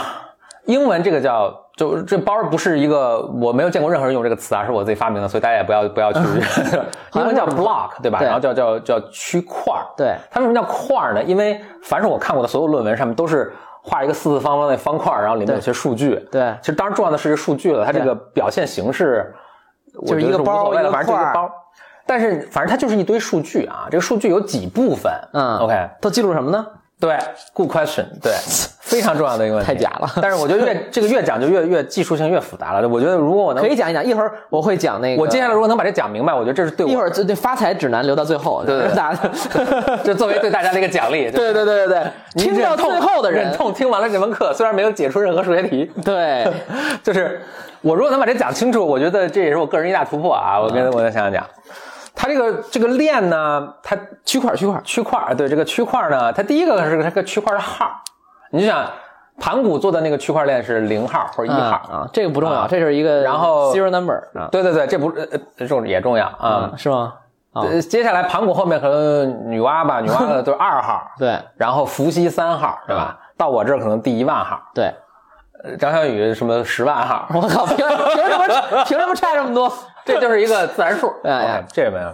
[0.64, 6.20] 英文这个叫就这包不是一个我没有见过任何人用这个词啊，是我自己发明的，所以大家也不要不要去。
[7.12, 8.18] 英文叫 block 对吧？
[8.18, 9.84] 对然后叫叫叫区块儿。
[9.94, 11.22] 对它为什么叫块儿呢？
[11.22, 13.52] 因为凡是我看过的所有论文上面都是
[13.82, 16.14] 画一个四四方方的方块儿，然后里面有些数据。
[16.32, 19.34] 对其实当然重要的是这数据了，它这个表现形式，
[19.96, 21.50] 我就是一个包一个反正就一块儿个包。
[22.06, 25.12] 但是反正它就是一堆数据啊，这个数据有几部分。
[25.34, 26.66] 嗯，OK，都记录什么呢？
[26.98, 27.14] 对
[27.52, 28.32] ，good question，对，
[28.80, 29.66] 非常重要的一个问题。
[29.70, 32.88] 太假了但是我觉得越这个越讲就越越技术性越复杂了。
[32.88, 35.20] 我觉得如果我能可以，讲一讲，一会儿我会讲那个。
[35.22, 39.30] 我接下来如果能把这讲明白，我觉得这是对我一会儿这这发财指南留到最后，对对对大家
[40.02, 41.30] 这作为对大家的一个奖励。
[41.30, 42.02] 对对对对对，
[42.42, 46.50] 听到最后的人忍，痛听完了这门课，虽然没有解出任何数学题，对，
[47.02, 47.42] 就是
[47.82, 50.58] 我如果能把这讲清楚，我觉得这也是我个人一大突破啊！
[50.58, 51.46] 我跟我再想想讲，
[52.16, 57.90] 它这个这个链呢，它区块区块，区块儿，对这个区块儿呢，它第一个是这个区块的号，
[58.50, 58.84] 你就想
[59.38, 62.66] 盘古做的那个区块链是零号或者一号，啊，这个不重要，啊。
[62.68, 66.72] 这是一个然后 zero number 啊，对对对，这不呃呃这种也重要啊。
[66.76, 67.12] 是吗？
[67.52, 71.38] 啊，呃接下来盘古后面可能女娲吧， 女娲的都是二号，对。
[71.56, 73.18] 然后伏羲三号，对吧？
[73.36, 74.94] 到我这儿可能第一万号，对，
[75.62, 79.70] 呃张小雨什么十万号，我靠，凭凭什么凭什么差这么多？
[80.06, 81.12] 这就是一个自然数。
[81.24, 82.10] 哎呀这个没有。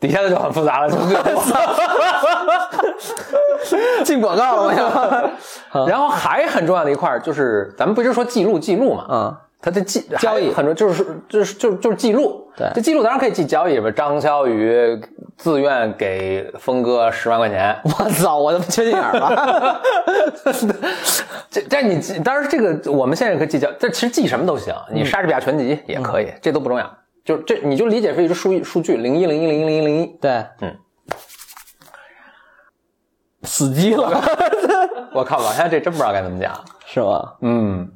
[0.00, 0.96] 底下的就很复杂了，就
[4.04, 4.84] 进广告了，我想。
[5.86, 9.06] 然后还很重要的一块就是，咱们不是说记录记录嘛？
[9.08, 12.46] 嗯，它的记交易很多就是就是就是就是记录。
[12.54, 15.00] 对这记录当然可以记交易，什么张小雨
[15.36, 19.80] 自愿给峰哥十万块钱， 我操，我他妈缺心眼儿了。
[21.50, 26.98] 这这你记当然这个我们现在可以计较，这其实记什么都行，你莎士比亚全集也可以，这都不重要。
[27.24, 30.06] 就这你就理解为一个数数据零一零一零一零一零一。
[30.20, 30.76] 对，嗯，
[33.42, 34.20] 死机了，
[35.14, 36.52] 我靠，往下这真不知道该怎么讲。
[36.86, 37.32] 是吗？
[37.40, 37.90] 嗯，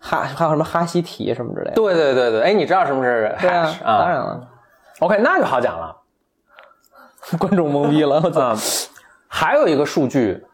[0.00, 1.74] 哈，还有什么哈希提什么之类的？
[1.76, 4.48] 对对对对，哎，你知道什么是 hash 对啊，当然了，
[5.00, 6.00] OK，那就好讲了。
[7.38, 8.52] 观众懵逼了，我操。
[8.52, 8.56] 嗯，
[9.28, 10.44] 还有一个数据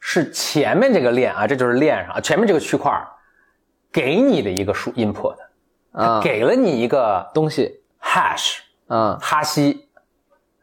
[0.00, 2.92] 是前面这个链啊，这就是链上前面这个区块
[3.92, 5.36] 给你的一个数 input，
[5.92, 9.88] 啊，给了你一个东西，hash 嗯，哈希，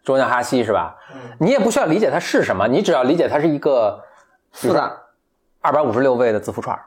[0.03, 0.95] 中文叫哈希是吧？
[1.39, 4.03] 你也不需要理解它是什么，你只要理解它是一个
[4.51, 4.91] 复杂，
[5.61, 6.77] 二百五十六位的字符串，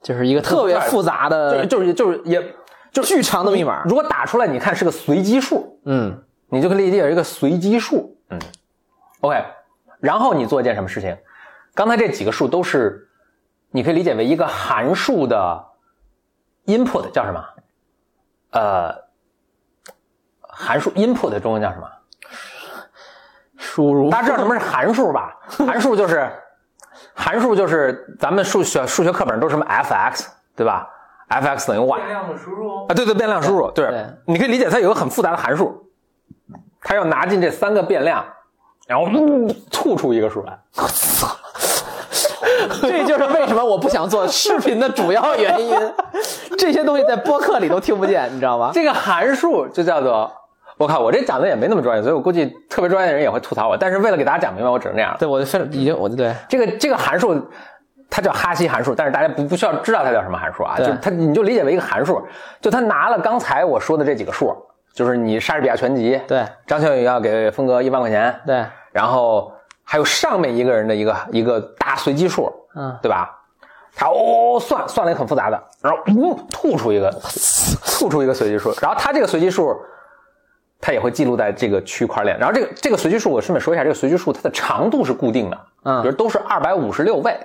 [0.00, 2.54] 就是一个特别复杂的、就是就是也
[2.92, 3.82] 巨长的密码。
[3.84, 8.16] 如果打出来，你看是个随机数，嗯，你就可以理解为一个随机数。
[8.30, 8.38] 嗯
[9.20, 9.44] ，OK，
[10.00, 11.16] 然后你做一件什么事情？
[11.74, 13.08] 刚才这几个数都是，
[13.70, 15.64] 你可以理解为一个函数的
[16.66, 17.44] input 叫什么？
[18.50, 18.94] 呃，
[20.40, 21.88] 函数 input 中文叫什么？
[23.56, 25.36] 输入大家知道什么是函数吧？
[25.46, 26.28] 函数就是
[27.14, 30.88] 函数就是咱们数学数学课本都是什么 f(x) 对吧
[31.30, 35.86] ？f(x) 等于 y 变量的输入啊，对对，变量输入，对，对你可以理解它有个很复杂的函数，
[36.82, 38.24] 它要拿进这三个变量，
[38.86, 40.58] 然后呜吐出一个数来。
[42.82, 45.78] 这就是为什么我不想做视频的主要原因。
[46.58, 48.70] 这些东西在播客里都听不见，你知道吗？
[48.72, 50.30] 这个函数就叫做，
[50.76, 53.76] 我靠，我这讲的也没那么专业，所以我估计特别专业的人也会吐槽我。
[53.76, 55.16] 但是为了给大家讲明白，我只能这样。
[55.18, 57.34] 对我已经我就对这个这个函数，
[58.10, 62.20] 它叫哈希函数，但是大家不不需要知道它叫什么函数啊，就它你就理解为一个函数，
[62.60, 64.54] 就它拿了刚才我说的这几个数，
[64.92, 66.44] 就是你莎士比亚全集，对。
[66.66, 69.52] 张小雨要给峰哥一万块钱，对，然后
[69.84, 73.36] 还有上面一个人的一个一个大随机数，嗯，对吧？
[73.94, 77.10] 他哦算算了一个很复杂的，然后呜吐出一个
[77.84, 79.76] 吐出一个随机数，然后他这个随机数
[80.80, 82.38] 它也会记录在这个区块链。
[82.38, 86.02] 然后这个这个随机数，我顺便说一下，这个随机数它的长度是固定的，嗯。
[86.02, 87.36] 比如都是二百五十六位，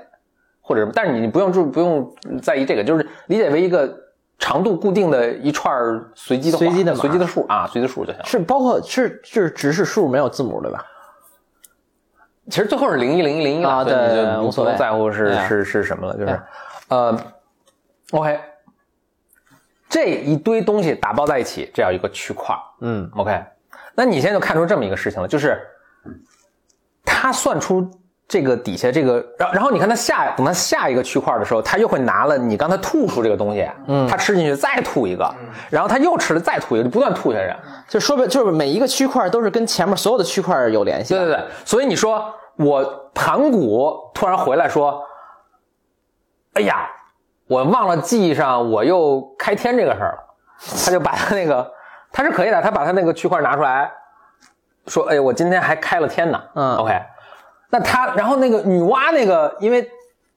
[0.65, 2.11] 或者什么，但是你不用注不用
[2.41, 3.95] 在意这个，就是理解为一个
[4.39, 5.73] 长度固定的一串
[6.15, 8.25] 随机的随机的码随机的数啊，随机数就行了。
[8.25, 10.83] 是包括是是只是数没有字母对吧？
[12.49, 16.41] 其实最后是零一零一零一啊所以你对无所谓在乎是是是什么了，就是，
[16.89, 17.17] 呃
[18.11, 18.39] ，OK，
[19.89, 22.55] 这一堆东西打包在一起，这叫一个区块。
[22.81, 23.43] 嗯 OK，
[23.95, 25.59] 那你现在就看出这么一个事情了，就是
[27.03, 27.89] 他算出
[28.27, 35.31] 这个底下这个，然然后你看他下等他下一个区块的时候，他又会拿了你刚才吐出这个东西，嗯，他吃进去再吐一个，
[35.69, 37.55] 然后他又吃了再吐一个，就不断吐下去。
[37.87, 41.19] 就说白就是每一个区块都是跟前面所有的区块有联系的。
[41.19, 45.03] 对对对，所以你说我盘古突然回来说，
[46.53, 46.89] 哎呀，
[47.47, 50.23] 我忘了记忆上我又开天这个事儿了，
[50.83, 51.71] 他就把他那个
[52.11, 53.91] 他是可以的，他把他那个区块拿出来，
[54.87, 56.41] 说，哎，我今天还开了天呢。
[56.55, 56.99] 嗯，OK，
[57.75, 59.85] 那他然后那个女娲那个，因为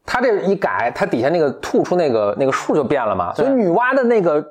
[0.04, 4.44] 他这一改，他底下那个吐出那个那个数就变了嘛，所以女娲的那个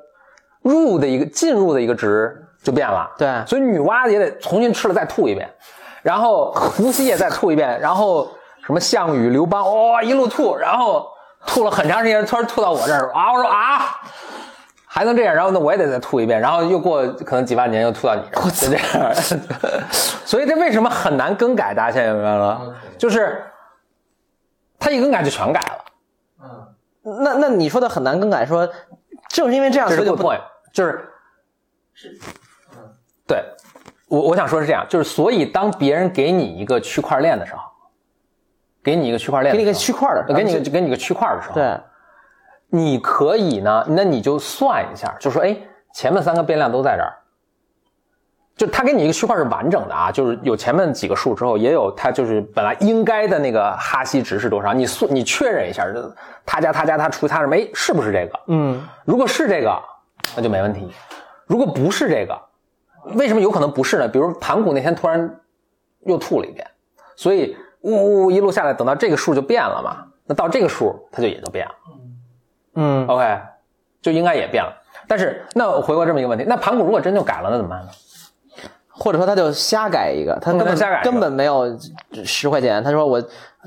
[0.62, 3.10] 入的一个进入的一个值就变了。
[3.18, 5.46] 对所以女娲也得重新吃了再吐一遍，
[6.02, 8.26] 然后伏羲也再吐一遍，然后
[8.64, 9.62] 什么项羽、刘邦，
[9.92, 11.06] 哇、一路吐，然后
[11.46, 14.00] 吐了很长时间，突然吐到我这儿啊，我说啊，
[14.88, 19.14] 还能这样，然后呢我也得再吐一遍，然后又过可能几万年又吐到你这儿，就这样。
[20.24, 21.74] 所以这为什么很难更改？
[21.74, 23.44] 大家现在明白了吗就是
[24.78, 25.84] 他一更改就全改了，
[27.04, 28.68] 嗯，那那你说的很难更改，说
[29.28, 30.16] 正是因为这样，所以就
[30.72, 31.08] 就是
[31.94, 32.18] 是，
[32.72, 32.78] 嗯
[33.26, 33.44] 对
[34.08, 37.60] 我我想说是这样，就是所以当别人给你一个区块链的时候，
[38.82, 41.78] 给你一个区块链给你一，个区块的，呃给你个给你个区块的时候，，对，
[42.70, 45.56] 你可以呢，那你就算一下，就说哎，
[45.94, 47.12] 前面三个变量都在这儿，
[48.56, 56.14] 就他给你一个区块是完整的啊，就是有前面几个数之后，也有它就是本来应该的那个哈希值是多少，你算你确认一下，这
[56.44, 58.40] 他加他加他除以他什么，哎，是不是这个？
[58.48, 59.80] 嗯，如果是这个，
[60.36, 60.82] 那就没问题；
[61.46, 62.38] 如果不是这个，
[63.14, 64.06] 为什么有可能不是呢？
[64.06, 65.40] 比如盘古那天突然
[66.00, 66.66] 又吐了一遍，
[67.16, 71.72] 所以呜呜呜一路下来，等到这个数就变了嘛，那到这个数它就也就变了。
[72.80, 73.40] 嗯，OK，
[74.00, 74.72] 就应该也变了。
[75.08, 77.88] 但是那我回过这么一个问题，那盘古如果真就改了，那怎么办呢？
[78.90, 81.76] 或者说他就瞎改一个，他根本瞎改根本没有
[82.24, 83.22] 十块钱，他说我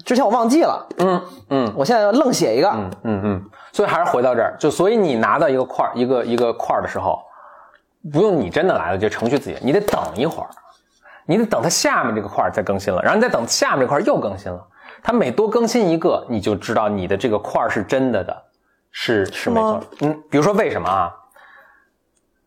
[0.05, 1.73] 之前我忘记了，嗯嗯。
[1.75, 7.19] 我现在要愣写一个，嗯嗯嗯，所以还是回到这儿，就所以你拿到一个块儿一个一个块儿的时候，
[8.11, 10.49] 不用你真的来了，就程序自己，你得等一会儿，
[11.25, 14.61] 你得等它下面这个块儿再更新了，然后你再等下面这块儿又更新了，
[15.01, 18.43] 它每多更新一个，你就知道你的这个块儿是真的的，
[18.91, 19.83] 是是没错。
[20.01, 21.11] 嗯，比如说为什么啊？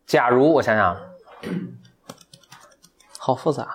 [0.05, 0.95] 假如我想想，
[3.17, 3.67] 好复杂。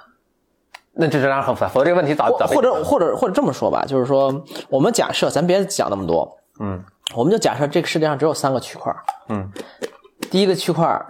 [0.92, 6.82] 那这当然很复杂，否则这个问题早早或或者或者或者这么说吧，就是说我们假设咱别讲那么多，嗯
[7.14, 8.94] 我们就假设这个世界上只有三个区块，
[9.28, 9.50] 嗯
[10.30, 11.00] 第一个区块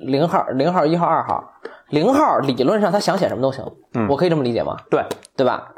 [0.00, 1.52] 零号、零号、一号、二号，
[1.88, 4.76] 零号理论上他想写什么都行，嗯我可以这么理解吗？
[4.90, 5.04] 对，
[5.36, 5.72] 对吧？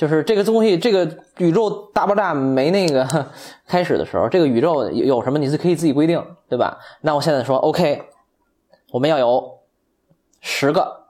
[0.00, 3.06] 就是这个东西，这个宇宙大爆炸没那个
[3.68, 6.78] 开始的时候，这个宇宙有有什么你是可以自己规定，对吧？
[7.02, 8.04] 那我现在说，OK，
[8.92, 9.58] 我们要有
[10.40, 11.04] 十个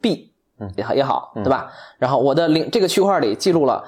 [0.00, 1.72] B，嗯也好也好，对吧？
[1.98, 3.82] 然后我的零这个区块里记录了，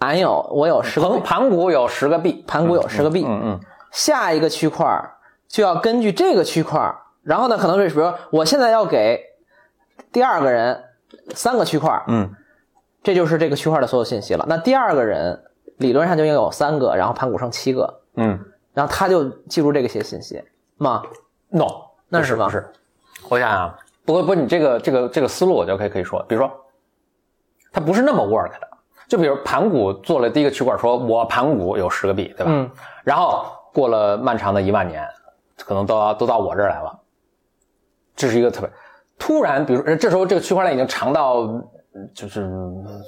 [0.00, 3.60] 俺有我有十个盘盘古有十个币，盘古有十个 B，嗯嗯
[3.92, 4.86] 下一个区块
[5.48, 9.18] 就要根据这个区块，然后呢，可能是比如说我现在要给
[10.12, 10.84] 第二个人
[11.34, 12.30] 三个区块，嗯
[13.02, 14.44] 这就是这个区块的所有信息了。
[14.48, 15.42] 那第二个人
[15.78, 18.38] 理论上就应该有三个，然后盘古剩七个，嗯。
[18.74, 20.42] 然后他就记住这个些信息
[20.78, 21.02] 吗
[21.50, 21.66] ？，no，
[22.08, 22.48] 那是吗？
[22.48, 22.72] 是不是，
[23.28, 26.50] 我想想啊，不过不，你这个这个这个思路我就可以可以说，比如说，
[27.70, 28.68] 它不是那么 work 的，
[29.08, 32.52] 就比如盘古做了第一个区块，说我盘古有十个币，对吧？
[32.54, 32.70] 嗯，
[33.04, 33.44] 然后
[33.74, 35.06] 过了漫长的一万年，
[35.58, 36.98] 可能都要都到我这儿来了，
[38.16, 38.70] 这是一个特别
[39.18, 41.68] 突然，比如说这时候这个区块链已经长到嗯
[42.14, 42.50] 就是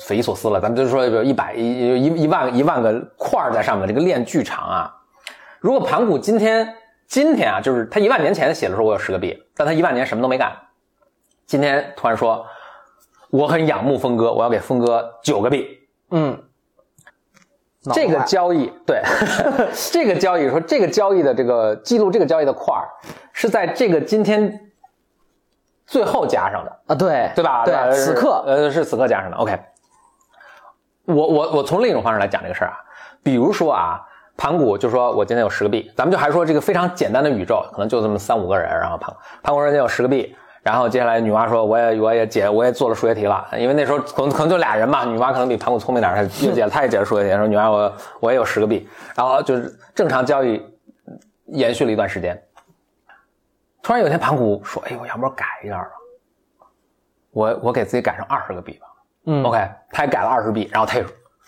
[0.07, 1.63] 匪夷所思了，咱们就说有一百一
[2.03, 4.95] 一一万一万个块儿在上面，这个链巨长啊。
[5.61, 6.75] 如果盘古今天
[7.07, 10.53] 今天啊，就是他一万年前写的时候我有十个币，但他一万年什么都没干，
[11.47, 12.45] 今天突然说
[13.31, 15.67] 我很仰慕峰哥，我要给峰哥九个币，
[16.11, 16.39] 嗯，
[17.95, 19.03] 这个交易，对，
[19.91, 22.89] 这个交易说这个交易的这个记录这个交易的块儿
[23.33, 24.64] 是在这个今天
[25.87, 27.65] 最后加上的，啊，对对吧？
[27.65, 29.37] 对，此刻呃是此刻加上的。
[29.37, 29.59] OK，
[31.05, 32.77] 我我我从另一种方式来讲这个事儿啊，
[33.23, 34.01] 比如说啊，
[34.37, 50.61] 盘古就说我今天有十个币，咱们就还说这个非常简单的宇宙，可能就这么三五个人，然后盘盘古说今天有十个币，然后接下来女娲说，我也我也解我也做了数学题了，因为那时候可能可能就俩人嘛，女娲可能比盘古聪明点儿，她又解，她也解了数学题，说女娲我我也有十个币，然后就是正常交易
[51.49, 52.43] 延续了一段时间。
[53.85, 55.91] 突然有一天盘古说，哎，我要不要改一下吧？
[57.33, 58.87] 我我给自己改成二十个币吧。
[59.27, 61.05] 嗯 OK，他也改了二十币，然后他也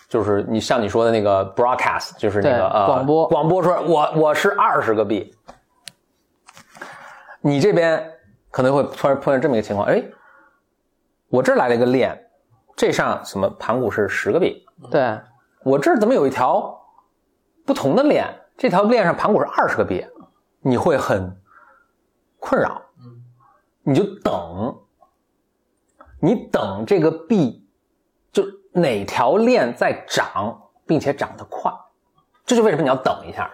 [0.07, 5.35] 就是你像你说的那个 broadcast，就是那个呃广播广播说我我是二十个币，
[7.41, 8.07] 你这边
[8.51, 10.03] 可能会突然碰见这么一个情况，哎，
[11.29, 12.15] 我这来了一个链，
[12.75, 15.19] 这上什么盘古是十个币，对，
[15.63, 16.79] 我这怎么有一条
[17.65, 18.27] 不同的链？
[18.55, 20.05] 这条链上盘古是二十个币，
[20.61, 21.35] 你会很
[22.39, 22.81] 困扰，
[23.83, 24.77] 你就等，
[26.19, 27.67] 你等这个币，
[28.31, 31.71] 就哪条链在涨，并且涨得快，
[32.45, 33.49] 这就为什么你要等一下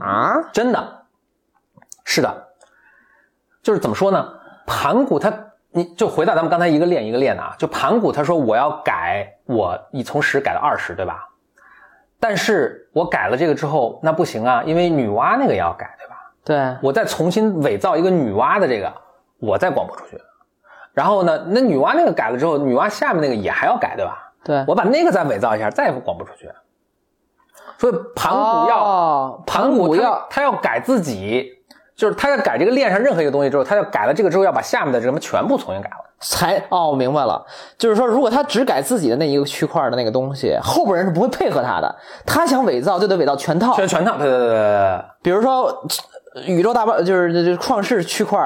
[0.00, 1.04] 啊，真的，
[2.04, 2.48] 是的，
[3.62, 4.34] 就是怎么说呢？
[4.66, 5.32] 盘古他，
[5.70, 11.28] 你就回到咱们刚才一个链一个链的啊，就盘古他说我要改我，你从十改到二十，对吧？
[12.18, 16.09] 但是我改了这个之后，那不行啊，因为女娲那个也要改，对吧？
[16.44, 18.92] 对，我再重新伪造一个女娲的这个，
[19.38, 20.18] 我再广播出去。
[20.92, 24.32] 然后呢，那女娲那个改了之后，女娲下面那个也还要改，对吧？
[24.42, 26.50] 对，我把那个再伪造一下，再也广播出去。
[27.78, 31.50] 所以盘古要、哦盘古要他要改自己，
[31.94, 35.96] 就是他要改这个链上任何一个东西之后，他要改了这个之后，要把下面的什么全部重新改了。
[36.20, 37.42] 才哦，我明白了，
[37.78, 41.96] 就是说，如果他只改自己的那一个区块的那个东西，后边人是不会配合他的。
[42.26, 45.82] 他想伪造就得伪造全套，全全套，对对对对对比如说
[46.46, 48.38] 宇宙大爆，就是就是创世区块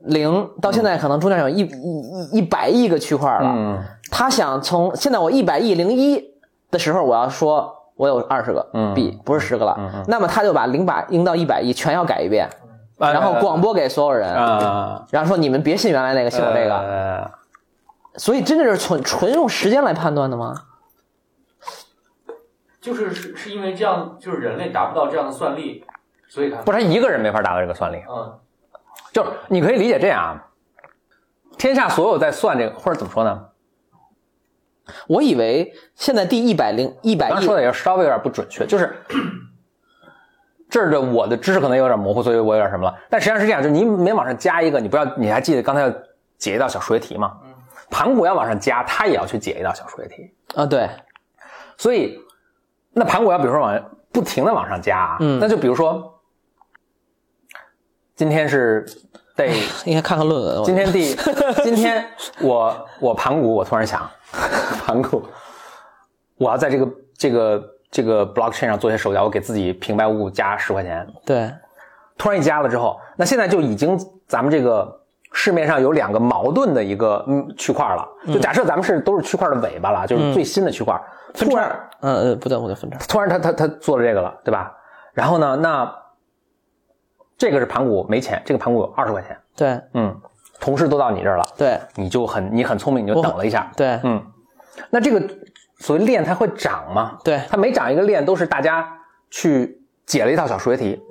[0.00, 3.48] 零到现在可能中间有一一一一百亿个区块了。
[3.54, 3.82] 嗯。
[4.10, 6.22] 他想从现在我一百亿零一
[6.70, 8.94] 的时候，我要说我有二十个嗯。
[8.94, 12.48] 币，不是十个了，那么他就把零把零到一百亿全要改一遍，
[12.98, 16.68] 呃然后广播给所有人，啊，然后说你们别信原来那个，信我这个。
[16.68, 17.30] 个，
[18.16, 20.54] 所以真的是纯纯用时间来判断的吗？
[22.80, 25.84] 就是是是因为这样，就是人类达不到这样的算力，
[26.28, 28.38] 所以他不是他一个人没法达到这个算力，嗯
[29.12, 30.44] 就是你可以理解这样啊，
[31.56, 33.48] 天下所有在算这个，或者怎么说呢？
[35.08, 38.94] 我以为现在第一百零一百亿刚说的也稍微有点不准确，就是
[40.70, 42.96] 这儿的我的知识可能有点模糊，所以我有点什么了。
[43.08, 45.92] 但实际上是这样，就是你每往上加一个，你不要，你还记得刚才要
[46.38, 47.36] 解一道小数学题吗？
[47.88, 50.88] 盘古要往上加，他也要去解一道小数学题，啊，对，
[51.76, 52.18] 所以
[52.92, 53.80] 那盘古要比如说往
[54.12, 56.15] 不停的往上加啊，嗯那就比如说
[58.16, 58.84] 今天是
[59.36, 59.52] day
[59.84, 60.64] 应该看看论文。
[60.64, 61.14] 今天第
[61.62, 62.02] 今天
[62.40, 64.08] 我我盘古，我突然想，
[64.84, 65.22] 盘古，
[66.38, 66.88] 我要在这个
[67.18, 71.52] 这个这个 blockchain 上做些手脚，我给自己平白无故加十块钱，对。
[72.18, 75.00] 突然一加了之后，那现在就已经咱们这个
[75.32, 80.98] 市面上有两个矛盾的一个嗯区块了，就假设咱们是都是区块的尾巴了，就是最新的区块，
[81.34, 81.68] 突然
[82.00, 82.96] 嗯嗯，不对，不对，分叉。
[83.06, 84.72] 突然他他他做了这个了，对吧？
[85.12, 85.94] 然后呢，那
[87.38, 90.14] 这个是盘古没钱，这个盘古有二十块钱，对嗯，
[90.60, 91.46] 同事都到你这儿了。
[91.56, 94.24] 对你就很你很聪明，你就等了一下，对嗯，
[94.90, 95.22] 那这个
[95.78, 97.18] 所谓链它会涨吗？
[97.22, 98.88] 对它每涨一个链都是大家
[99.30, 101.02] 去解了一套小数学题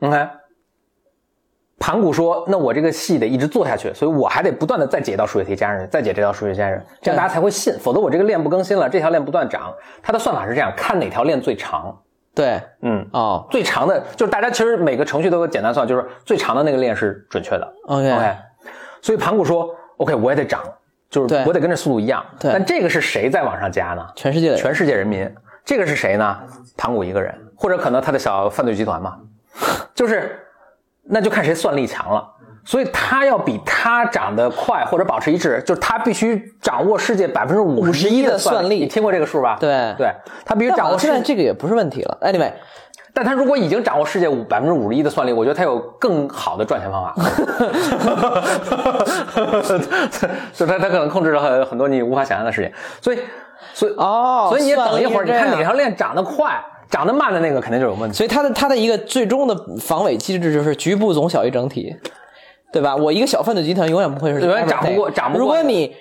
[0.00, 0.28] ，OK。
[1.78, 7.76] 盘古说：“那我这个戏得一直做下去，所以我还得不断的再解一道数学题加上去，再解这道数学题加上去，这样大家才会信。
[7.80, 9.74] 否则我这个链不更新了，这条链不断涨。
[10.00, 12.00] 它的算法是这样：看哪条链最长，
[12.34, 17.74] 对嗯，哦最长的就是大家其实每个程序都有简单算，就是最长的那个链是准确的。
[17.86, 18.36] ，OK，OK，
[19.00, 19.68] 所以盘古说
[19.98, 20.62] ：“OK，我也得涨，
[21.10, 22.24] 就是对我得跟这速度一样。
[22.40, 24.06] 对但这个是谁在往上加呢？
[24.16, 25.30] 全世界全世界人民。
[25.64, 26.40] 这个是谁呢？
[26.76, 29.16] 盘古一个人，或者可能他的小犯罪集团嘛，
[29.94, 30.40] 就是
[31.02, 32.31] 那就看谁算力强了。
[32.64, 39.56] 所以他要比他长得快或者保持一致，就是他必须掌握世界百分之五十一的算算力你听过这个数吧？
[39.58, 40.12] 对对，
[40.44, 42.18] 他必须掌握世在这个也不是问题了。
[42.22, 42.52] Anyway，
[43.12, 47.14] 但他如果已经掌握世界五百分之五十一的算力，我觉得他有更好的赚钱方法。
[50.54, 53.18] 就他他可能控制了很很多你无法想象的事情，所以
[53.74, 58.16] 所以哦所以你也等一会儿，你看哪条链长得快，长得慢的那个肯定就有问题。
[58.16, 61.96] 所以它的它的一个最终的防伪机制就是局部总小于整体，
[62.72, 62.96] 对吧？
[62.96, 65.94] 我一个小犯罪集团永远不会是永远涨不过不过如果你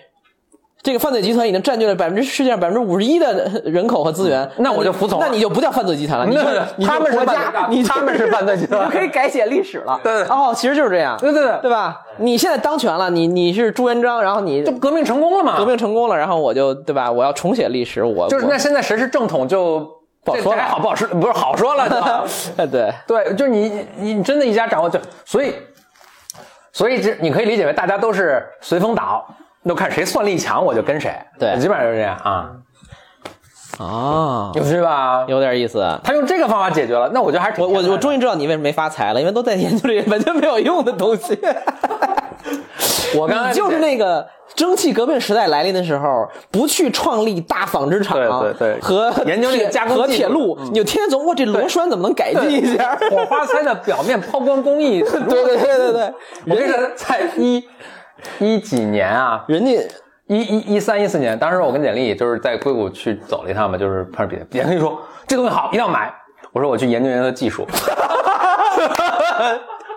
[0.83, 6.25] 这个犯罪集团已经占据了百分之世界上百分之五十一的人口和资源，那我就服从那你就不叫犯罪集团了，
[6.75, 9.99] 你他们是家，你他们是犯罪集团 可以改写历史了。
[10.03, 12.01] 对对哦，其实就是这样，对对对对吧？
[12.17, 15.55] 你现在当权了，你你是朱元璋，然后你就革命成功了嘛？
[15.55, 17.11] 革命成功了，然后我就对吧？
[17.11, 19.87] 我要重写历史，我就是那现在谁是正统就
[20.23, 21.07] 不好好不好说？
[21.09, 21.87] 不是好说了，
[22.57, 25.53] 对 对，就是你你你真的一家掌握就，所以
[26.73, 29.25] 所以这你可以理解为大家都是随风倒，
[29.63, 32.49] 那看谁算力强我就跟谁，对基本上就是这样啊，
[33.77, 35.25] 啊，有趣吧？
[35.27, 35.85] 有点意思。
[36.03, 41.37] 他用这个方法解决了，那我觉得还是挺我我我终于知道你为什么没发财了，因为都在研究这些完全没有用的东西。
[43.17, 52.97] 我刚才你就是那个蒸汽革命时代来临的时候，不去创立大纺织厂，对对对和研究那个加工和铁路，你就天天琢磨这螺栓怎么能改进一下。
[53.09, 56.13] 火花塞的表面抛光工艺， 对对对对对，
[56.49, 57.63] 我跟你说，在一
[58.39, 59.71] 一几年啊， 人家
[60.27, 66.13] 一一一三一四年，当时我跟简历就是在硅谷去走了一趟嘛，就是碰上别别人说这东西好，一定要买。
[66.53, 67.65] 我说我去研究研究技术，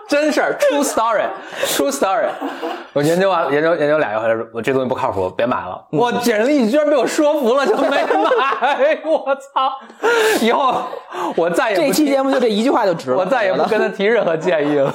[0.07, 2.27] 真事儿，true story，true story。
[2.93, 5.83] 我研究完研究研究俩月回来说，我这东西不靠谱，别买了。
[5.91, 8.05] 我简历居然被我说服了，就没买。
[9.03, 9.73] 我操！
[10.41, 10.73] 以后
[11.35, 13.17] 我再也不这期节目就这一句话就值了。
[13.17, 14.93] 我再也不跟他提任何建议了。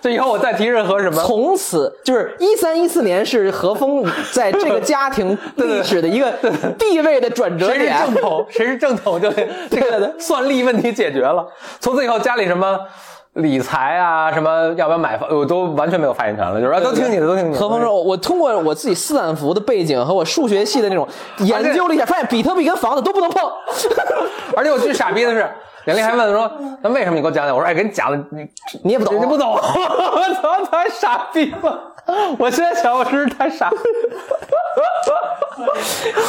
[0.00, 6.30] 就以后我再提任何什么，从此就是一三一四年是何峰在这个家庭 历史的一个
[6.78, 8.12] 地位的转折点谁是。
[8.12, 9.30] 正统，谁是正统，就
[9.70, 11.46] 这个算力问题解决了。
[11.80, 12.78] 从此以后，家里什么
[13.34, 17.58] 理财啊，什么要不要买房，我都完全没有发言权了，就是啊都听你的，都听你的。
[17.58, 21.06] 何峰说：“我通过我自己斯坦福的背景和我数学系的那种
[21.38, 23.42] 研究了一下，发现比特币跟房子都不能碰。
[24.56, 25.48] 而且我最傻逼的是，
[25.88, 26.50] 梁丽还问说
[26.82, 28.46] ：“那为什么你给我讲讲？”我说：“哎，给你讲了，你
[28.84, 29.52] 你也不懂，你不懂。
[29.56, 31.94] ”我操，太傻逼了！
[32.38, 33.70] 我现在想，我真是太傻。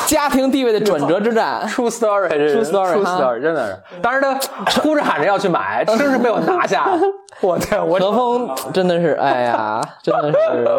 [0.08, 1.62] 家庭地位的转折之战。
[1.68, 3.78] True story，这是 True story，true story，真的是。
[4.02, 4.34] 当时他
[4.82, 6.88] 哭着喊着要去买，真是被我拿下。
[7.42, 10.38] 我天，我何峰真的是，哎呀，真的是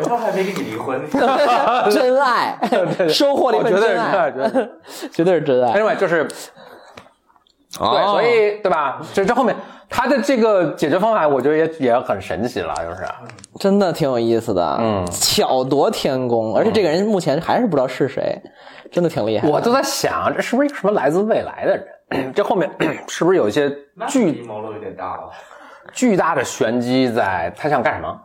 [0.08, 1.00] 他还没跟你离婚，
[1.90, 2.58] 真爱，
[3.08, 5.80] 收获了一份真爱，绝对是绝对是真爱。
[5.80, 6.26] anyway 就是
[7.78, 9.00] 对，哦所以对吧？
[9.12, 9.54] 这这后面
[9.88, 13.06] 他的这个解决方法，我觉得也也很神奇了，就是
[13.58, 18.40] 真的挺有意思的，嗯巧夺天工，而且这个人目前还是不知道是谁，
[18.90, 19.48] 真的挺厉害。
[19.48, 21.76] 我都在想，这是不是一个什么来自未来的
[22.10, 22.32] 人？
[22.34, 22.70] 这后面
[23.06, 25.30] 是不是有一些那巨阴谋论有点大了。
[25.92, 27.52] 巨大的玄机在？
[27.56, 28.20] 他想干什么？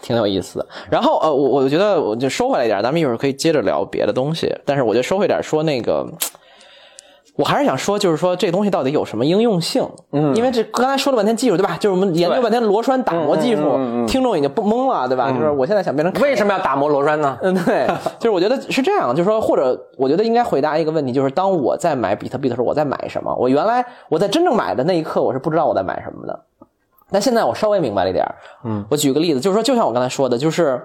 [0.00, 0.66] 挺有意思的。
[0.90, 4.52] 然后呃，我我觉得我就收回来一点，咱们一会儿可以接着聊别的东西。
[4.64, 6.06] 但是我就收回点说那个，
[7.34, 9.88] 我还是想说，就是说这东西到底有什么应用性？
[10.10, 11.78] 嗯，因为这刚才说了半天技术，对吧？
[11.80, 13.62] 就是我们研究半天螺栓打磨技术，
[14.06, 15.32] 听众已经不懵了，对吧？
[15.32, 17.38] 就是我现在想变成为什么要打磨螺栓呢？
[17.40, 17.86] 嗯，对，
[18.20, 23.34] 就是我觉得是这样，就是说，或者我觉得应该回答一个问题，就是当我在买比特币的时候，我在买什么？
[23.36, 26.38] 我原来我在真正买的那一刻，我是不知道我在买什么的，
[27.10, 28.34] 但现在我稍微明白了一点儿。
[28.64, 30.82] 嗯，我举个例子，就是说，就像我刚才说的，就是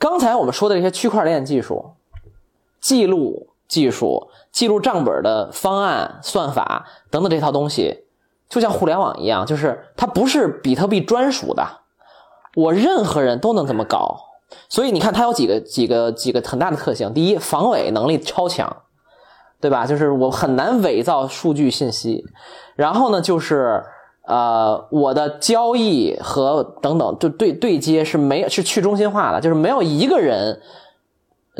[0.00, 1.92] 刚才我们说的这些区块链技术、
[2.80, 8.04] 记录技术、记录账本的方案、算法等等这套东西，
[8.48, 11.66] 就像互联网一样，就是它不是比特币专属的，
[12.54, 14.16] 我任何人都能这么搞。
[14.68, 17.12] 所以你看，它有几个几个几个很大的特性。
[17.12, 18.76] 第一，防伪能力超强，
[19.60, 19.84] 对吧？
[19.86, 22.24] 就是我很难伪造数据信息。
[22.76, 23.82] 然后呢，就是
[24.24, 30.60] 呃，我的交易和等等就对对接是没是去中心化的，就是没有一个人。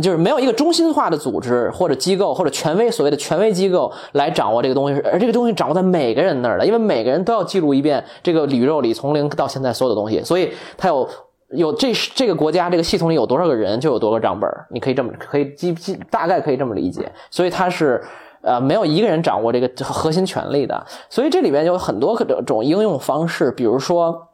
[0.03, 11.09] 就是没有一个中心化的组织或者机构或者权威所谓的权威机构来掌握这个东西，而这个东西掌握在每个人那儿的，因为每个人都要记录一遍这个宇宙里从零到现在所有的东西，所以它有
[11.51, 18.03] 有这这个国家这个系统里有多少个人就有多个账本，你可以这么可以基基大概可以这么理解，所以它是。
[18.47, 24.29] 呃，没有一个人掌握这个核心权力的，所以这里面有很多各种应用方式，比如说，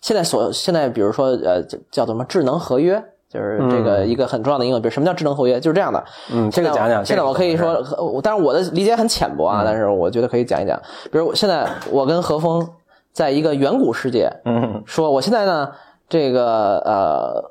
[0.00, 3.02] 现在所现在比如说呃叫叫什么智能合约，
[3.34, 4.80] 就是这个一个很重要的应用。
[4.80, 5.58] 比如什么叫智能合约？
[5.58, 6.02] 就是这样的。
[6.32, 7.04] 嗯，这个讲讲。
[7.04, 10.80] 现在我可以说，呃当然我的理解很浅薄啊，但是我觉得可以讲一讲。
[11.10, 12.66] 比如现在我跟何峰
[13.12, 15.72] 在一个远古世界，嗯说我现在呢，
[16.08, 17.50] 这个呃，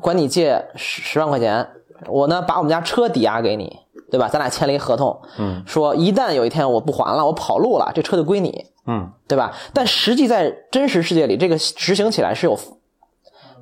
[0.00, 1.66] 管你借十十万块钱，
[2.06, 3.80] 我呢把我们家车抵押给你，
[4.10, 4.28] 对吧？
[4.28, 9.52] 咱俩签了一合同，嗯，说一旦有一天我不还了，我跑路了，这车就归你，嗯对吧？
[9.74, 12.56] 但实际在真实世界里，这个执行起来是有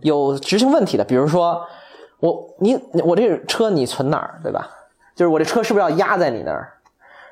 [0.03, 1.05] 有执行问题的。
[1.05, 1.61] 比如说，
[2.21, 4.69] 我你我这车你存哪儿，对吧？
[5.17, 6.69] 就是我这车是不是要压在你那儿？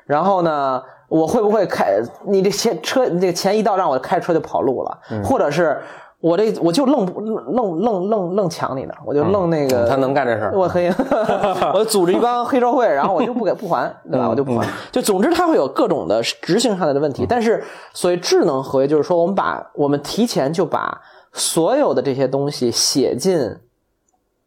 [0.05, 5.79] 然后呢，我会不会开你这钱车你这个钱一到账，我开车就跑路了，或者是
[6.19, 7.05] 我这我就愣
[7.53, 10.91] 愣愣愣愣抢你呢，我就愣那个、他能干这事儿我可以，
[11.73, 14.27] 我组织一帮黑社会，然后我就不给不还，对吧？
[14.29, 14.67] 我就不还。
[14.91, 17.25] 就总之，他会有各种的执行上来的问题。
[17.29, 17.63] 但是，
[17.93, 20.99] 所谓智能合约，就是说我们把我们提前就把
[21.31, 23.57] 所有的这些东西写进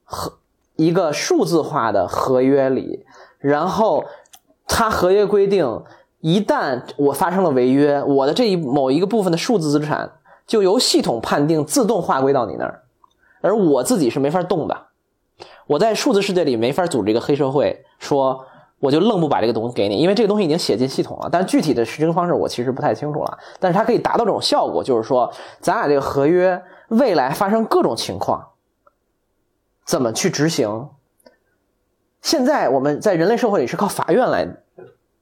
[0.05, 0.39] 合
[0.77, 3.07] 一个数字化的合约里，
[3.39, 4.05] 然后
[4.67, 5.83] 它合约规定，
[6.21, 10.13] 一旦我发生了违约，我的这一某一个部分的数字资产
[10.47, 12.83] 就由系统判定自动划归到你那儿，
[13.41, 14.87] 而我自己是没法动的。
[15.69, 18.47] 我在数字世界里没法组织一个黑社会，说
[18.83, 21.29] 我就愣不把这个东西给你，因为这个东西已经写进系统了。
[21.31, 23.39] 但具体的实行方式我其实不太清楚了。
[23.61, 28.45] 但是它可以达到这种效果，就是说咱俩这个合约未来发生各种情况，
[29.85, 30.89] 怎么去执行？
[32.23, 34.49] 现在我们在人类社会里是靠法院来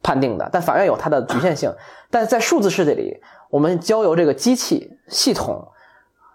[0.03, 1.71] 判定的，但法院有它的局限性。
[2.11, 3.21] 但在数字世界里，
[3.51, 5.69] 我们交由这个机器系统，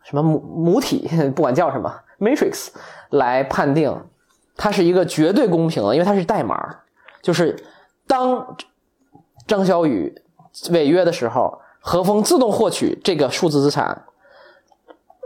[0.04, 2.68] 什么母母体，不管叫什么 Matrix
[3.10, 4.00] 来判定，
[4.56, 6.82] 它是一个绝对公平的，因为它是代码。
[7.26, 7.58] 就是
[8.06, 8.56] 当
[9.48, 10.22] 张小雨
[10.70, 14.06] 违约的时候，何峰自动获取这个数字资产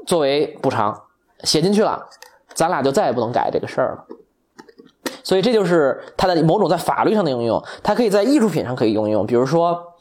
[0.08, 1.02] 作为补偿，
[1.44, 2.08] 写进去了，
[2.54, 4.06] 咱俩就再也不能改这个事儿了。
[5.26, 9.28] 所以这就是它的某种在法律上的应用，它可以在艺术品上可以应用。
[9.28, 9.94] 比如说，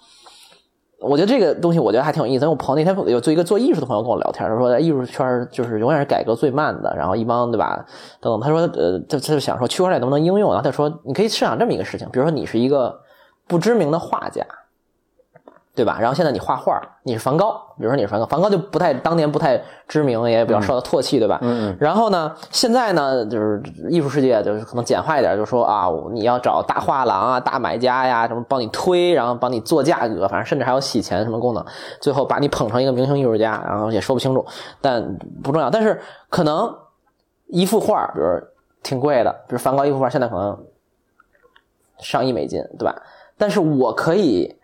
[1.00, 2.46] 我觉得这个东西我觉得还挺有意思。
[2.46, 7.84] 我朋友那天有做一个做艺术的朋友跟我聊天，他说在艺术圈就是永远是改革最慢的，然后一帮对吧？
[8.20, 10.50] 等等，他说呃，他他就想说区块链能不能应用？
[10.50, 12.98] 然后他说你可以设想这么一个事情，比如说你是一个
[13.46, 14.44] 不知名的画家。
[15.78, 15.96] 对吧？
[16.00, 21.38] 然后现在你画画，你是梵高，比如说你是梵高，梵高就不太当年不太知名，也比较受到唾弃，对吧？
[21.40, 21.76] 嗯嗯。
[21.78, 31.64] 然后呢，现在呢，就是艺术世界就是可能简化一点，就是说啊，你要找大画廊啊、大买家呀，什么帮你推，然后帮你做价格，反正甚至还有洗钱什么功能，
[32.00, 34.44] 最后把你捧成一个明星艺术家，然后也说不清楚，
[34.80, 35.70] 但不重要。
[35.70, 36.74] 但是可能
[37.46, 38.26] 一幅画，比如
[38.82, 40.58] 挺贵的，比如梵高一幅画现在可能
[42.00, 43.00] 上亿美金，对吧？
[43.38, 44.57] 但是我可以。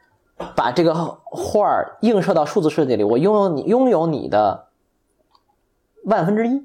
[0.56, 0.92] 把这个
[1.24, 4.66] 画儿映射到数字世界里，我拥有你拥有你的
[6.04, 6.62] 万分之一，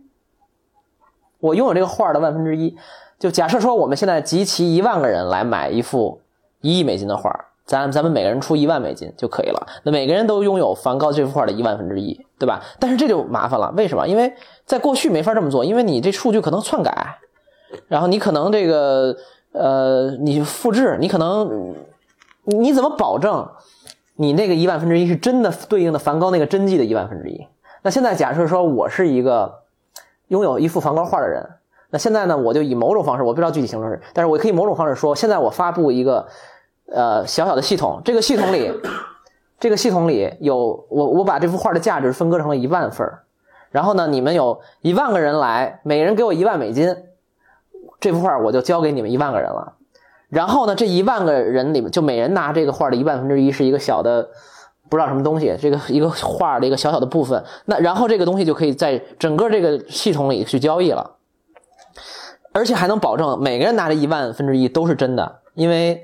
[1.40, 2.76] 我拥有这个画儿的万分之一。
[3.20, 6.22] 就假设说，我们现在集齐一万个人来买一幅
[6.62, 9.68] 一亿美金的画儿，咱咱们每个人出一万美金就可以了。
[9.84, 12.64] 那每个人都拥有梵高这幅画的一万分之一，对吧？
[12.80, 14.08] 但是这就麻烦了，为什么？
[14.08, 14.34] 因为
[14.66, 17.20] 在过去没法这么做，因为你这数据可能篡改，
[17.88, 19.16] 然后你可能这个
[19.52, 21.76] 呃，你复制，你可能。
[22.44, 23.48] 你怎么保证
[24.16, 27.48] 你那个一万分之一是真的对应的梵高那个真迹的一万分之一？
[27.82, 29.62] 那现在假设说我是一个
[30.28, 31.48] 拥有一幅梵高画的人，
[31.90, 36.28] 那现在呢，我就以某种方式，我不知道具体形式，但是我可以某种方式说，现在我发布一个
[36.92, 38.72] 呃小小的系统，这个系统里，
[39.60, 43.10] 这个系统里有我我把这幅画的价值分割成了一万份
[43.72, 46.96] 然后呢，你们有一万个人来，每人给我一万美金，
[48.00, 49.76] 这幅画我就交给你们一万个人了。
[50.30, 54.30] 然后呢，这一万个人里面，就每人拿这个画的一万分之一，是一个小的，
[54.88, 57.44] 不知道什么东西，这个一个画的一个小小的部分。
[57.66, 61.16] 那然后这个东西就可以在整个这个系统里去交易了，
[62.54, 66.04] 而且还能保证每个人拿这一万分之一都是真的，因为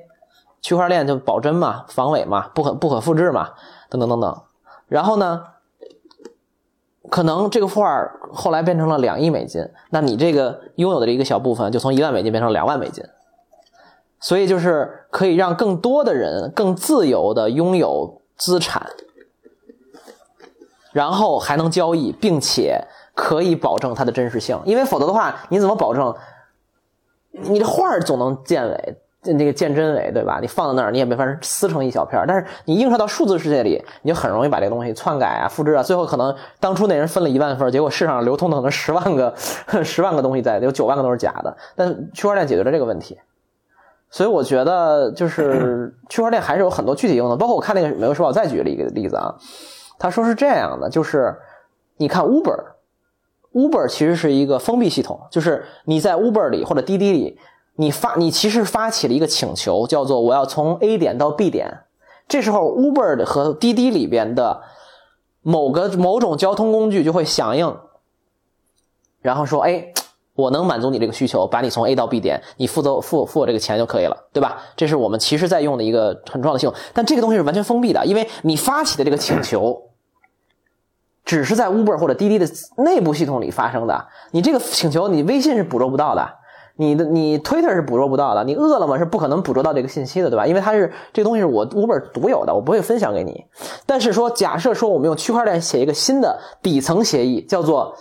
[0.62, 3.52] 区块链就保真嘛、防伪嘛、不可不可复制嘛，
[3.90, 4.42] 等等等等。
[4.88, 5.44] 然后呢，
[7.12, 7.86] 可能这个画
[8.34, 13.06] 后来变成了两亿美金，那你这个拥有的这一个小部分就从一万美金变成两万美金。
[14.26, 18.90] 所以就是可以让更多的人更自由的拥有资产，
[20.92, 22.84] 然后还能交易，并且
[23.14, 24.60] 可以保证它的真实性。
[24.66, 26.12] 因为否则的话，你怎么保证？
[27.34, 28.98] 你的画总能见伪，
[29.34, 30.40] 那个见真伪，对吧？
[30.42, 35.84] 你放在那儿，你也没法撕成一小片儿但是你映射到数字世界里，你就很容易把这个东西篡改啊、复制啊。
[35.84, 39.32] 最后可能当初那人分了一万份，结果市场流通的可能十万个、
[39.84, 41.56] 十万个东西在，有九万个都是假的。
[41.76, 43.20] 但区块链解决了这个问题。
[44.16, 49.36] 所以我觉得，就是 区块链还是有很多具体应用的，包括我看那个《美国时报》再举了一个例子啊，
[50.00, 51.36] 他说是这样的，就是
[51.98, 57.38] 你看 Uber，Uber 其实是一个封闭系统，就是你在 Uber 里或者滴滴里，
[57.76, 61.80] 你发你其实发起了一个请求，叫做我要从 A 点到 B 点，
[62.30, 64.62] 这时候 Uber 和滴滴里边的
[65.42, 67.76] 某个某种交通工具就会响应，
[69.22, 69.92] 然后说，哎。
[70.36, 74.58] 我能满足你这个需求，把你从 A 到 B 点，你负责付付我这个钱就可以了，对吧？
[74.76, 79.82] 这是我们其实在用的一个很重要的系统，但这个东西是完全封闭的，因为你发起的这个请求，
[81.24, 82.46] 只是在 Uber 或者滴滴的
[82.78, 84.08] 内部系统里发生的。
[84.32, 86.28] 你这个请求，你微信是捕捉不到的，
[86.76, 90.46] 你的你 Twitter 是捕捉不到的，你饿了么是不可能捕捉到这个信息的，对吧？
[90.46, 93.46] 因为它是这个东西是我 Uber 独有的，我不会分享给你。
[93.86, 97.96] 但是说，假设说我们用区块链写一个新的底层协议，叫做。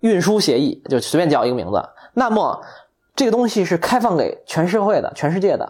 [0.00, 1.82] 运输协议就随便叫一个名字，
[2.14, 2.60] 那么
[3.16, 5.68] 这个东西是开放给全社会的、全世界的。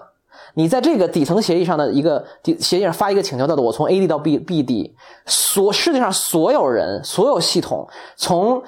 [0.54, 4.94] 你在这个底层协议上的一个底协议上发一个请求，叫做我从 A 地到 B B 地，
[5.26, 7.86] 所世界上所有人、所有系统，
[8.16, 8.62] 从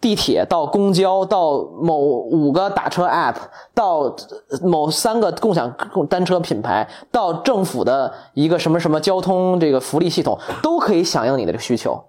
[0.00, 3.34] 地铁到公交到某五个打车 app
[3.74, 4.14] 到
[4.62, 5.74] 某三个共享
[6.08, 12.00] 单车品牌到政府的一个什么什么交通这个福利系统，都可以响应你的这个需求。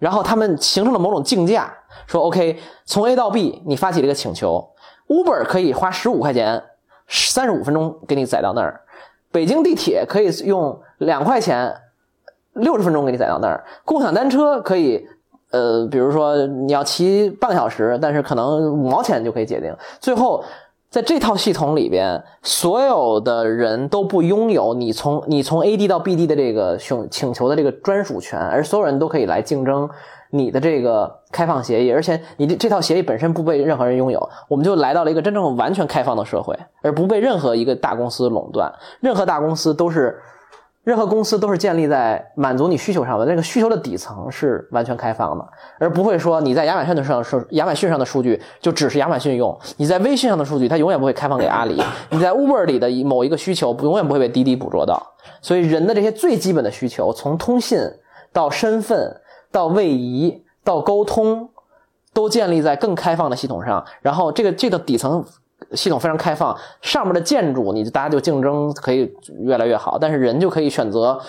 [0.00, 1.72] 然后他们形成了某种竞价，
[2.08, 4.68] 说 OK，从 A 到 B，你发起了一个请求
[5.06, 6.60] ，Uber 可以花十五块钱，
[7.06, 8.80] 三十五分钟给你载到那儿，
[9.30, 11.72] 北京地铁可以用两块钱，
[12.54, 15.06] 六十分钟给你载到那儿，共享单车可以，
[15.50, 19.76] 呃，比如说你要骑半个小时，但是可能五毛钱就可以解定。
[20.00, 20.42] 最后，
[20.90, 29.88] 在这套系统里边，所有的人都不拥有你从你从 A D 到 B D 的这个请请求的这个专属权，而所有人都可以来竞争
[30.30, 40.20] 你的这个开放协议，而且你这这套协议本身不被任何人拥有，我们就来到了一个真正完全开放的社会，而不被任何一个大公司垄断，任何大公司都是。
[40.90, 45.48] 任何公司都是建立在满足你需求上的，那个需求的底层是完全开放的，
[45.78, 51.80] 而不会说你在亚马逊的上数亚马逊上的数据就只是亚马逊用，你在微信上的数据它永远不会开放给阿里，
[52.10, 55.00] 你在 Uber 里的某一个需求永远不会被滴滴捕捉到。
[55.40, 57.78] 所以人的这些最基本的需求，从通信
[58.32, 59.20] 到身份
[59.52, 61.50] 到位移到沟通，
[62.12, 63.86] 都建立在更开放的系统上。
[64.00, 65.24] 然后这个这个底层。
[65.72, 71.20] 系统非常开放，上面的建筑你大家就竞争可以越来越好，但是人就可以选择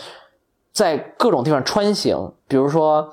[0.72, 2.32] 在各种地方穿行。
[2.48, 3.08] 比如说，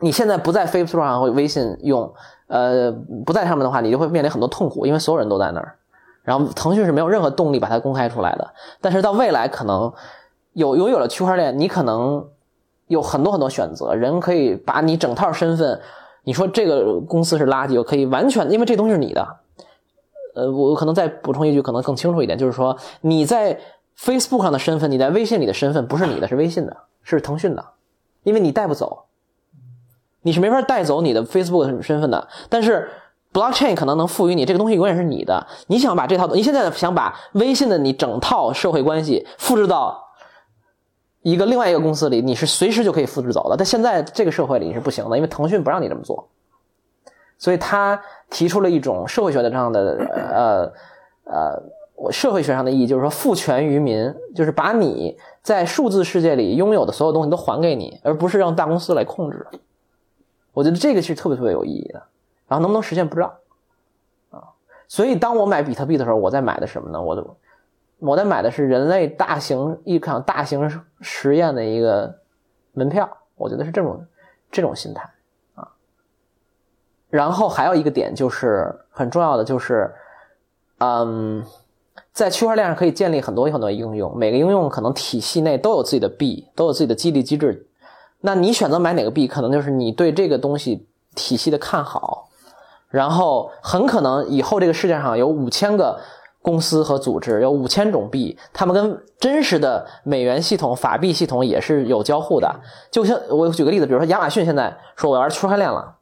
[0.00, 2.12] 你现在不在 Facebook 上或微信用，
[2.48, 2.92] 呃，
[3.24, 5.76] 不在上面的话，你就会面临很多痛苦，因为所有人都在那儿。
[6.22, 8.50] 然后腾讯是没有任何动力把它公开出来的。
[8.80, 9.90] 但是到未来，可能
[10.52, 12.26] 有拥有了区块链，你可能
[12.88, 15.80] 有很多很多选择，人可以把你整套身份，
[16.24, 19.39] 你说这个公司是垃圾，我可以完全，因为这东西是你的。
[20.34, 23.58] 呃，我可能再补充一句，可能更清楚一点，就是说你在
[23.98, 27.64] Facebook 上的身份，你在微信里的身份不是你的，是微信的，是腾讯的，
[28.22, 29.06] 因为你带不走，
[30.22, 32.28] 你是没法带走你的 Facebook 身份的。
[32.48, 32.90] 但是
[33.32, 35.46] Blockchain 可能能赋予你这个东西永远是你的。
[35.68, 40.02] 你想把这套，你现在想把微信的你整套社会关系复制到
[41.22, 43.56] 一个另外一个公司里，你是随时就可以复制走的。
[43.56, 46.28] 但现在这个社会里你是不行的，因为腾讯不让你这么做。
[47.38, 48.00] 所以他
[48.30, 49.96] 提出了一种社会学的这样的
[50.32, 50.72] 呃
[51.24, 59.46] 呃社会学上的意义，就是说赋权于民，就是把你在数字世界里拥有的所有东西都还给你，而不是让大公司来控制。
[60.52, 62.02] 我觉得这个是特别特别有意义的。
[62.48, 63.38] 然后能不能实现不知道
[64.30, 64.42] 啊。
[64.88, 67.00] 所以当我买比特币的时候，我在买的什么呢？
[67.00, 67.24] 我的
[67.98, 70.68] 我在买的是人类大型一场大型
[71.00, 72.12] 实验的一个
[72.72, 73.08] 门票。
[73.36, 74.04] 我觉得是这种
[74.50, 75.08] 这种心态。
[77.10, 79.92] 然后还有一个点就是很重要的，就是，
[80.78, 81.44] 嗯，
[82.12, 87.66] 在区块链上可以建立很多很多应用，每个应用可能体系内都有自己的币，都有自己的激励机制。
[88.20, 92.28] 那你选择买哪个币，可能就是你对这个东西体系的看好。
[92.90, 96.00] 然后很可能以后这个世界上有五千个
[96.42, 102.52] 公司和组织，有五千种币，他们跟真实的美元系统、法币系统也是有交互的。
[102.90, 105.98] 就像我举个例子，比如说亚马逊现在说我要玩区块链了。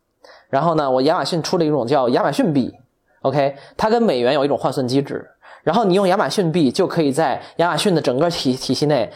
[0.49, 2.75] 然后呢，我亚马逊出了一种叫亚马逊币
[3.23, 5.29] ，OK，它跟美元有一种换算机制。
[5.65, 9.11] 然后你用亚马逊币就可以在亚马逊的整个体体系内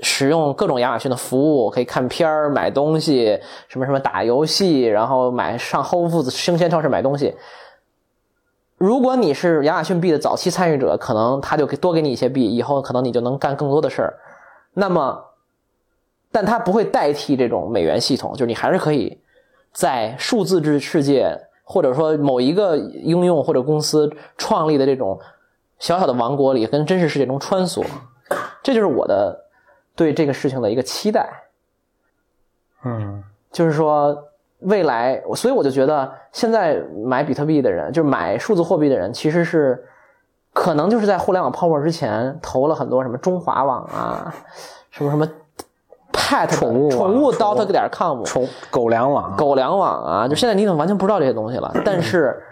[0.00, 3.38] 使用各种亚马逊的服务，可以看片儿、买东西，
[3.68, 7.36] 什么什么打游戏，然后买上 Whole Foods 生鲜超市买东西。
[8.78, 14.14] 如果你是亚马逊币的早期参与者，可能他就多给你一些币，以后可能你就能干更多的事儿。
[14.74, 15.24] 那么，
[16.32, 19.21] 但它不会代替这种美元系统，就是你还是可以。
[19.72, 25.18] 在数字制世界，或者说某一个应用或者公司创立的这种
[25.78, 27.82] 小小的王国里，跟真实世界中穿梭，
[28.62, 29.46] 这就是我的
[29.96, 31.26] 对这个事情的一个期待。
[32.84, 34.28] 嗯，就是说
[34.58, 39.82] 未来，所以我就觉得现在买比特币的人，就是买数字货币的人，其实是
[40.52, 44.34] 可能就是在互联网泡沫之前投了很多什么中华网啊，
[44.90, 45.26] 什么什么。
[46.48, 51.72] 宠物宠物 dot 点 com 宠狗粮网狗粮网啊，就现在你怎么完全不知道这些东西了？
[51.84, 52.42] 但是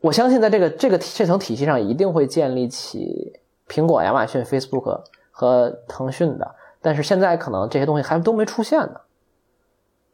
[0.00, 3.32] 我相信，在这个这个这层体系上，一定会建立起
[3.68, 6.54] 苹果、亚马逊、Facebook 和腾讯的。
[6.80, 9.00] 但是现在可能这些东西还都没出现呢，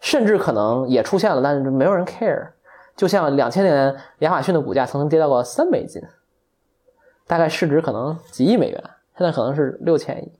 [0.01, 2.49] 甚至可能也出现了，但是没有人 care。
[2.97, 6.01] 就像两千年亚马逊的股价曾经跌到过三美金，
[7.27, 8.83] 大概市值可能几亿美元，
[9.19, 10.33] 现在可能是六千亿。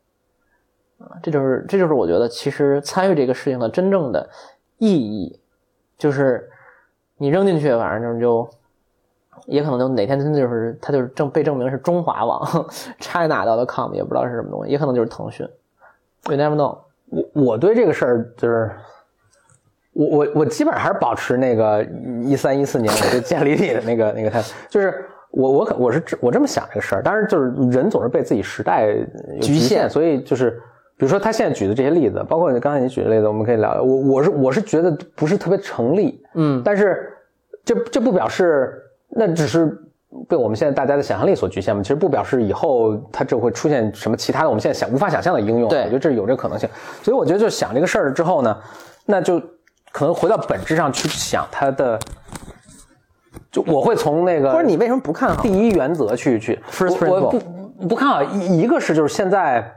[0.99, 4.29] 啊，这就是这就是我觉得其实参与这个事情的真正的
[4.79, 5.41] 意义，
[5.99, 6.49] 就是
[7.17, 8.51] 你扔进去，反正就就
[9.47, 12.67] 也可能就哪天真的就是它就是证被证明是中华网
[13.01, 15.47] China 的 com 也不知道是什么东西，也可能就是腾讯
[16.29, 16.79] ，You never know。
[17.11, 18.71] 我我对这个事儿就是
[19.93, 21.85] 我我我基本上还是保持那个
[22.25, 30.61] 一三一四年我就建立的那个那个态度，就是我我可我是这我这么想这个事儿，但是就是人总是被自己时代有局限，所以就是
[30.97, 33.83] 比如说他现在举的这些例子，包括你刚才你举的例子，我们可以聊。
[33.83, 37.13] 我我是我是觉得不是特别成立，嗯但是
[37.65, 39.77] 这这不表示那只是
[40.29, 41.83] 被我们现在大家的想象力所局限嘛？
[41.83, 45.69] 其实不表示以后它就会出现什么其他的我们现在想无法想象的应用。
[45.69, 46.69] 对我觉得这是有这个可能性。
[47.03, 48.57] 所以我觉得就想这个事儿了之后呢，
[49.05, 49.41] 那就
[49.91, 51.99] 可能回到本质上去想它的，
[53.51, 55.51] 就我会从那个不是你为什么不看好第？
[55.51, 57.39] 一原则去去 First 我不
[57.89, 59.73] 不看好一一个是就是现在，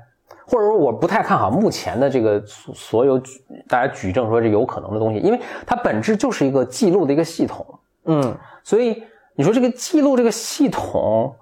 [0.48, 3.20] 或者说我不太看好目前的这个所所有
[3.68, 7.66] 大家举证说这有可能的东西，因为它本质就是一个记录的一个系统，
[8.06, 9.04] 嗯，所以
[9.36, 11.36] 你说这个记录这个系统，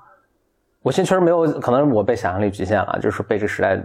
[0.81, 3.79] 我现在确实没有，可能我被想象力局限了，就是被这个时代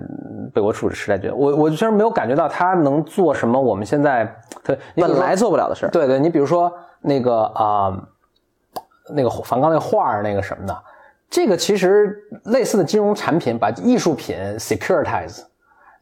[0.55, 4.25] 被我处的时代局限，我我确实没有感觉到它能做什么我们现在
[4.65, 5.91] 它你比如说本来做不了的事儿。
[5.91, 6.73] 对对，你比如说
[7.03, 7.95] 那个啊、
[9.15, 10.83] 那个梵高那画儿那个什么的，
[11.31, 15.43] 这个其实类似的金融产品把艺术品 securitize，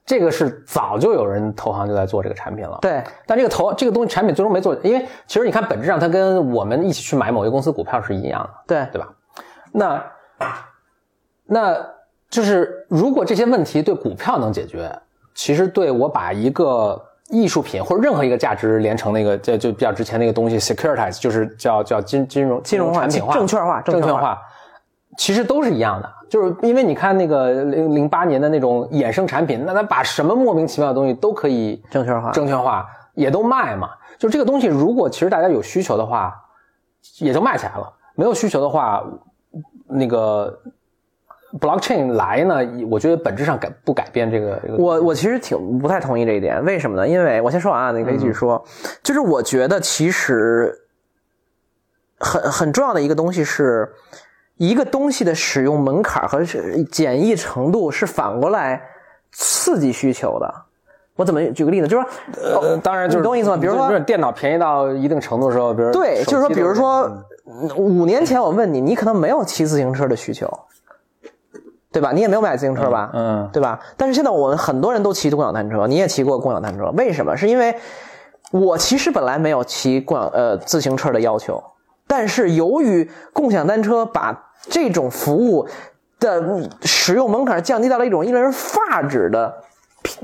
[0.06, 8.50] 这个是早就有人投行就在做这个产品了。，对，但这个投这个东西产品最终没做，因为其实你看本质上它跟我们一起去买某一个公司股票是一样的。
[8.66, 9.08] 对，对吧？
[9.70, 10.04] 那
[11.44, 11.86] 那
[12.30, 14.90] 就是如果这些问题对股票能解决，
[15.34, 16.98] 其实对我把一个
[17.28, 24.38] 艺术品或者任何一个价值连成那个就就比较值钱的一个东西 securitize，就是叫叫金金融金融化产品化证券化证券化，
[25.18, 26.10] 其实都是一样的。
[26.30, 33.90] 就是因为你看那个零零八年的那种衍生产品，那他把什么莫名其妙的东西都可以证券化证券化，也都卖嘛。
[34.18, 36.34] 就这个东西，如果其实大家有需求的话，
[37.18, 39.02] 也就卖起来了；没有需求的话，
[39.86, 40.60] 那个
[41.58, 42.56] blockchain 来呢，
[42.90, 44.76] 我觉得本质上改不改变这个这个。
[44.76, 47.08] 我我其实挺不太同意这一点，为什么呢？
[47.08, 48.62] 因为我先说完啊，你可以继续说。
[49.02, 50.74] 就是我觉得其实
[52.18, 53.90] 很很重要的一个东西是，
[54.58, 58.80] 一个东西的使用门槛和是简易程度是反过来
[59.32, 60.54] 刺激需求的。
[61.16, 61.88] 我怎么举个例子？
[61.88, 62.06] 就是
[62.52, 63.56] 说，呃，当然就是你懂我意思吗？
[63.56, 67.02] 比如说电脑便宜到一定程度的时候，比如对，就是说，比如说，
[67.46, 70.48] 嗯五年前我问你，你可能没有骑自行车的需求，
[71.90, 72.12] 对吧？
[72.12, 73.10] 你也没有买自行车吧？
[73.14, 73.80] 嗯对吧？
[73.96, 77.36] 但是现在我们很多人都骑共享单车，你也骑过共享单车，为什么？
[77.36, 77.74] 是因为
[78.52, 81.60] 我其实本来没有骑共享呃自行车的要求，
[82.06, 85.66] 但是由于共享单车把这种服务
[86.20, 89.54] 的使用门槛降低到了一种令人发指的。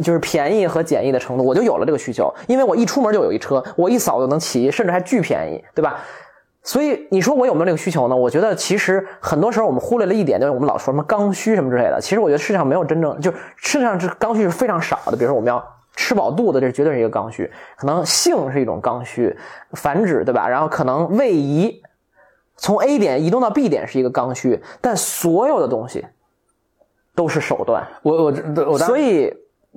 [0.03, 5.97] 就是便宜和简易的程度，我就有了这个需求，因为我一出门就有一车，我一扫就能骑，甚至还巨便宜，对吧？
[6.63, 8.17] 所以你说我有没有这个需求呢？
[8.17, 11.99] 我觉得其实很多时候我们忽略了一点，就是我们老说什么刚需什么之类的。
[12.01, 15.17] 其实我觉得世界上没有真正，就是世界上这刚需是非常少的。
[15.17, 15.63] 比如说我们要
[15.97, 17.51] 吃饱肚子，这绝对是一个刚需。
[17.77, 19.37] 可能性是一种刚需，
[19.73, 20.49] 繁殖对吧？
[20.49, 21.83] 然后可能位移，
[22.57, 26.05] 从 A 点移动到 B 点是一个刚需，但所有的东西
[27.15, 27.87] 都是手段。
[28.03, 28.35] 我我
[28.67, 29.33] 我当所以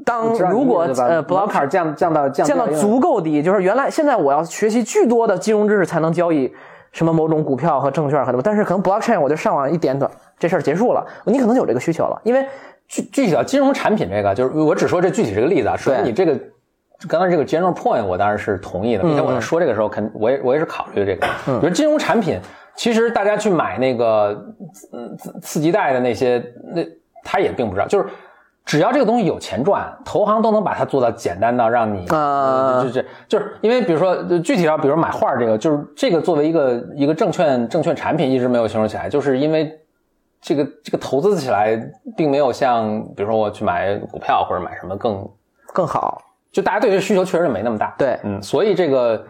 [0.05, 6.53] 当如果呃 block 槛降降到降降到足够低，就是原来现在我要学习巨多的金融知识才能交易
[6.91, 12.47] 什么某种股票和证券和什么，但是可能 blockchain 我就上网一点短，这事儿结束了，你可能有这个需求了，因为
[12.87, 15.75] 具具体到金融产品这个，就是我只说这具体这个例子啊。
[15.75, 16.39] 首先对你这个
[17.07, 21.27] 刚才这个 general point 我当然是同意的，并且我在说这个时候，肯我也我也是考虑这个。
[21.59, 22.39] 比如金融产品，
[22.77, 24.45] 其实大家去买那个
[24.93, 26.41] 嗯次次级贷的那些，
[26.73, 26.81] 那
[27.23, 28.07] 他也并不知道，就是
[28.63, 39.77] 只要这个东西有钱赚，投行都能把它做到简单到让你啊就是就是因为比如说呃具体到比如买画这个，就是这个作为一个一个证券证券产品一直没有形成起来，就是因为。
[40.39, 41.75] 这个这个投资起来
[42.15, 45.27] 并没有像比如说我去买股票或者买什么更，
[45.73, 46.21] 更好。
[46.51, 47.95] 就大家对这需求确实没那么大。
[47.97, 49.25] 对嗯，所以这个，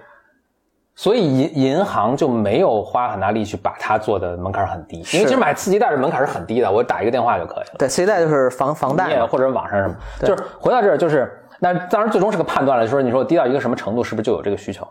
[0.98, 7.76] 所以银银行就没有花很大力去把它做的门槛很低，因为其实买次级贷的门槛是很低的，我打一个电话就可以了。
[7.78, 14.88] 对，次级贷就是房房贷或者网上什么，就是回到这儿，就是那当然最终是个判断了，就是你说低到一个什么程度，是不是就有这个需求？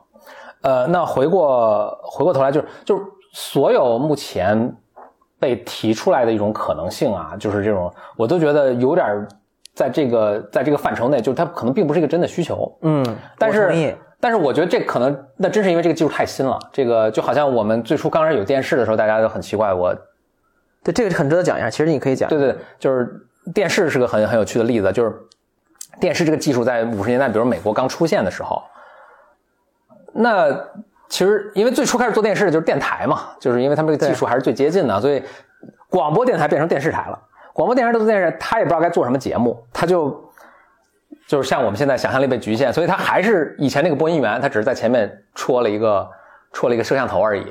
[0.63, 3.03] 呃，那回过回过头来，就是就是
[3.33, 4.73] 所有目前
[5.41, 9.27] 被提出来的一种可能性啊，就是这种我都觉得有点儿
[9.75, 12.73] 在这个在这个范畴内，就是它可能并不是一个真的需求。
[12.83, 13.05] 嗯，
[13.37, 19.95] 但是但是我觉得这可能那真是因为这个技术太新了，这个就好像我们最初刚开始有电视的时候，大家都很奇怪，我
[20.83, 21.69] 对这个很值得讲一下。
[21.69, 25.15] 其实你可以讲，对对，就是电视是个很很有趣的例子，就是
[26.01, 28.63] 电视这个技术在五十年代，比如美国刚出现的时候，
[30.13, 30.51] 那
[31.09, 35.23] 其实因为最初开始做电视就是电台嘛，就是因为他们这个技术还是最接近的，所以
[35.89, 37.21] 广播电台变成电视台了。
[37.53, 40.26] 广播电视都做电视，他也不知道该做什么节目，他就
[41.27, 46.09] 就是像我们现在想象力被局限，所以他还是以前那个播音员，他只是在前面戳了一个
[46.53, 47.45] 戳了一个摄像头而已，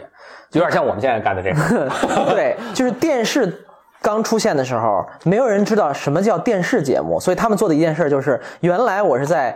[0.51, 1.89] 有点像我们现在干的这个。
[2.33, 3.65] 对，就是电视
[4.01, 9.55] 刚出现的时候，没有人知道什么叫电视节目，所以他们做的一件事就是，原来我是在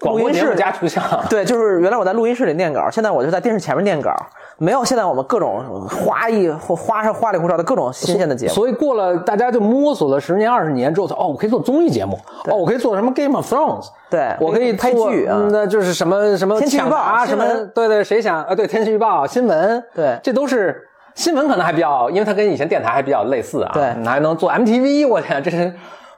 [0.00, 4.14] 录音室加图像，对，就是原来我在录音室里念稿，现在我就在电视前面念稿，
[4.62, 8.52] 没有现在我们各种花一花上花里胡哨的各种新鲜的节目。
[8.52, 12.16] 所以过了大家就摸索了十年二十年之后，哦，我可以做综艺节目，
[12.48, 17.44] 哦，我可以做什么 Game of Thrones，对我可以拍做剧啊嗯那就是什么什么天气预报啊什么，
[17.74, 18.54] 对对，谁想啊？
[18.54, 20.80] 对，天气预报、新闻，对这都是
[21.16, 25.74] 新闻，可能还比较，因为它跟以前电台还比较类似啊，对你还能做 MTV，我天，这是。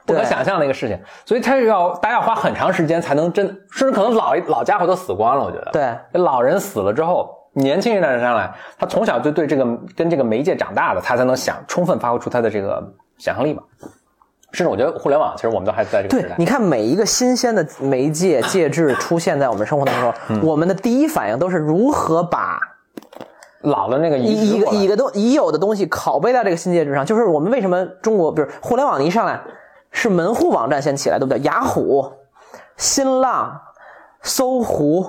[0.07, 0.95] 不可想象的一个事情，
[1.25, 5.71] 所以它要大家要花很长时间才能真，甚至可能老老家伙都死光了，我觉得。
[5.71, 9.65] 对，老人死了之后，年轻一代人上来，他从小就对这个
[9.95, 12.81] 跟这个媒介长大的，他才能想充分发挥出他的这个
[13.17, 13.63] 想象力嘛。
[14.51, 16.35] 甚至我觉得互联网，其实我们都还在这个时代，。
[16.35, 22.57] 对你看每一个新鲜的媒介介质出现在我们生活当中，嗯我们的第一反应都是如何把
[23.61, 29.41] 老的那个一一个一个东已有的东西拷贝到这个新介质上，就是我们为什么中国，比如互联网一上来
[29.91, 31.39] 是门户网站先起来，对不对？
[31.39, 32.13] 雅虎、
[32.77, 33.59] 新浪、
[34.21, 35.05] 搜狐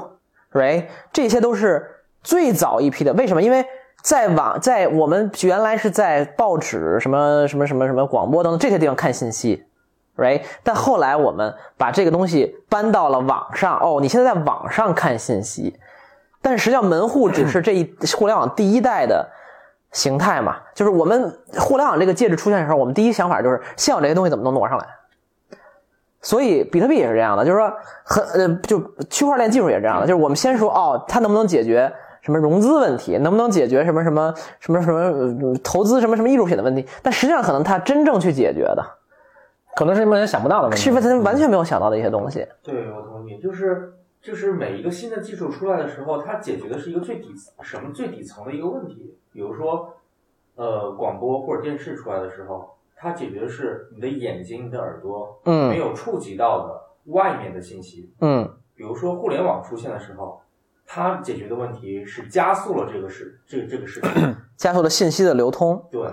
[0.52, 1.95] ，right，这些都是
[2.26, 3.12] 最早一批的。
[3.12, 3.40] 为什么？
[3.40, 3.64] 因为
[4.02, 9.64] 在网在我们原来是在报纸、什么什么什么什么广播等等这些地方看信息。
[10.16, 10.42] right？
[10.62, 15.78] 但后来我们把这个东西搬到了网上，哦，你现在在网上看信息，
[16.42, 19.28] 但实际上门户只是这一互联网第一代的
[19.92, 24.86] 形态嘛，就是我们互联网这个介质出现的时候，我们第一想法就是现有这些东西怎么能挪上来。
[26.22, 27.72] 所以比特币也是这样的，就是说
[28.04, 31.92] 很呃，就区块链技术也是这样的，就是我们先说哦，它能不能解决
[32.26, 38.84] 什么融资问题，能不能解决什么什么什么什么呃投资什么什么艺术品的问题，但实际上可能他真正去解决的
[39.76, 40.82] 可能是你们想不到的问题。
[40.82, 42.44] 是他完全没有想到的一些东西。
[42.64, 49.94] 对，我同意，就是就是每一个新的技术出来的时候，它解决的是一个最底层什么最底层的一个问题，比如说，
[50.56, 58.10] 呃，广播或者电视出来的时候，它解决的是你的眼睛、你的耳朵没嗯有触及到的外面的信息。
[58.20, 60.40] 嗯比如说互联网出现的时候，
[60.86, 64.36] 它解决的问题是加速了这个事这个这个事情。
[64.56, 65.84] 加速了信息的流通。
[65.90, 66.08] 对，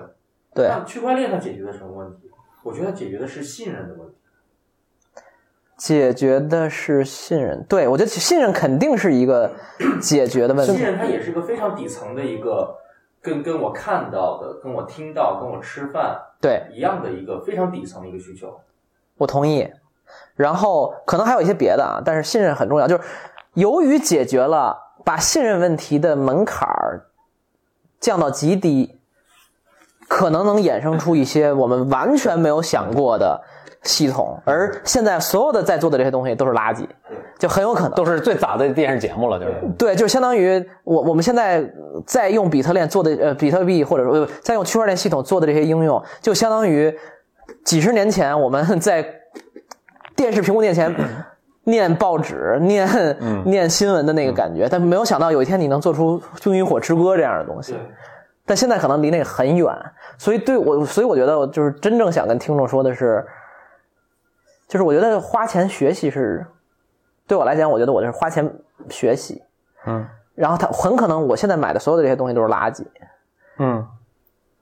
[0.53, 2.29] 对，那区块链它解决的什么问题？
[2.63, 4.15] 我觉得它解决的是信任的问题。
[5.77, 7.65] 解决的是信任。
[7.67, 9.51] 对我觉得信任肯定是一个
[10.01, 10.73] 解决的问题。
[10.73, 12.75] 信任它也是一个非常底层的一个，
[13.21, 18.59] 跟跟我看到的、跟我听到、跟我吃饭对一样的一个非常底层的一个需求。
[19.17, 19.69] 我同意。
[20.35, 22.87] 然后可能还有一些别的啊，但是信任很重要。
[22.87, 23.03] 就是
[23.53, 27.05] 由于解决了把信任问题的门槛儿
[27.99, 28.99] 降到极低，
[30.07, 33.41] 可能能衍生出一些我们完全没有想过的
[33.83, 34.41] 系统。
[34.45, 36.87] 而现在所有的在做的这些东西都是垃圾，
[37.37, 39.53] 就很有可能都是最早的电视节目了，就是。
[39.77, 41.63] 对，就相当于我我们现在
[42.05, 46.97] 在用比特链做的呃比特币或者说呃在用区块链系统做的这些应用，就相当于
[47.65, 49.05] 几十年前我们在
[50.15, 50.93] 电视屏幕面前
[51.63, 52.87] 念报纸、念、
[53.45, 57.81] 念新闻的那个感觉，但没有想到有一天你能做出《冰与火之歌》这样的东西对。，
[58.45, 59.67] 但现在可能离那个很远，
[60.17, 63.25] 所以对我，所以我觉得我就是真正想跟听众说的是，
[64.67, 66.45] 就是我觉得花钱学习是，
[67.27, 68.53] 对我来讲，我觉得我就是花钱
[68.89, 69.41] 学习，
[69.85, 70.05] 嗯。
[70.35, 72.83] 然后他很可能我现在买的所有的这些东西都是垃圾，
[73.59, 73.87] 嗯，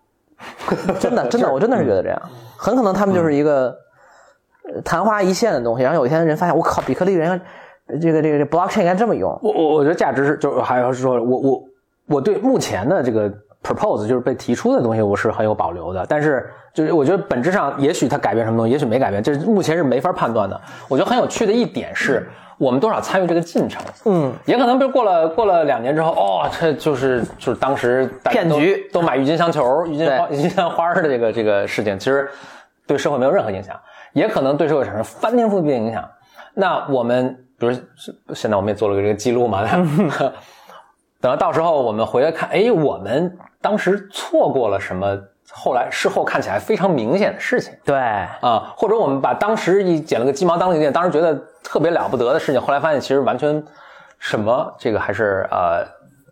[0.99, 2.21] 真的真的，我真的是觉得这样，
[2.57, 3.73] 很可能他们就是一个呃
[4.83, 7.39] 昙花一现的东西，然后有一天人发现，我靠，比特币人
[8.01, 11.63] 这个这个这 blockchain 应该这么用，我我我觉得价值是，就是还是说我我
[12.07, 13.31] 我对目前的这个
[13.63, 16.05] propose 就是被提出的东西，我是很有保留的。
[16.07, 20.59] 但是就是我觉得本质上，也许它改变什么东西，也许没改变，这目前是没法判断的。
[20.87, 22.27] 我觉得很有趣的一点是。
[22.57, 32.29] 我们多少参与这个进程，嗯，也可能比如过了过了两年之后，哦，这就是就是当时骗局都买郁金香球、郁金花、郁金香花的这个这个事情，其实
[32.85, 33.75] 对社会没有任何影响，
[34.13, 36.07] 也可能对社会产生翻天覆地的影响。
[36.53, 37.73] 那我们比如
[38.33, 39.63] 现在我们也做了个这个记录嘛，
[41.21, 45.17] 等到到时候我们回来看，哎，我们当时错过了什么？
[45.53, 53.61] 后来事后看起来非常明显的事情对，啊，或者我们把当时一捡了个鸡毛当令箭，当时觉得特别了不得的事情，后来发现其实完全
[54.17, 55.85] 什么这个还是呃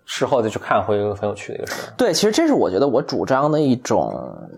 [0.05, 1.91] 事后再去看会很有趣的一个事。
[1.97, 4.48] 对，其实这是我觉得我主张的一种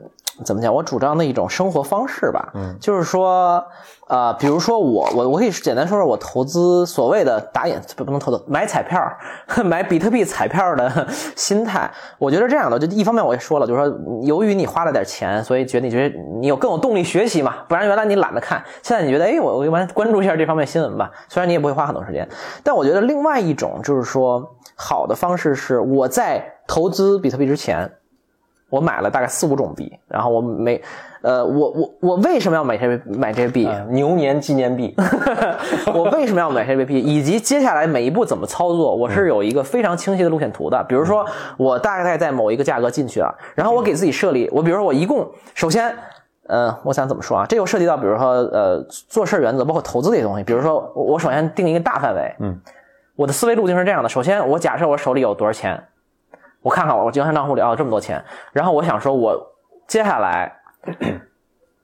[0.43, 0.73] 怎么讲？
[0.73, 2.51] 我主张的一种生活方式吧。
[2.53, 3.63] 嗯，就是说，
[4.07, 9.01] 呃，比如说我我我可以简单说说我投资所谓的打眼不不能投资买彩票
[9.63, 11.89] 买比特币彩票的心态。
[12.18, 17.55] 我觉得这样的，就一方面我也说了，就是说，由于你花了点钱，所以觉得你觉得你有更有动力学习嘛。
[17.68, 21.11] 不然原来你懒得看，现在你觉得哎，我我关关注一下这方面新闻吧。
[21.30, 22.27] 虽然你也不会花很多时间，
[22.63, 27.91] 但我觉得另外一种就是说，好的方式是我在投资比特币之前。
[28.72, 30.81] 我买了大概四五种币，然后我每，
[31.22, 33.69] 呃，我我我为什么要买这买这些币？
[33.89, 34.95] 牛年纪念币。
[35.93, 36.98] 我为什么要买这些币？
[36.98, 38.95] 以及接下来每一步怎么操作？
[38.95, 40.81] 我是有一个非常清晰的路线图的。
[40.88, 41.26] 比如说，
[41.57, 45.93] 我大概在某一个价格进去了，然后我给自己设立，我比如说我一共，首先，
[46.48, 47.45] 呃，我想怎么说啊？
[47.45, 50.43] 这又涉及到比如说，呃，做事原则，包括投资这些东西。
[50.45, 52.57] 比如说，我首先定一个大范围，嗯，
[53.18, 55.84] 我的思维路径是这样的：首先，我假设我手里有多少钱。
[56.61, 59.35] 我看看我我结算账户里哦这么多钱，然后我想说，我
[59.88, 60.51] 接下来，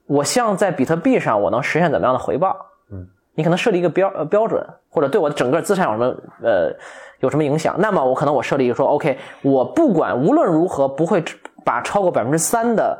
[0.06, 2.56] 我希望在比特币上我能实现怎么样的回报？
[2.90, 6.72] 嗯，你可能设立一个标呃标准，或者对我整个资产有什么呃
[7.20, 7.74] 有什么影响？
[7.78, 11.22] 那么我可能我设立一个说，OK，我不管无论如何不会
[11.64, 12.96] 把超过百分之三的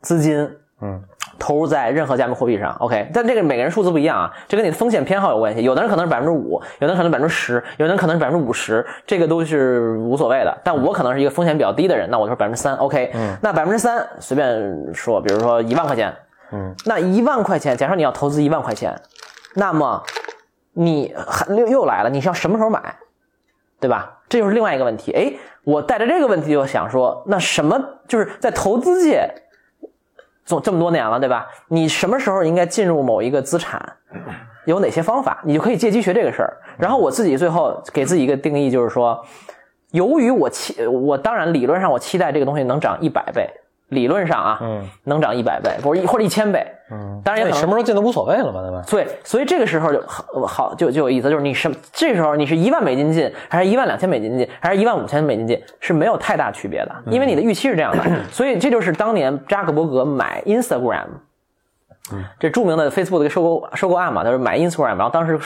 [0.00, 0.50] 资金，
[0.80, 1.02] 嗯。
[1.38, 5.62] 投入在任何加密货币上，OK，但这个每个人数字不一样啊，这跟你的风险偏好有关系。
[5.62, 10.58] 有的人可能是百分之五，有的人可能百分之十，有的人可能是百分之五十，这个都是无所谓的。
[10.64, 13.12] 但我可能是一个风险比较低的人，那我就百分之三，OK。
[13.14, 16.12] 嗯，那百分之三随便说，比如说一万块钱，
[16.50, 19.00] 嗯，那一万块钱，假设你要投资一万块钱，
[19.54, 20.02] 那么
[20.72, 21.14] 你
[21.50, 22.96] 又又来了，你是要什么时候买，
[23.78, 24.18] 对吧？
[24.28, 25.12] 这就是另外一个问题。
[25.12, 25.32] 哎，
[25.62, 29.30] 我带着这个问题就想说，那什么就是在投资界。
[30.48, 31.46] 做这么多年了，对吧？
[31.68, 33.78] 你什么时候应该进入某一个资产？
[34.64, 35.38] 有哪些方法？
[35.44, 36.56] 你就可以借机学这个事儿。
[36.78, 39.22] 然后我自己最后给自己一个定义，就是说，
[39.90, 43.46] 由于我期，我当然理论上我期待这个东西能涨一百倍。
[43.88, 48.82] 理论上啊，嗯，能涨一百倍，不是一或者一千倍，嗯，当然也可能什么时候进都无所谓了嘛，对吧？
[48.86, 58.04] 对，所以这个时候就好好就就有意思，就是你什这时候你是一万美金进，还是一万两千美金进，还是一万五千美金进，是没有太大区别的，因为你的预期是这样的。
[58.30, 61.06] 所以这就是当年扎克伯格买 Instagram，
[62.38, 65.38] 这著名的 Facebook 的收购收购案嘛，就是买 Instagram，然后当时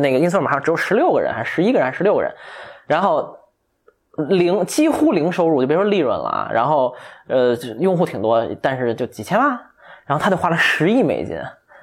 [0.00, 2.32] 那个 Instagram 上只有十六个人，还是十一个人，还是十六个人，
[2.86, 3.36] 然后。
[4.28, 6.50] 零几乎零收入，就别说利润了啊。
[6.52, 6.94] 然后，
[7.28, 9.48] 呃，用户挺多，但是就几千万。
[10.04, 11.38] 然后他就花了十亿美金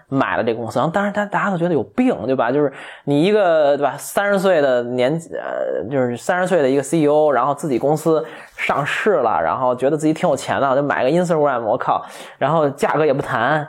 [0.10, 0.78] 买了这公司。
[0.78, 2.52] 然后当然，他大家都觉得有病，对吧？
[2.52, 2.72] 就是
[3.06, 8.24] 你一个对吧，三十岁的年纪，呃，就是三十岁的一个 CEO，然后自己公司
[8.56, 12.06] 上市了，然后觉得自己挺有钱的，就买个 Instagram，我靠。
[12.38, 13.68] 然后价格也不谈，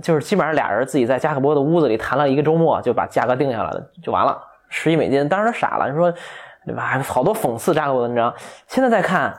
[0.00, 4.38] 就是基本上俩人自己在加克伯的屋子里谈了一个周末，就把价格定下来了，就完了。
[4.68, 6.12] 十亿美金，当时傻了，你说。
[6.66, 7.00] 对吧？
[7.02, 8.34] 好多讽刺扎克伯文章。
[8.66, 9.34] 现在再看，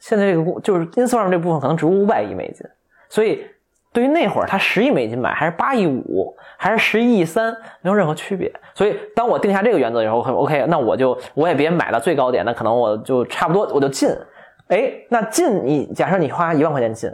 [0.00, 2.66] 现在这个就是 Instagram 这部分可能值五百亿美金。
[3.08, 3.46] 所以
[3.92, 7.52] 对于那会儿他十亿美金买，还是八亿五，还是十一亿三，
[7.82, 8.52] 没有任何区别。
[8.74, 14.08] 所以当我定下这个原则以后很，OK，那我就我也别买到最高点，那可能我就差不多我就进。
[14.68, 17.08] 哎，那进你假设你花一万块钱进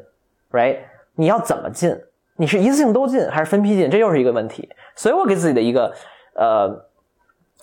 [0.52, 0.78] ，right？
[1.14, 1.94] 你要怎么进？
[2.36, 3.90] 你是一次性都进还是分批进？
[3.90, 4.68] 这又是一个问题。
[4.94, 5.92] 所以我给自己的一个
[6.34, 6.85] 呃。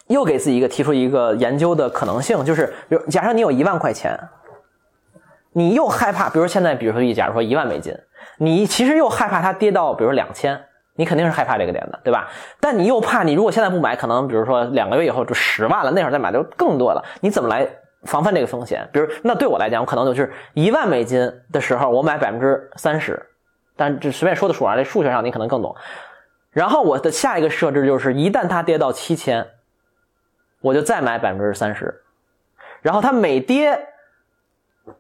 [0.07, 4.19] 又给自己一个提出一个研究的可能性，就是比如假设你有一万块钱，
[5.53, 7.95] 你又害怕，比如现在比如说一假如说一万美金，
[8.37, 10.59] 你其实又害怕它跌到比如两千，
[10.95, 12.27] 你肯定是害怕这个点的，对吧？
[12.59, 17.67] 但你又怕你如果现在不买，可能比如说两个月以后就十万了，那会儿再买就更多了，你怎么来
[18.03, 18.87] 防范这个风险？
[18.91, 23.25] 比如那对我来讲，我可能就是一万美金的时候，我买百分之三十，
[23.77, 25.75] 但这随便说的数啊，这数学上你可能更懂。
[26.51, 29.47] 然后我的下一个设置就是，一旦它跌到七千。
[30.63, 31.93] 我就再买百分之三十，
[32.81, 33.77] 然后它每跌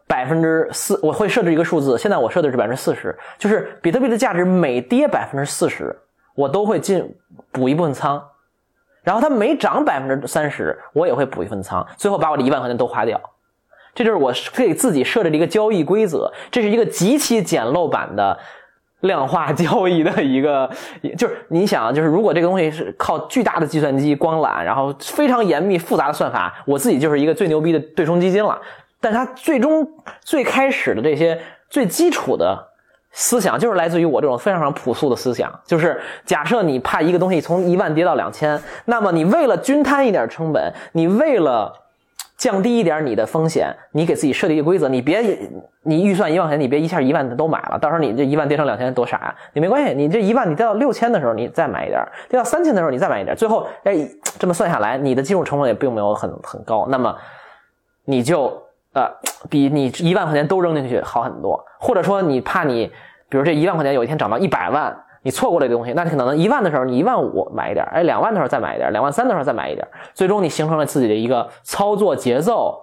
[0.05, 1.97] 百分之四，我会设置一个数字。
[1.97, 5.97] 现在我设的是百分之四十，就是比特币的价值每跌百分之四十，
[6.35, 7.15] 我都会进
[7.53, 8.21] 补一部分仓。
[9.03, 13.19] 然后它每涨百分之三十，我也会补一份仓，最后把我的一万块钱都花掉。
[13.95, 18.37] 这就是我给自己设置的一个交易规则，这是一个极其简陋版的。
[19.03, 20.69] 量化交易的一个，
[21.17, 28.59] 就是你想，就是如果这个东西是靠巨大的计算机光缆，然后非常严密复杂的算法，我自己就是一个最牛逼的对冲基金了。
[28.99, 29.85] 但它最终
[30.21, 31.39] 最开始的这些
[31.69, 32.57] 最基础的
[33.11, 41.82] 思想，就是来自于我这种非常非常朴素的思想，就是假设你怕一个东西从一万跌到两千，那么你为了均摊一点成本，你为了。
[42.43, 45.23] 降低一点你的风险，你给自己设定一个规则，你别
[45.83, 49.33] 你预算一万块钱，你别一下一万都买了，到时候你这一万跌成两千多傻呀！
[49.53, 53.95] 你没关系，你这一万你跌到六千的时候你再买一点，跌到三千的时候你再买一点，最后哎
[54.37, 57.15] 这么算下来，你的进入成本也并没有很很高，那么
[58.03, 58.61] 你就
[58.93, 59.09] 呃，
[59.49, 62.91] 比你一万块钱都扔进去好很多，或者说你怕你，
[63.29, 64.93] 比如这一万块钱有一天涨到一百万，
[65.23, 72.77] 你错过了一个东西，那你可能一万的时候你一万五买一点，哎，两万的时候再买一点，两万三的时候再买一点，最终你形成了自己的一个操作节奏、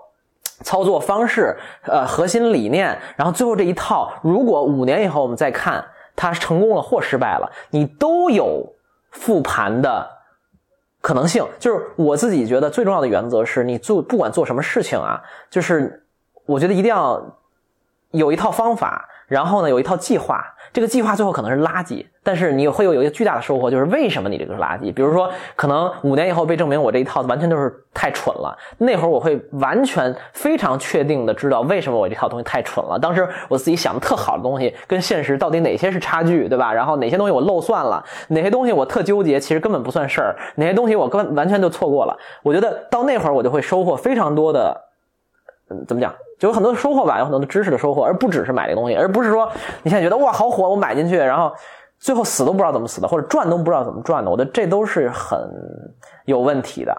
[0.65, 5.85] 操作方式、呃核心理念，然后最后这一套，如果五年以后我们再看
[6.17, 8.75] 它成功了或失败了，你都有
[9.11, 10.09] 复盘的。
[11.03, 16.07] 可能性就是我自己觉得最重要的原则是你做不管做什么事情啊，就是
[16.45, 17.39] 我觉得一定要
[18.11, 20.43] 有一套方法，然后呢有一套计划。
[20.73, 24.95] 这个计划最后可能是垃圾，但是你会有一个巨大的收获，就是为什么你这个是垃圾？
[24.95, 32.99] 比如说，可能五年以后被证明我这一套完全就是太蠢了，那会儿我会完全非常确定的知道为什么我这套东西太蠢了。
[32.99, 36.73] 当时我自己想的特好的东西跟现实到底哪些是差距，对吧？
[36.73, 42.17] 然后哪些东西我漏算了，哪些东西我特纠结，其实根本不算事儿，哪些东西我根完全就错过了。
[42.45, 44.90] 我觉得到那会儿我就会收获非常多的。
[45.71, 46.13] 嗯，怎么讲？
[46.39, 49.51] 就有很多收获吧，有很多的知识的收获，而不只是买这东西，而不是说
[49.83, 51.53] 你现在觉得哇好火，我买进去，然后
[51.99, 54.31] 最后死都不知道怎么死的，或者赚都不知道怎么赚的。
[54.31, 55.39] 我觉得这都是很
[56.25, 56.97] 有问题的。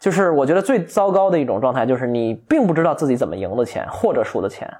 [0.00, 4.72] 就是我觉得最糟糕的一种状态，就是你并不知道自己怎么赢的钱或者输的钱，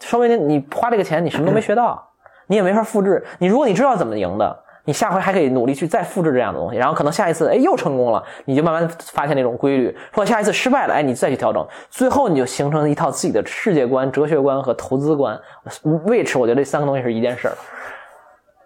[0.00, 2.02] 说明你花这个钱你什么都没学到，
[2.46, 3.24] 你也没法复制。
[3.38, 4.64] 你如果你知道怎么赢的。
[4.88, 9.94] 你下回还可以努力去再复制这样的东西，然后可能下一次，哎，又成功了，你就慢慢发现那种规律。
[10.14, 15.38] 或者下一次失败了，哎，你再去调整，最后你就形成一套自己的世界观、哲学观和投资观。
[15.84, 17.54] which 我觉得这三个东西是一件事儿。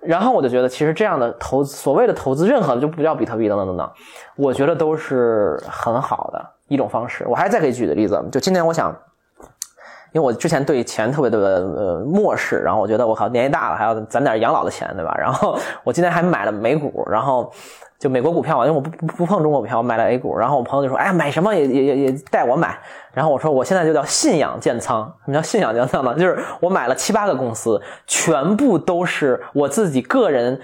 [0.01, 3.91] 然后我就觉得，其实这样的投，所谓的投资，任何的就不叫比特币等等等等，
[4.37, 7.25] 我觉得都是很好的一种方式。
[7.27, 8.97] 我还再可以举个例子，就今天我想。
[10.13, 15.15] 因为我之前对钱特别的呃漠视，然后我觉得我靠年纪大了还要攒点养老的钱，对吧？
[15.19, 17.51] 然后我今天还买了美股，然后
[17.99, 20.37] 就美国股票嘛，因为我不不不碰中国股票，我买了 A 股。
[20.37, 22.79] 然后我朋友就说：“哎呀，买什么也也也也带我买。”
[23.15, 25.03] 然后我说：“我现在就叫信仰建仓。
[25.25, 26.15] 什么叫信仰建仓呢？
[26.15, 30.61] 就是我买了七八个公司，全部都是我自己个人。”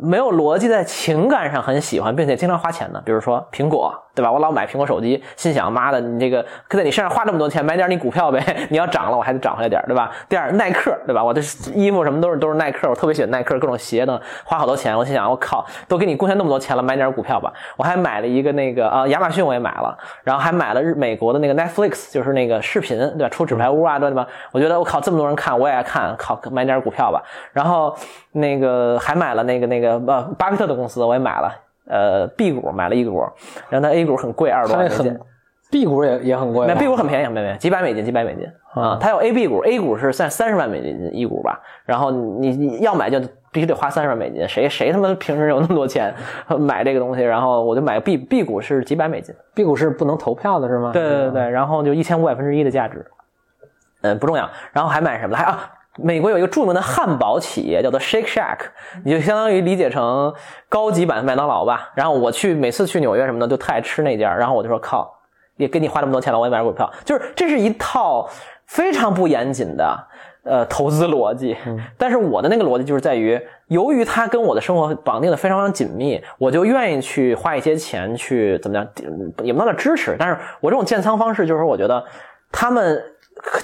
[0.00, 4.32] 没有逻辑，在情感上很喜欢，并且经常花钱的，比如说苹果，对吧？
[4.32, 10.10] 我老买苹果手机，心想妈的，你这个可在你身上花这么多钱，买点你股票呗， 你要涨了，我还得涨回来点，对吧？
[10.28, 11.22] 第二，耐克，对吧？
[11.22, 11.40] 我的
[11.72, 14.98] 衣服什么都是都是耐克，我特别喜欢耐克，各种鞋呢，花好多钱。
[14.98, 17.52] 我心想，我靠，都给你贡献那么多钱了，买点股票吧。
[17.76, 23.28] 我还买了一个那个呃，亚马逊我也买了，然后还买了日美国的那个 Netflix，就是那个视频，对吧？
[23.28, 24.26] 出纸牌屋啊，对吧？
[24.50, 27.22] 我觉得我靠，这么多人看，我也爱看，靠，买点股票吧。
[27.52, 27.96] 然后
[28.32, 30.00] 那个还买了那个那个。
[30.08, 31.52] 呃，巴菲特的公司我也买了，
[31.88, 33.22] 呃，B 股买了一股，
[33.68, 35.18] 然后它 A 股很贵，二十多美金
[35.70, 38.98] ，B 股也也很贵，那 B 股很便宜，很便宜，几百美金，几百美金啊。
[39.00, 43.18] 它有 A、B 股，A 股是三三十万美金一股吧，然后你你要买就
[43.50, 46.14] 必须得花三十万美金，谁谁他妈平时有那么多钱
[46.60, 47.22] 买这个东西？
[47.22, 50.90] 然后我就买 B B 股是几百美金，B 股是不能投票的是吗？
[50.92, 53.06] 对对对，然后就一千五百分之一的价值，
[54.02, 54.48] 嗯，不重要。
[54.72, 55.36] 然后还买什么？
[55.36, 55.70] 还啊。
[56.00, 58.58] 美国有一个著名的汉堡企业叫做 Shake Shack，
[59.04, 60.32] 你就相当于理解成
[60.68, 61.90] 高级版麦当劳吧。
[61.94, 64.32] 然后我去每次去纽约什么的，就特爱吃那家。
[64.32, 65.12] 然后我就说靠，
[65.56, 66.88] 也给你花这么多钱了，我也买股票。
[67.04, 68.28] 就是这是一套
[68.66, 70.06] 非常不严谨的
[70.44, 71.56] 呃投资逻辑。
[71.96, 78.86] 但是我的那个逻辑就是在于，由于它跟我的生活绑定的非常非常紧密，我就愿意去花一些钱去怎么样，
[79.42, 80.14] 也不能叫支持。
[80.18, 82.04] 但是我这种建仓方式，就是我觉得
[82.52, 83.02] 他们。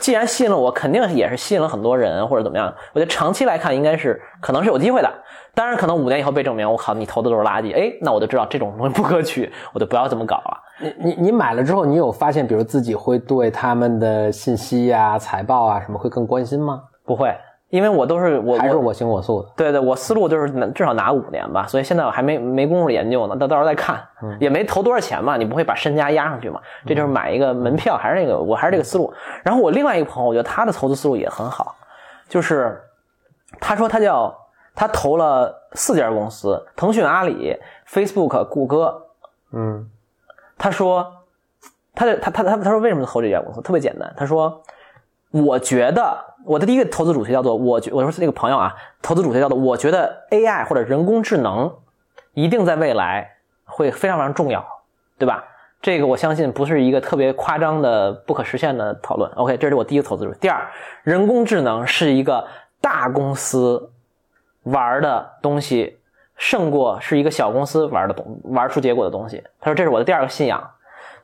[0.00, 2.72] 既然吸引了我，肯定也是吸引了很多人或者怎么样。
[2.92, 5.10] 我觉得长期来看，应该是可能是有机会的。
[5.54, 7.74] 当然，可能五年以后被证明，我靠，你投的都是垃圾。
[7.74, 10.60] 哎，那我就知道这种东西不可取，我就不要这么搞了。
[10.80, 16.82] 你你你买了之后，你有发现，比如自己会对他们的信息呀、财报啊什么会更关心吗？
[17.04, 17.34] 不会。
[17.74, 24.00] 因为我都是我还是我行我素的，对对，我思路就是至少拿五年吧，所以现在我还没没工夫研究呢，到到时候再看，
[24.38, 29.12] 也没投多少钱嘛，你不会把身家压上去嘛，这就是买一个门票，还是那个，我还是这个思路。
[29.42, 31.74] 然后我另外一个朋友，我觉得他的投资思路也很好，
[32.28, 32.80] 就是
[33.58, 34.32] 他说他叫
[34.76, 37.56] 他投了四家公司，腾讯、阿里、
[37.88, 39.02] Facebook、谷歌，
[39.52, 39.90] 嗯，
[40.56, 41.04] 他说
[41.92, 43.60] 他他他他他说为什么投这家公司？
[43.62, 44.62] 特别简单，他说
[45.32, 46.33] 我觉得。
[46.44, 51.74] 我的第一个投资主题叫做，我觉我说这个朋友啊，投资主题叫做，我觉得 AI 或者人工智能
[52.34, 54.64] 一定在未来会非常非常重要，
[55.18, 55.44] 对吧？
[55.80, 59.30] 这个我相信不是一个特别夸张的不可实现的讨论。
[59.32, 60.38] OK，这是我第一个投资主题。
[60.40, 60.66] 第二，
[61.02, 62.46] 人工智能是一个
[62.80, 63.90] 大公司
[64.62, 65.98] 玩的东西，
[66.36, 69.42] 胜过是一个小公司玩的东玩出结果的东西。
[69.60, 70.70] 他说这是我的第二个信仰。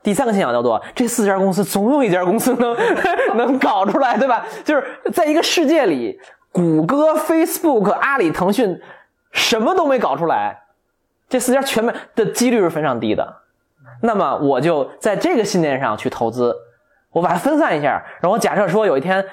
[0.03, 2.75] 第三个信仰叫做这四家公司总有一家公司能
[3.37, 4.45] 能搞出来，对吧？
[4.63, 4.83] 就是
[5.13, 6.19] 在一个世界里，
[6.51, 8.79] 谷歌、Facebook、阿里、腾讯
[9.31, 10.63] 什么都没搞出来，
[11.29, 13.37] 这四家全面的几率是非常低的。
[14.01, 16.55] 那么我就在这个信念上去投资，
[17.11, 19.23] 我把它分散一下，然后假设说有一天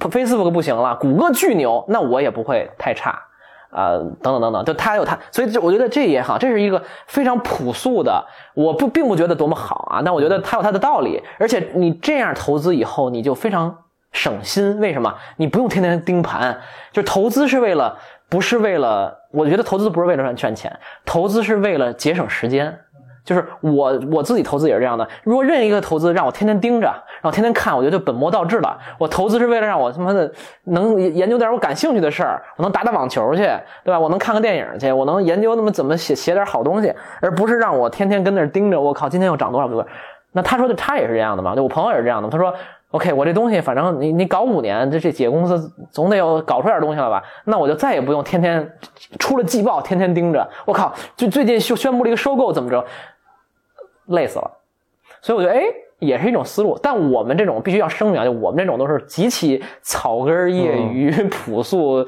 [0.00, 3.22] Facebook 不行了，谷歌巨牛，那我也不会太差。
[3.70, 8.24] 啊、等等等等，就他有他，所以就我觉得这也好，这是一个非常朴素的，
[8.54, 13.76] 我不并不觉得多么好啊，但我觉得它有它的道理，而且你这样投资以后，你就非常
[14.12, 15.14] 省心，为什么？
[15.36, 16.60] 你不用天天盯盘，
[16.92, 17.98] 就投资是为了，
[18.30, 22.80] 不是为了，我觉得投资不是为了赚赚钱，投资是为了节省时间。
[23.28, 25.06] 就是我我自己投资也是这样的。
[25.22, 26.86] 如果任意一个投资让我天天盯着，
[27.20, 28.78] 让我天天看，我觉得就本末倒置了。
[28.96, 30.32] 我投资是为了让我他妈的
[30.64, 33.42] 能研究点我感兴趣的事儿，我能打打网球去，
[33.84, 33.98] 对吧？
[34.00, 36.90] 我能看个电影去，我能研究那么怎么写写点好东西，
[37.20, 38.80] 而不是让我天天跟那儿盯着。
[38.80, 39.86] 我靠，今天又涨多少多少？
[40.32, 41.54] 那他说的他也是这样的嘛？
[41.54, 42.28] 就我朋友也是这样的。
[42.28, 42.52] 他说
[42.90, 47.22] ，OK，我这东西反正你你搞五年，这这几个公司总得有搞出点东西了吧？
[47.44, 48.70] 那我就再也不用天天
[49.18, 50.46] 出了季报天天盯着。
[50.66, 52.84] 我靠，就最近宣宣布了一个收购，怎么着？
[54.08, 54.50] 累死了，
[55.22, 55.64] 所以我觉得，哎，
[55.98, 56.78] 也是一种思路。
[56.82, 62.06] 但我们这种必须要声明啊，就我们这种都是极其草根、业余、 朴素、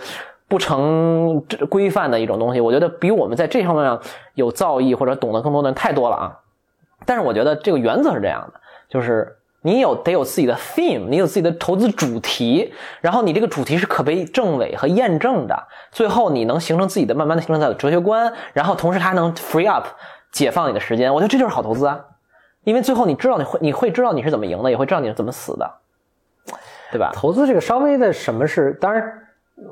[0.48, 2.60] 不成规范的一种东西。
[2.60, 4.00] 我觉得比我们在这方面上
[4.34, 6.38] 有造诣或者懂得更多的人太多了啊。
[7.06, 19.86] 但是我觉得这个原则是这样的，就是你有得有自己的 theme，你有自己的投资主题，然后你这个主题是可被证伪和验证的，最后你能形成自己的慢慢的形成自己的哲学观，然后同时它还能 free up。
[20.32, 22.00] 解放你的时间，我觉得这就是好投资啊，
[22.64, 25.70] 因为最后你知道你会你会知道你是怎么赢的，也会知道你是怎么死的，
[26.92, 27.10] 对吧？
[27.14, 29.02] 投资这个稍微的什么是，当然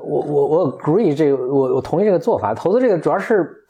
[0.03, 2.53] 我我我 agree 这个，我我同意这个做法。
[2.53, 3.63] 投资这个主要是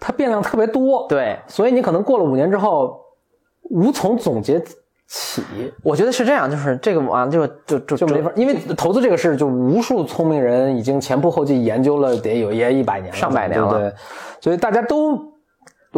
[0.00, 3.00] 它变量特别多，对，所以你可能过了五年之后
[3.70, 4.62] 无从总结
[5.06, 5.42] 起。
[5.82, 13.94] 我觉得是这样，就是这个啊，就就就就没法，因为投资这个事，就无数聪明人已经前仆后继研究了，得有也一百年了，上百年了，对对，
[14.40, 15.35] 所以大家都。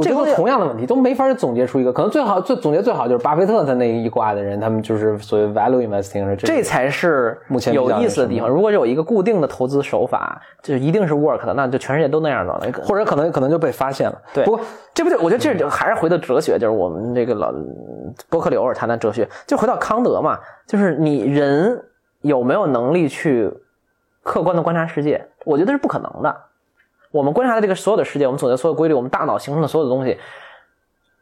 [0.03, 8.49] 这个同样的问题都没法总结出一个，可能最好最总结最好就是巴菲特他那一挂的人，他们就是所谓 value investing，这才是目前有意思的地方。
[8.49, 14.23] 如果有一个固定的投资手法，就一定是 work 的，那就全世界都那样了，或者可能可能就被发现了。
[14.35, 14.61] 对，不过
[14.95, 17.53] 这不就我觉得这就还是回到哲学，就是我们这个老
[18.29, 21.83] 伯克里偶尔谈谈哲学，就回到康德嘛，就是你人
[22.23, 23.51] 有没有能力去
[24.23, 25.25] 客观的观察世界？
[25.45, 26.37] 我觉得是不可能的。
[27.11, 30.19] 我们观察的这个所有的世界，我们总结所有规律，我们大脑形成的所有的东西，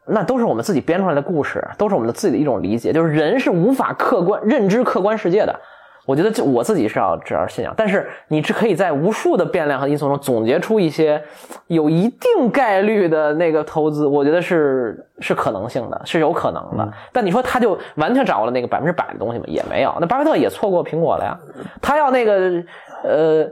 [0.07, 2.91] 那都是我们自己编出来的故事，都是我们的自己的一种理解。
[2.91, 5.59] 就是人是无法客观认知客观世界的。
[6.05, 11.21] 我觉得这我自己是要这样信仰，但是你是可以在无数的变量和因素中总结出一些
[11.67, 16.93] 有一定概率的那个投资，我觉得是是可能性的，是有可能的。
[17.11, 19.45] 但你说他就完全掌握了那个百分之百的东西吗？
[19.47, 19.93] 也没有。
[19.99, 21.37] 那巴菲特也错过苹果了呀，
[21.81, 22.63] 他要那个
[23.03, 23.49] 呃。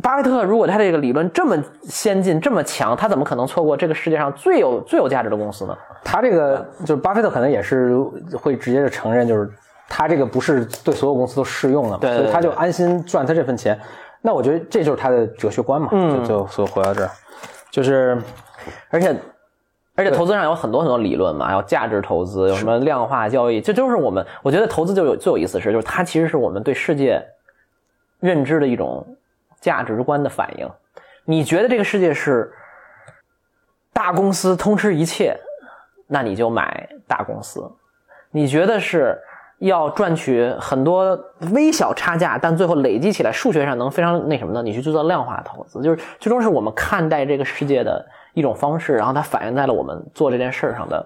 [0.00, 5.76] 巴菲特如果他这个理论这么先进、这么强，他怎么可能错过这个世界上最有最有价值的公司呢？
[6.04, 7.96] 他这个就是巴菲特可能也是
[8.40, 9.50] 会直接的承认，就是
[9.88, 13.76] 他这个不是对所有公司都适用的，对所以他就安心赚他这份钱。
[14.22, 17.10] 那我觉得这就是他的哲学观嘛，嗯就就所以回到这儿，
[17.72, 18.16] 就是
[18.90, 19.16] 而且
[19.96, 27.20] 而且投资上有很多很多理论嘛，还有价值投资，有什么量化交易，这都是我们我觉得投资就有最有意思的是，就是它其实是我们对世界
[28.20, 29.04] 认知的一种。
[29.60, 30.70] 价值观的反应，
[31.24, 32.52] 你觉得这个世界是
[33.92, 35.36] 大公司通吃一切，
[36.06, 37.62] 那你就买大公司；
[38.30, 39.20] 你觉得是
[39.58, 41.18] 要赚取很多
[41.52, 45.82] 微小差价，但最后累积起来数学上能非常那什么的，你去做量化投资。
[45.82, 51.04] 就是最终是我们看待这个世界的一种方式，然后它反映在了我们做这件事上的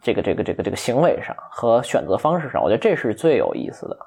[0.00, 2.62] 这个这个这个这个行为上和选择方式上。
[2.62, 3.98] 我觉得这是最有意思的。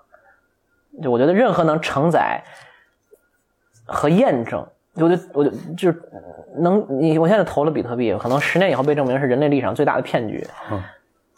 [1.03, 2.41] 就我觉得任何能承载。
[3.91, 6.01] 和验证，我就我就就是
[6.57, 10.45] 能你我现在投了比特币，可能十年以后被证明是人类历史上最大的骗局。
[10.71, 10.81] 嗯，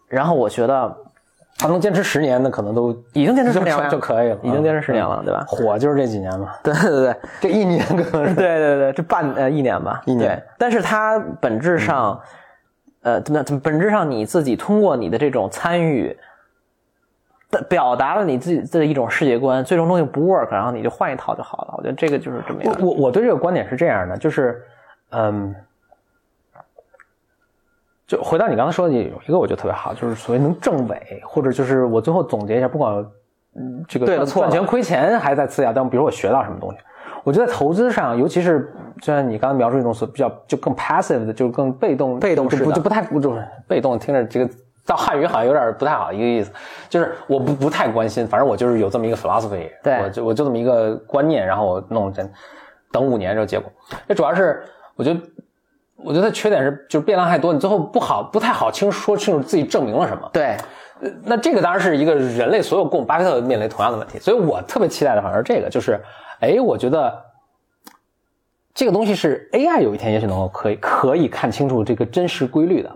[0.08, 0.96] 然后我觉得
[1.58, 5.44] 他能坚持十年，那可能都已经坚持十年了就可以了，已经坚持十年了，对吧？
[5.48, 6.54] 火就是这几年嘛。
[6.64, 10.42] 对对对，这一年可能是 对对对，这半呃一年吧，一年。
[10.58, 12.20] 但是它本质上，
[13.04, 16.18] 呃，怎么怎么本质上你自己通过你的这种参与。
[17.68, 21.74] 表达了你自己的一种世界观，最终东西不 work，然后你就换一套就好了。
[21.78, 22.74] 我觉得这个就是这么样。
[22.80, 24.62] 我我我对这个观点是这样的，就是，
[25.10, 25.54] 嗯，
[28.08, 33.06] 就回到你刚才说的有一个我觉得特别好，就是所谓能证伪，或者就是我最后总结一下，不管
[33.56, 36.78] 嗯这个对赚钱亏钱还在次要，但比如我学到什么东西，
[37.24, 44.50] 我觉得在投资上，尤其是就像你刚才描述一种所比较就更 passive 的，就是更被动被动式的就不就不太不就是被动，听着这个。
[44.86, 46.52] 到汉语好像有点不太好，一个意思，
[46.90, 52.30] 就是我不不太关心，反正我就是有这么一个 philosophy，对我就我就这么一个观念，然后我弄真
[52.92, 53.72] 等五年这个结果，
[54.08, 54.64] 这主要是
[54.96, 55.20] 我觉得
[55.96, 60.30] 我觉得缺点是就是变量太多，你最后不好不太好清说清楚自己证明了什么。
[60.34, 60.58] 对，
[61.00, 66.02] 呃那这个当然是一个人类所有共巴菲特面临同样的问题，所以我特别期待的反而是这个，就是，
[66.40, 67.24] 哎，我觉得
[68.74, 72.92] 这个东西是 AI 有一天也许能够可以可以看清楚这个真实规律的。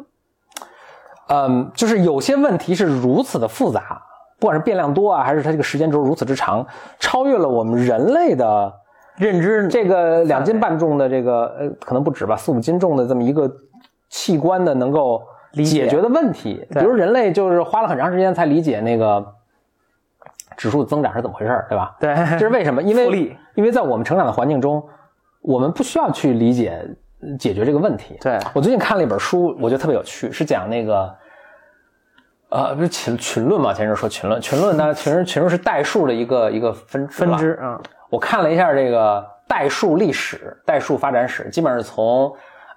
[1.28, 4.02] 嗯，就是有些问题是如此的复杂，
[4.40, 6.66] 不管是变量多啊，还是它这个时间轴如此之长，
[7.00, 8.74] 超越了我们人类的
[9.18, 13.50] 认知这个两斤半重的这个呃，可能不止吧，四五斤重的这么一个
[14.10, 15.22] 器官的能够
[15.54, 16.66] 解解决的问题。
[16.72, 19.26] 比如人类就是花了很长时间才理解那个
[20.58, 21.96] 指数增长是怎么回事儿，对吧？
[22.00, 22.84] 对，这是为什么？
[22.84, 24.84] 因为因为在我们成长的环境中，
[25.42, 26.96] 我们不需要去理解呃
[27.40, 28.18] 解决这个问题。
[28.22, 31.16] 对我最近看了一本书，我觉得特别有趣，是讲那个。
[32.48, 33.74] 呃，不是群群论嘛？
[33.74, 42.32] 前阵说群论，群论呢，群群论是代数的一个一个分支吧分支啊，我看了一下这个代数历史、代数发展史，基本上是从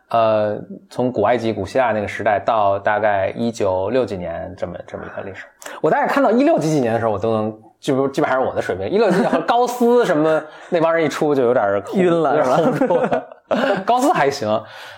[0.09, 0.59] 呃
[0.91, 5.45] 从古埃及、古希腊那个时代到大概一九六几年这么这么一个历史。
[5.81, 8.89] 我大概看到一六几几年的时候，我都能就基本上是我的水平。
[8.89, 13.29] 一六几年高斯什么那帮人一出，就有点 晕了有点儿是吧轰住了。
[13.87, 14.49] 高斯还行，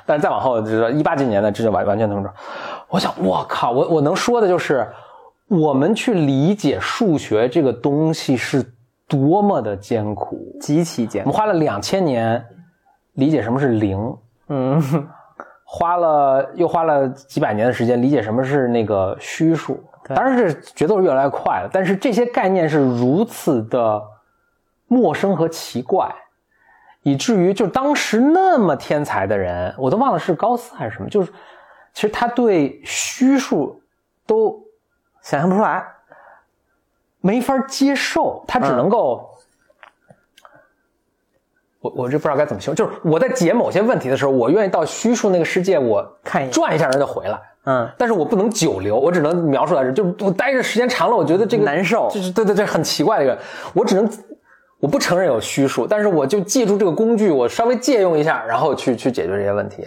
[0.05, 2.33] 但是再往后就是一八几年的，这就完完全通着。
[2.89, 4.87] 我想，我靠，我我能说的就是，
[5.49, 8.65] 我们去理解数学这个东西是
[9.09, 10.39] 多么的艰苦。
[10.61, 11.31] 极其艰苦。
[11.31, 12.45] 我们花了两千年
[13.15, 14.17] 理解什么是零，
[14.49, 14.83] 嗯，
[15.65, 19.83] 花了又花了几百年的时间理解什么是那个虚数。
[20.13, 24.03] 当然是节奏是越来越快了，但是这些概念是如此的
[24.89, 26.13] 陌生和奇怪，
[27.03, 31.33] 以至于就当时那么天才的人，我都忘了是高斯还是什么，就是
[31.95, 33.83] 其实他对虚数
[34.27, 34.63] 都
[35.23, 35.85] 想象不出来。
[37.23, 39.29] 没法接受，他只能够，
[41.81, 53.39] 我我这不知道该怎么形容，就是我在解某些问题的时候，我愿意到虚数那个世界，我看一眼转一下人就回来，嗯，但是我不能久留，我只能描述在这，就是我待着时间长了，我觉得这个难受就是对对对，很奇怪的一个，
[53.75, 54.11] 我只能。
[54.81, 59.87] 我不承认有虚数，但是我就借助这个工具，我稍微借用一下，然后去去解决这些问题。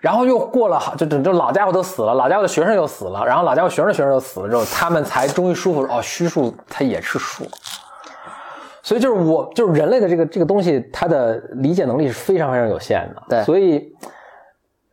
[0.00, 7.44] 然后又过了好，就就就老家伙都死了，老家伙的学生又死了，然后老家伙学生的学生又死了之后，他们才终于舒服哦，虚数它也是数。
[8.82, 13.22] 所以就是我就是人类的这个这个东西，它的理解能力是非常非常有限的。
[13.28, 13.94] 对所以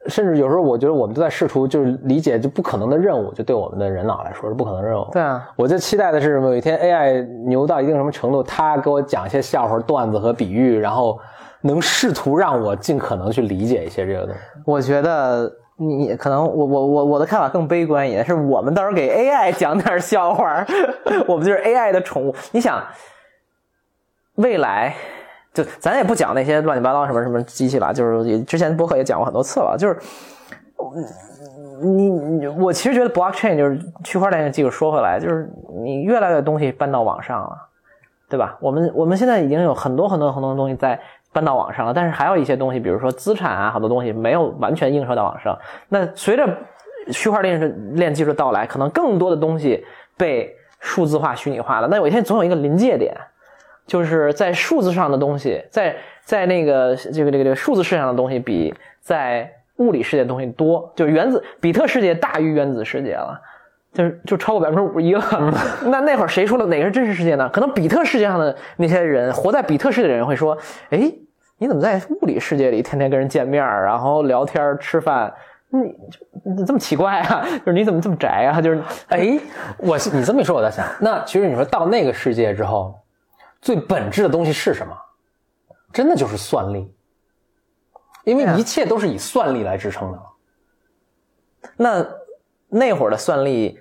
[0.09, 5.07] 甚至有时候我觉得我们都在试图就是理解就不可能的任务，就对我们的人脑来说是不可能的任务。
[5.11, 11.19] 对啊，我就期待的是有一天 AI 牛到一定什么程度，它给我讲一些笑话、段子和比喻，然后
[11.61, 14.39] 能试图让我尽可能去理解一些这个东西。
[14.65, 20.65] 我觉得你你可能我我我我的看法更悲观一点，是我们到时候给 AI 讲点笑话，
[21.27, 22.35] 我们就是 AI 的宠物。
[22.51, 22.83] 你想，
[24.35, 24.95] 未来
[25.53, 29.97] 就咱也不讲那些乱七八糟什么什么机器了，就是也之前博客也讲过很多次了，就是。
[31.81, 35.49] 你你我其实觉得 blockchain 就是区块链的技术，说回来就是
[35.81, 37.55] 你越来越东西搬到网上了，
[38.29, 38.57] 对吧？
[38.59, 40.99] 我们我们现在已经有很多很多很多东西在
[41.31, 45.57] 搬到网上了，但是还有一些东西，比如说资产啊，好多东西没有完全映射到网上。
[45.87, 46.45] 那随着
[47.13, 49.85] 区块链链技术到来，可能更多的东西
[50.17, 51.87] 被数字化、虚拟化了。
[51.87, 53.15] 那有一天总有一个临界点，
[53.89, 55.93] 就是在数字上的东西，在
[56.23, 63.41] 在那个这个这个这个数字世界上的东西比在物理世界的东西多，就是原子比特世界大于原子世界了。
[63.91, 65.23] 就是就超过百分之五十一了，
[65.89, 67.49] 那那会儿谁说了哪个是真实世界呢？
[67.51, 70.55] 可能比特世界上的那些人，活在比特世界的人会说
[70.91, 71.11] ：“哎，
[71.57, 75.33] 你怎么在物理世界里天天跟人见面，然后聊天吃饭？
[75.71, 75.79] 你
[76.55, 77.43] 你这么奇怪啊？
[77.65, 78.61] 就是你怎么这么宅啊？
[78.61, 79.39] 就是哎，
[79.79, 82.93] 我你这么一说，我在想，那其实你说到那个世界之后，
[83.61, 84.95] 最本质的东西是什么？
[85.91, 86.93] 真的就是算力，
[88.23, 90.19] 因为一切都是以算力来支撑的。
[91.75, 92.07] 那
[92.67, 93.79] 那会儿的算力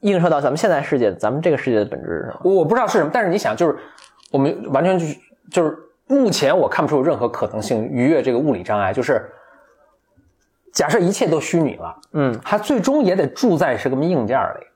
[0.00, 2.40] 映射到咱们现在世界，咱们这个世界的本质是什么？
[2.44, 3.76] 我我不知道是什么，但是你想，就是
[4.30, 5.18] 我们完全就是
[5.50, 5.76] 就是
[6.06, 9.28] 目前我看不出有任何可能性逾越这个物理障碍，就是
[10.72, 14.66] 假设一切都虚拟了，嗯，它最终也得住在什么硬件里，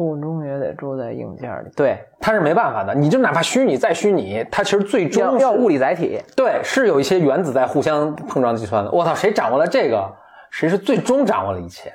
[0.00, 2.94] 物中也得住在硬件里，对，它是没办法的。
[2.94, 6.20] 你就哪怕虚拟再虚拟，它其实最终要要物理载体。
[6.34, 8.90] 对，是有一些原子在互相碰撞计算的。
[8.90, 10.10] 我操，谁掌握了这个，
[10.50, 11.92] 谁是最终掌握了一切。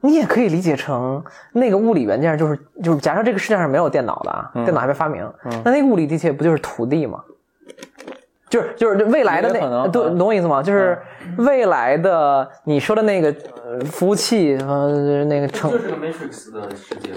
[0.00, 5.28] 你也可以理解成那个物理元件就是就是，假设这个世界上没有电脑的啊，电脑还没发明，
[5.64, 7.24] 那那个物理地切不就是土地吗？
[8.48, 10.62] 就是就是未来的也可能那，对，嗯懂我意思吗？
[10.62, 10.98] 就是
[11.38, 17.10] 未来的你说的那个呃服务器，呃，那个成这就是个 Matrix 的世界。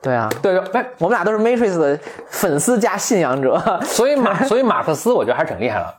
[0.00, 1.96] 对啊，对，哎，我们俩都是 Matrix 的
[2.26, 3.56] 粉丝加信仰者。
[3.84, 5.94] 所以马，所以马克思我觉得还是挺厉害的。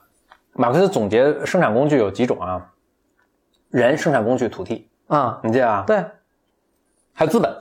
[0.53, 2.69] 马克思总结生产工具有几种啊？
[3.69, 5.83] 人、生产工具、土地，啊、你记得吧？
[5.87, 6.03] 对，
[7.13, 7.55] 还有资本。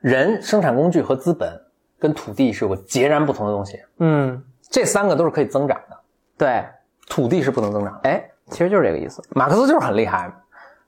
[0.00, 1.62] 人、生产工具和资本
[1.98, 4.42] 跟土地是有个截然不同的东西，嗯，
[4.74, 5.96] 这三个都是可以增长的，
[6.36, 6.64] 对，
[7.08, 8.00] 土地是不能增长的。
[8.10, 8.20] 哎，
[8.50, 9.22] 其实就是这个意思。
[9.30, 10.28] 马克思就是很厉害，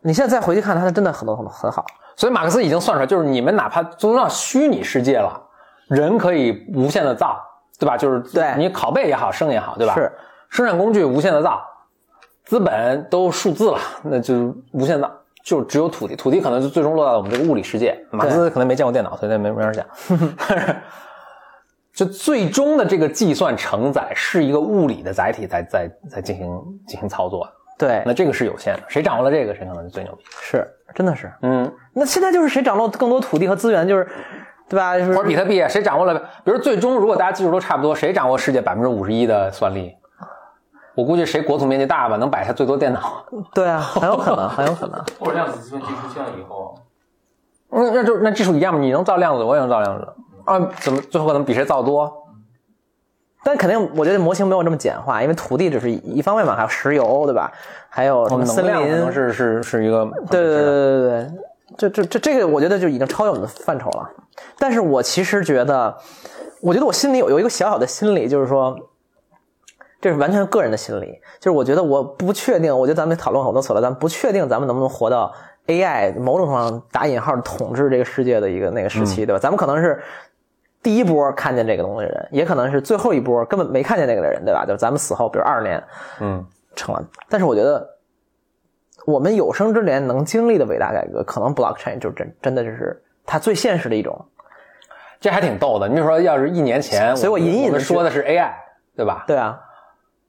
[0.00, 1.86] 你现在再回去看，他真的很多很多很好。
[2.16, 5.40] 所以马克思已经算出来，就是你们哪怕做到虚拟世界了，
[5.86, 7.40] 人可以无限的造，
[7.78, 7.96] 对吧？
[7.96, 9.94] 就是对你拷贝也好，生也好，对吧？
[9.94, 10.10] 是
[10.50, 11.62] 生产工具无限的造，
[12.44, 15.08] 资本都数字了，那就无限造。
[15.44, 17.96] 就只有土地，土地可能就最终落到我们这个物理世界。
[18.10, 19.86] 马克思可能没见过电脑，所以他没没法讲。
[21.96, 27.48] 就最终的这个计算承载是一个物理的载体在在在进行进行操作，
[27.78, 28.82] 对，那这个是有限的。
[28.86, 30.22] 谁掌握了这个，谁可能是最牛逼。
[30.42, 31.32] 是真的是。
[31.40, 34.06] 嗯，那现在就是谁掌握更多土地和资源，就是
[34.68, 34.98] 对吧？
[34.98, 36.14] 就是或者比特币，谁掌握了？
[36.44, 39.96] 比如最终如果大家技术都差不多，谁掌握世界百分之五十一的算力？
[40.94, 43.24] 我估计谁国土面积大吧，能摆下最多电脑。
[43.54, 45.02] 对啊，很有可能，很有可能。
[45.18, 46.74] 或者量子计算机出现了以后，
[47.70, 50.06] 那，那就那技术一样嘛，你能造量子，我也能造量子
[50.46, 52.22] 啊，怎么最后可能比谁造多？
[53.44, 57.52] 但肯定，我觉得模型没有这么简化，因为土地只是一方面嘛，还有石油，对吧？
[57.88, 58.90] 还有什么森林？
[58.98, 61.30] 能是是是一个对对对对对对，
[61.76, 64.10] 这这这这个，我觉得就已经超越我们的范畴了。
[64.58, 65.96] 但是我其实觉得，
[66.60, 68.76] 我觉得我心里有有一个小小的心理，就是说，
[70.00, 75.32] 这是完全个人的心理，就是我觉得我不确定，我觉得咱们讨论好多次了，咱们不确定咱们能不能活到
[75.68, 79.38] AI 某种程度上打引号统治这个世界的一个那个时期，对吧？
[79.38, 80.02] 咱们可能是。
[80.86, 84.64] 第一波看见这个东西的人，也可能是最后一波根本没看见那个的人，对吧？
[84.64, 85.82] 就是咱们死后，比如二十年，
[86.20, 86.46] 嗯，
[86.76, 87.04] 成了。
[87.28, 87.84] 但是我觉得，
[89.04, 94.16] 我们有生之年能经历的伟大改革，可能 blockchain 就真真的就是它最现实的一种。
[95.18, 95.88] 这还挺逗的。
[95.88, 98.52] 你比如说，要是一年前，所以我隐隐的说的是 AI，
[98.94, 99.24] 对吧？
[99.26, 99.58] 对啊，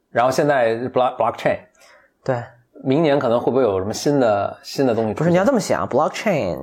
[0.09, 1.59] 然后现在 block blockchain，
[2.23, 2.43] 对，
[2.83, 5.13] 明年可能会不会有什么新的新的东西？
[5.13, 6.57] 不是你要这么想，blockchain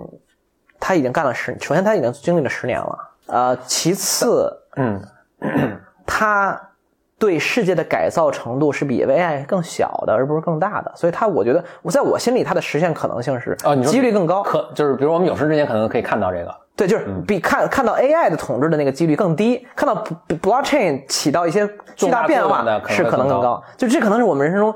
[0.80, 5.01] 它已经干了十，首先它已经经历了十年了，呃，其次，嗯，
[6.06, 6.60] 它
[7.18, 17.24] 对世界的改造程度是比 AI 更小的，而不是更大的，所以它我觉得我在我心里它的实现可能性是啊，几率更高，可就是比如我们有生之年可能可以看到这个，对，就是嗯。
[17.26, 20.05] 比看看到 AI 的统治的那个几率更低，看到
[20.42, 24.74] blockchain 起到一些巨大变化是可能更高，就这可能是我们人生中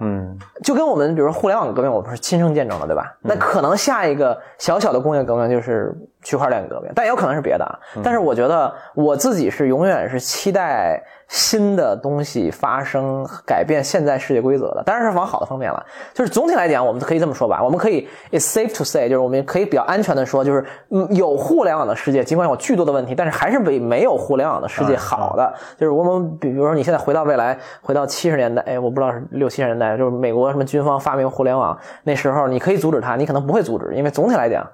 [0.00, 3.16] 嗯，就跟我们比如说互联网革命，我们是亲身见证了，对吧？
[3.22, 7.78] 那可能下一个小小的工业革命就是区块链革命，但也有可能是别的啊。
[8.02, 14.82] 但是我觉得我自己是永远是期待新的东西发生，改变现在世界规则的。
[14.84, 15.86] 当然是往好的方面了。
[16.14, 25.52] 就是总体来讲，我们可以这么说吧，我们可以 it's safe to say，就是我们可以比较安全的说，就是嗯，有互联网的世界，尽管有巨多的问题，但是还是比没有互联网的世界好的。
[25.76, 34.66] 就是我们比比如说你现在回到未来，回到七十年代，哎，我不知道是六七十年代，就是美国什么军方发明互联网，那时候你可以阻止它，你可能不会阻止，因为总体来讲，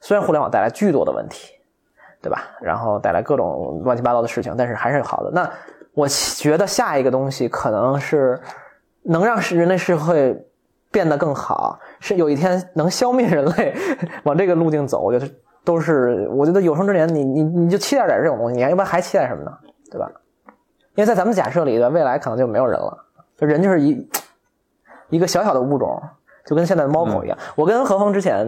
[0.00, 1.52] 虽然互联网带来巨多的问题，
[2.22, 2.44] 对吧？
[2.62, 5.30] 然后带来各种乱七八糟的事情，但是还是好的。
[5.30, 5.48] 那
[5.98, 8.40] 我觉得下一个东西可能是
[9.02, 10.46] 能让人类社会
[10.92, 13.74] 变得更好，是有一天能消灭人类，
[14.22, 15.00] 往这个路径走。
[15.00, 15.28] 我觉得
[15.64, 19.50] 都是，我觉得有生之年你你你就期待点这种东西，你要不然还期待什么呢？
[19.90, 20.08] 对吧？
[20.94, 22.96] 因为在咱们假设里的未来可能就没有人了，
[23.36, 24.08] 就人就是一
[25.10, 26.00] 一个小小的物种，
[26.46, 27.36] 就跟现在的猫狗一样。
[27.56, 28.46] 我跟何峰之前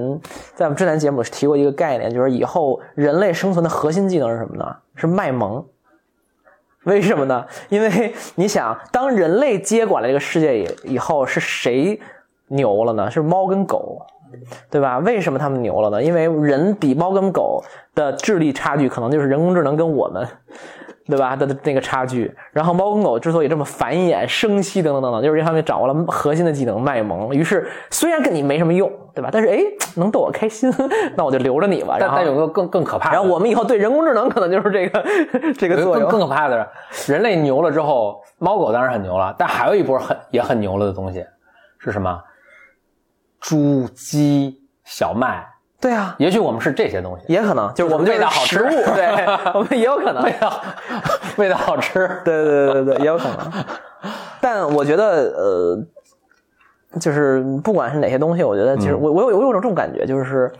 [0.54, 4.76] 在我们之前节目提过一个概念，就是以后人类生存的核心技能是什么呢？
[4.94, 5.66] 是卖萌。
[6.84, 7.46] 为什么呢？
[7.68, 12.00] 因为你想，当人类接管了这个世界以以后，是谁
[12.48, 13.10] 牛了呢？
[13.10, 14.00] 是猫跟狗，
[14.70, 14.98] 对吧？
[14.98, 16.02] 为什么他们牛了呢？
[16.02, 17.62] 因为人比猫跟狗
[17.94, 20.26] 的智力差距，可能就是人工智能跟我们。
[21.10, 21.36] 对吧？
[21.36, 27.34] 的那个差距，然后猫跟狗之所以这么繁衍、生息等等等等，就是因为他们掌握了核心的技能卖萌。
[27.34, 29.28] 于是虽然跟你没什么用，对吧？
[29.32, 29.58] 但是哎，
[29.96, 30.72] 能逗我开心，
[31.16, 31.98] 那我就留着你吧。
[31.98, 35.04] 然后但但有个更更可怕的，然后我们以后对人工智能可能就是这个
[35.58, 36.20] 这个作更更。
[36.20, 41.24] 可怕的是，人类牛了之后，猫狗当然很牛了，但还有一波很也很牛了的东西
[41.78, 42.22] 是什么？
[43.40, 45.44] 猪、鸡、小麦，
[45.80, 50.22] 对啊，也许我们是这些东西，也可能就是我们就是味道好吃对， 我们也有可能。
[50.22, 50.60] 味道
[51.38, 52.06] 味道好吃。
[52.22, 53.64] 对对对对对，也有可能。
[54.40, 60.52] 但我觉得，呃，就是不管是哪些东西，我觉得其实我我有我有种这种感觉，就是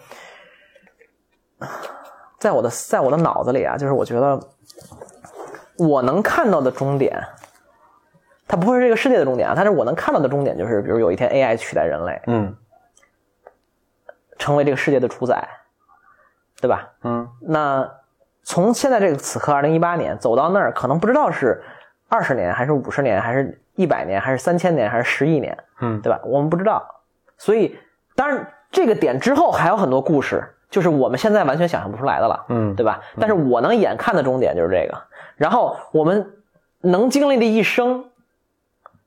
[2.38, 4.40] 在我的在我的脑子里啊，就是我觉得
[5.76, 7.22] 我能看到的终点，
[8.48, 12.56] 它不会是这个世界的终点啊，但是我能看到的终点就是，比如有一天 AI 取代人类，嗯
[14.40, 15.46] 成为这个世界的主宰，
[16.60, 16.88] 对吧？
[17.04, 17.88] 嗯那
[18.42, 21.62] 从现在这个此刻，二零一八年走到那儿，可能不知道是
[22.08, 26.18] 二十年，还是五十年，还是一百年，还是三千年，还是十亿年，嗯对吧？
[26.24, 26.82] 我们不知道。
[27.36, 27.78] 所以，
[28.16, 33.00] 当然这个点之后还有很多故事，就是我们现在完全想象不出来的了，嗯对吧？
[33.18, 34.98] 但是我能眼看的终点就是这个，
[35.36, 36.32] 然后我们
[36.80, 38.06] 能经历的一生，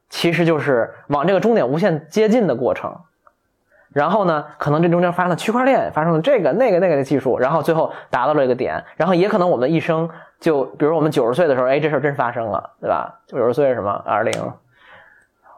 [0.10, 2.96] 其实就是往这个终点无限接近的过程。
[3.94, 10.10] 然后呢，可能这中间发生了区块链，发生了这个那个那个的技术，然后最后达到了一个点，然后也可能我们一生
[10.40, 13.20] 就，比如我们九十岁的时候，哎，这事儿真发生了，对吧？
[13.28, 13.92] 九十岁是什么？
[14.06, 14.34] 二零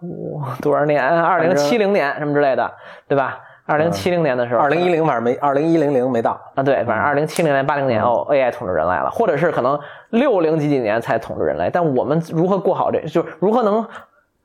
[0.02, 1.04] 五多少年？
[1.24, 2.72] 二零七零年什么之类的，
[3.08, 3.40] 对吧？
[3.68, 6.40] 二零七零年的时候，二零一零反正没，二零一零零没到。
[6.54, 9.80] 啊，对，反正二零七零年、八零年哦，AI 统治人类了，或者是可能
[10.10, 13.88] 六零几几年才统治人类，但我们如何过好这，就是如何能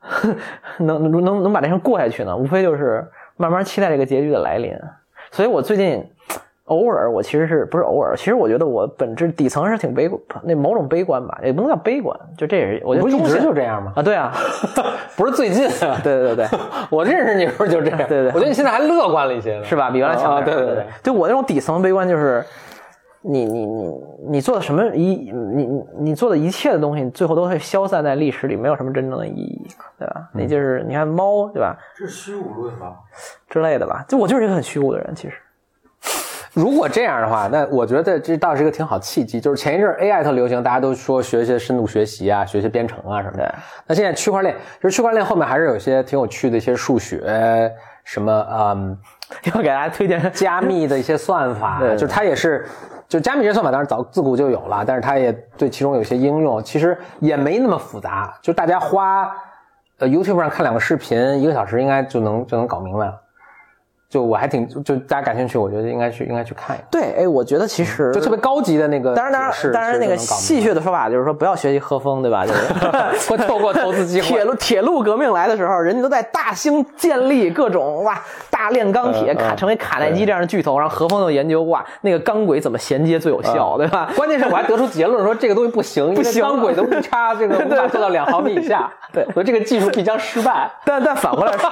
[0.79, 2.35] 能能能能把这事过下去呢？
[2.35, 3.07] 无非就是
[3.41, 4.73] 慢慢期待这个结局的来临。
[5.31, 6.05] 所以我最近
[6.65, 8.15] 偶尔，我其实是不是偶尔？
[8.15, 13.93] 其实我觉得我本质底层是挺悲观，那某种悲观吧，也不能叫悲观，就这也是我觉不一直就这样吗？
[13.95, 14.31] 啊，对啊，
[15.17, 16.59] 不是最近啊， 对对对对。
[16.89, 17.97] 我认识你时候就这样。
[18.07, 19.89] 对对我觉得你现在还乐观了一些呢，是吧？
[19.89, 20.59] 比原来强啊点儿。
[20.59, 22.45] 对对对，就我那种底层悲观就是，
[23.23, 29.67] 你你你你做的什么一你你你做的一切的东西，最后都会消散在历史里，没有什么真正的意义，
[29.99, 30.29] 对吧？
[30.33, 31.77] 你就是你看猫，对吧？
[31.95, 32.95] 这是虚无论吧？
[33.47, 34.03] 之类的吧。
[34.07, 35.35] 就我就是一个很虚无的人，其实。
[36.53, 39.39] 如果这样的话，那我觉得这倒是一个挺好契机。
[39.39, 43.55] 就是前一阵儿 AI 特流行，大家都说学一些深度学习啊，学一些编程啊什么的。
[43.87, 47.71] 那现在区块链，就是区块链后面还是有一些挺有趣的一些数学，
[48.03, 48.97] 什么嗯，
[49.53, 52.65] 要给大家推荐 加密的一些算法， 对就是它也是，
[53.07, 59.31] 就加密这些算法当然早自古就有了，但是它也对其中有些应用，其实也没那么复杂，就大家花
[59.99, 63.21] 呃 YouTube 上看两个视频，一个小时应该就能就能搞明白了。
[64.11, 72.45] 就我还挺就大家感兴趣，我觉得应该去应该去看一看，对，哎，我觉得其实就特别高级的那个当然，当然，当然，那个戏谑的说法就是说，不要学习和风，对吧？
[72.45, 72.73] 就是
[73.31, 74.27] 会错过投资机会。
[74.27, 84.11] 铁路铁路革命来的时候，人家都在大兴建立各种哇大炼钢铁，卡成为卡耐基这样的巨头，然后和风又研究哇那个钢轨怎么衔接最有效，对吧？
[84.17, 89.25] 关键是我还得出结论说这个东西不行，因为行钢轨的误差这个无法做到两毫米以下， 对。
[89.33, 90.69] 所以这个技术必将失败。
[90.83, 91.69] 但但反过来说，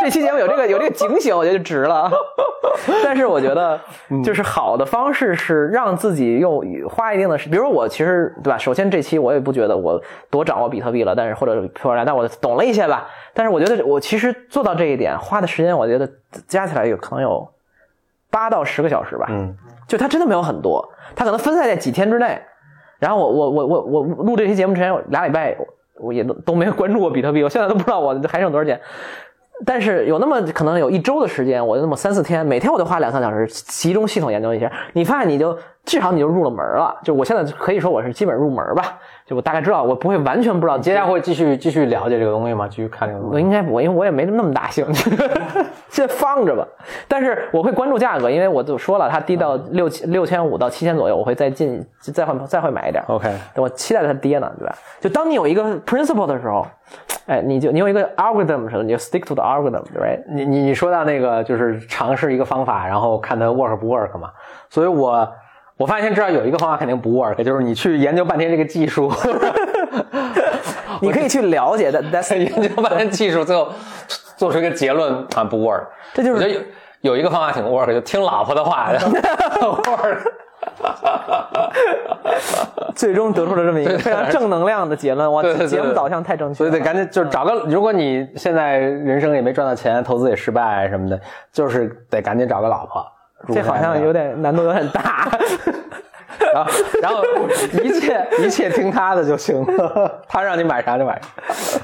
[0.00, 2.10] 这期节目有这个有这个警醒，我觉得就值了。
[3.04, 3.78] 但是我觉得，
[4.24, 8.56] 就是好的方式是让自己用花一定的时，比如我其实对吧？
[8.56, 13.08] 首先这期我也不觉得我多掌握比特币了，但是或者区块链，但我懂了一些吧。
[13.34, 16.08] 但是我觉得我其实做到这一点花的时间，我觉得
[16.46, 17.46] 加起来有可能有
[18.30, 19.26] 八到十个小时吧。
[19.30, 19.54] 嗯，
[19.86, 22.40] 就它真的没有很多，它可能分散在几天之内。
[22.98, 25.56] 然后我我我我我录这期节目之前有俩礼拜，
[25.98, 28.80] 我也都都没有关注过比特币，我现在都不知道我还剩多少钱。
[29.66, 34.70] 但是有那么可能有一周的时间，我就那么三四天，每天我都花两三小时集中系统研究一下。
[34.94, 36.98] 你发现你就至少你就入了门了。
[37.04, 38.98] 就我现在可以说我是基本入门吧，
[39.30, 40.76] 就我大概知道，我不会完全不知道。
[40.76, 42.66] 接下来会继续继续了解这个东西吗？
[42.68, 43.34] 继续看这个东西？
[43.36, 45.08] 我应该不会，因为我也没那么大兴趣，
[45.88, 46.66] 先放着吧。
[47.06, 53.04] 但是我会关注价格，因为我就说了，它低到六千六千五到七千左右，我会再进再会再会买一点。
[53.06, 54.74] OK，我期待它跌呢，对吧？
[54.98, 56.66] 就当你有一个 principle 的时候，
[57.26, 60.22] 哎，你就你有一个 algorithm 的时候，你就 stick to the algorithm，对吧？
[60.28, 64.30] 你你你说到那个就是尝试一个方法，然后看它 work 不 work 嘛？
[64.70, 65.32] 所以我
[65.80, 69.10] 我发现知道有一个方法肯定不 work，就是你去研究半天这个技术，
[71.00, 73.66] 你可以去了解的，that's 研究半天技术，最后
[74.36, 75.86] 做出一个结论啊不 work。
[76.12, 76.60] 这就是有
[77.00, 78.90] 有一个方法挺 work，就听老婆的话
[79.58, 80.18] work。
[82.94, 85.32] 最终得出了这么一个非常正能量的结论。
[85.32, 91.18] 哇对对，对节目导向太正确了，所以得赶紧就是找个，如果你现在人生也没赚到钱，投资也失败什么的，
[91.50, 93.02] 就是得赶紧找个老婆。
[93.48, 95.28] 这好像有点难度有点大。
[96.52, 96.70] 然后
[97.02, 97.22] 然后
[97.82, 101.80] 一切一切听他的就行了， 他让你买啥就买啥。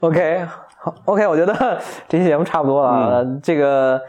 [0.00, 0.44] OK，
[0.78, 3.24] 好，OK，我觉得这期节目差不多了。
[3.42, 4.00] 这个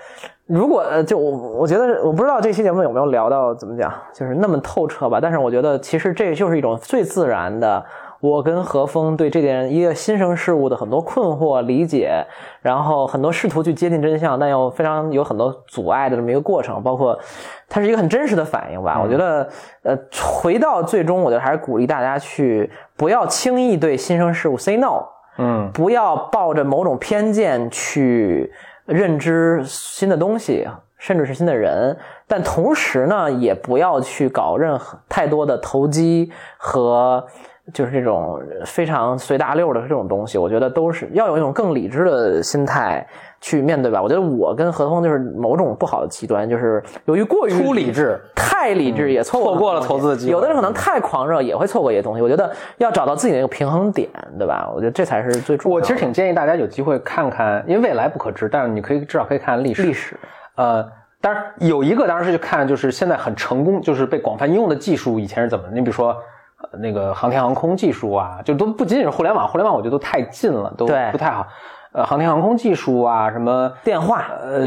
[0.47, 5.19] 如果呃就我我觉得我不知道这期节目有没有聊到怎么讲，就是那么透彻吧。
[5.21, 7.85] 但是我觉得其实这就是一种最自然的。
[8.23, 12.25] 我跟何峰对这件一个新生事物的很多困惑、理解，
[12.61, 17.19] 然后很多试图去接近真相，但又非常有很多阻碍的这么一个过程，包括
[17.67, 18.97] 它是一个很真实的反应吧。
[19.03, 19.49] 我觉得，
[19.81, 19.97] 呃，
[20.41, 25.03] 回到最终，我觉得还是鼓励大家去不要轻易对新生事物 say no。
[25.37, 28.53] 嗯，不要抱着某种偏见去
[28.85, 30.65] 认知新的东西，
[30.97, 37.25] 甚至是新的人，但同时呢，也不要去搞任何太多的投机和
[37.72, 43.07] 就是这种非常随大溜的这种东西，我觉得都是要有一种更理智的心态
[43.40, 44.02] 去面对吧。
[44.02, 52.22] 我觉得我跟何峰就是某种不好的极端，就是由于过于粗理智，太理智也错过错过了投资的机会有的人可能太狂热也会错过一些东西。
[52.22, 54.69] 我觉得要找到自己的一个平衡点，对吧？
[54.76, 55.81] 我觉得这才是最重要的。
[55.81, 59.84] 我其实挺建议大家有机会看看，因为未来不可知，但是你可以至少可以看历史。
[59.84, 60.18] 历史，
[60.56, 60.85] 呃，
[61.22, 65.65] 当然有一个当然是去看，就是现在很成功，就是被广泛应用的技术，以前是怎么？
[65.72, 66.14] 你比如说。
[66.72, 71.48] 呃那个航天航空技术啊，就都不仅仅是互联网，互联网我觉得都太近了，都不太好。
[71.91, 74.65] 呃，航天航空技术啊，什么电话，呃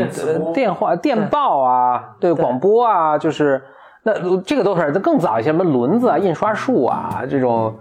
[0.53, 3.63] 电话、电报啊，对广播啊，就是
[4.03, 4.13] 那
[4.43, 7.75] 这个都是更早一些，什么轮子啊、印刷术啊这种。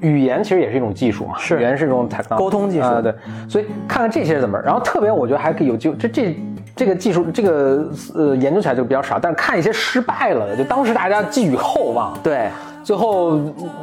[0.00, 3.14] 语言其实也是一种技术嘛，是语言是一种沟通技术啊对，
[3.48, 6.36] 所以看看这些怎么，然后特别我觉得还可以有机会，这这
[6.74, 12.50] 这个技术这个呃研究起来就比较少，但是看一些失败了的，就当时大家寄予厚望，对，
[12.82, 13.38] 最后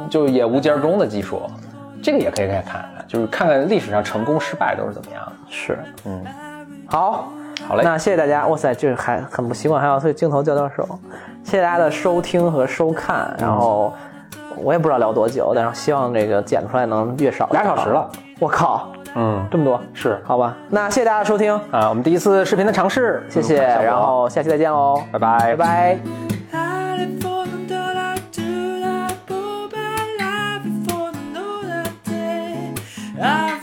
[0.08, 1.42] 就也无疾而终的技术，
[2.02, 5.32] 这个也可以看看，就是看看历史上成功失败都是怎么样。
[5.48, 6.24] 是，嗯，
[6.86, 7.28] 好，
[7.66, 7.82] 好嘞。
[7.84, 10.86] 那谢谢大家，哇塞，这还很不习惯，还要对镜头交交手。
[11.42, 13.92] 谢谢大家的收听和收看，然后
[14.56, 17.46] 我也不知道聊多久，但是希望这个剪出来能越少。
[17.52, 18.08] 俩小时了，
[18.38, 20.20] 我靠，嗯，这么多，是。
[20.24, 20.54] 好吧？
[20.68, 25.38] 那谢谢大家的收听，啊，我们第一次视频的尝试，谢谢，然后下期再见喽，拜拜。
[25.38, 26.29] 拜拜。
[33.22, 33.59] I've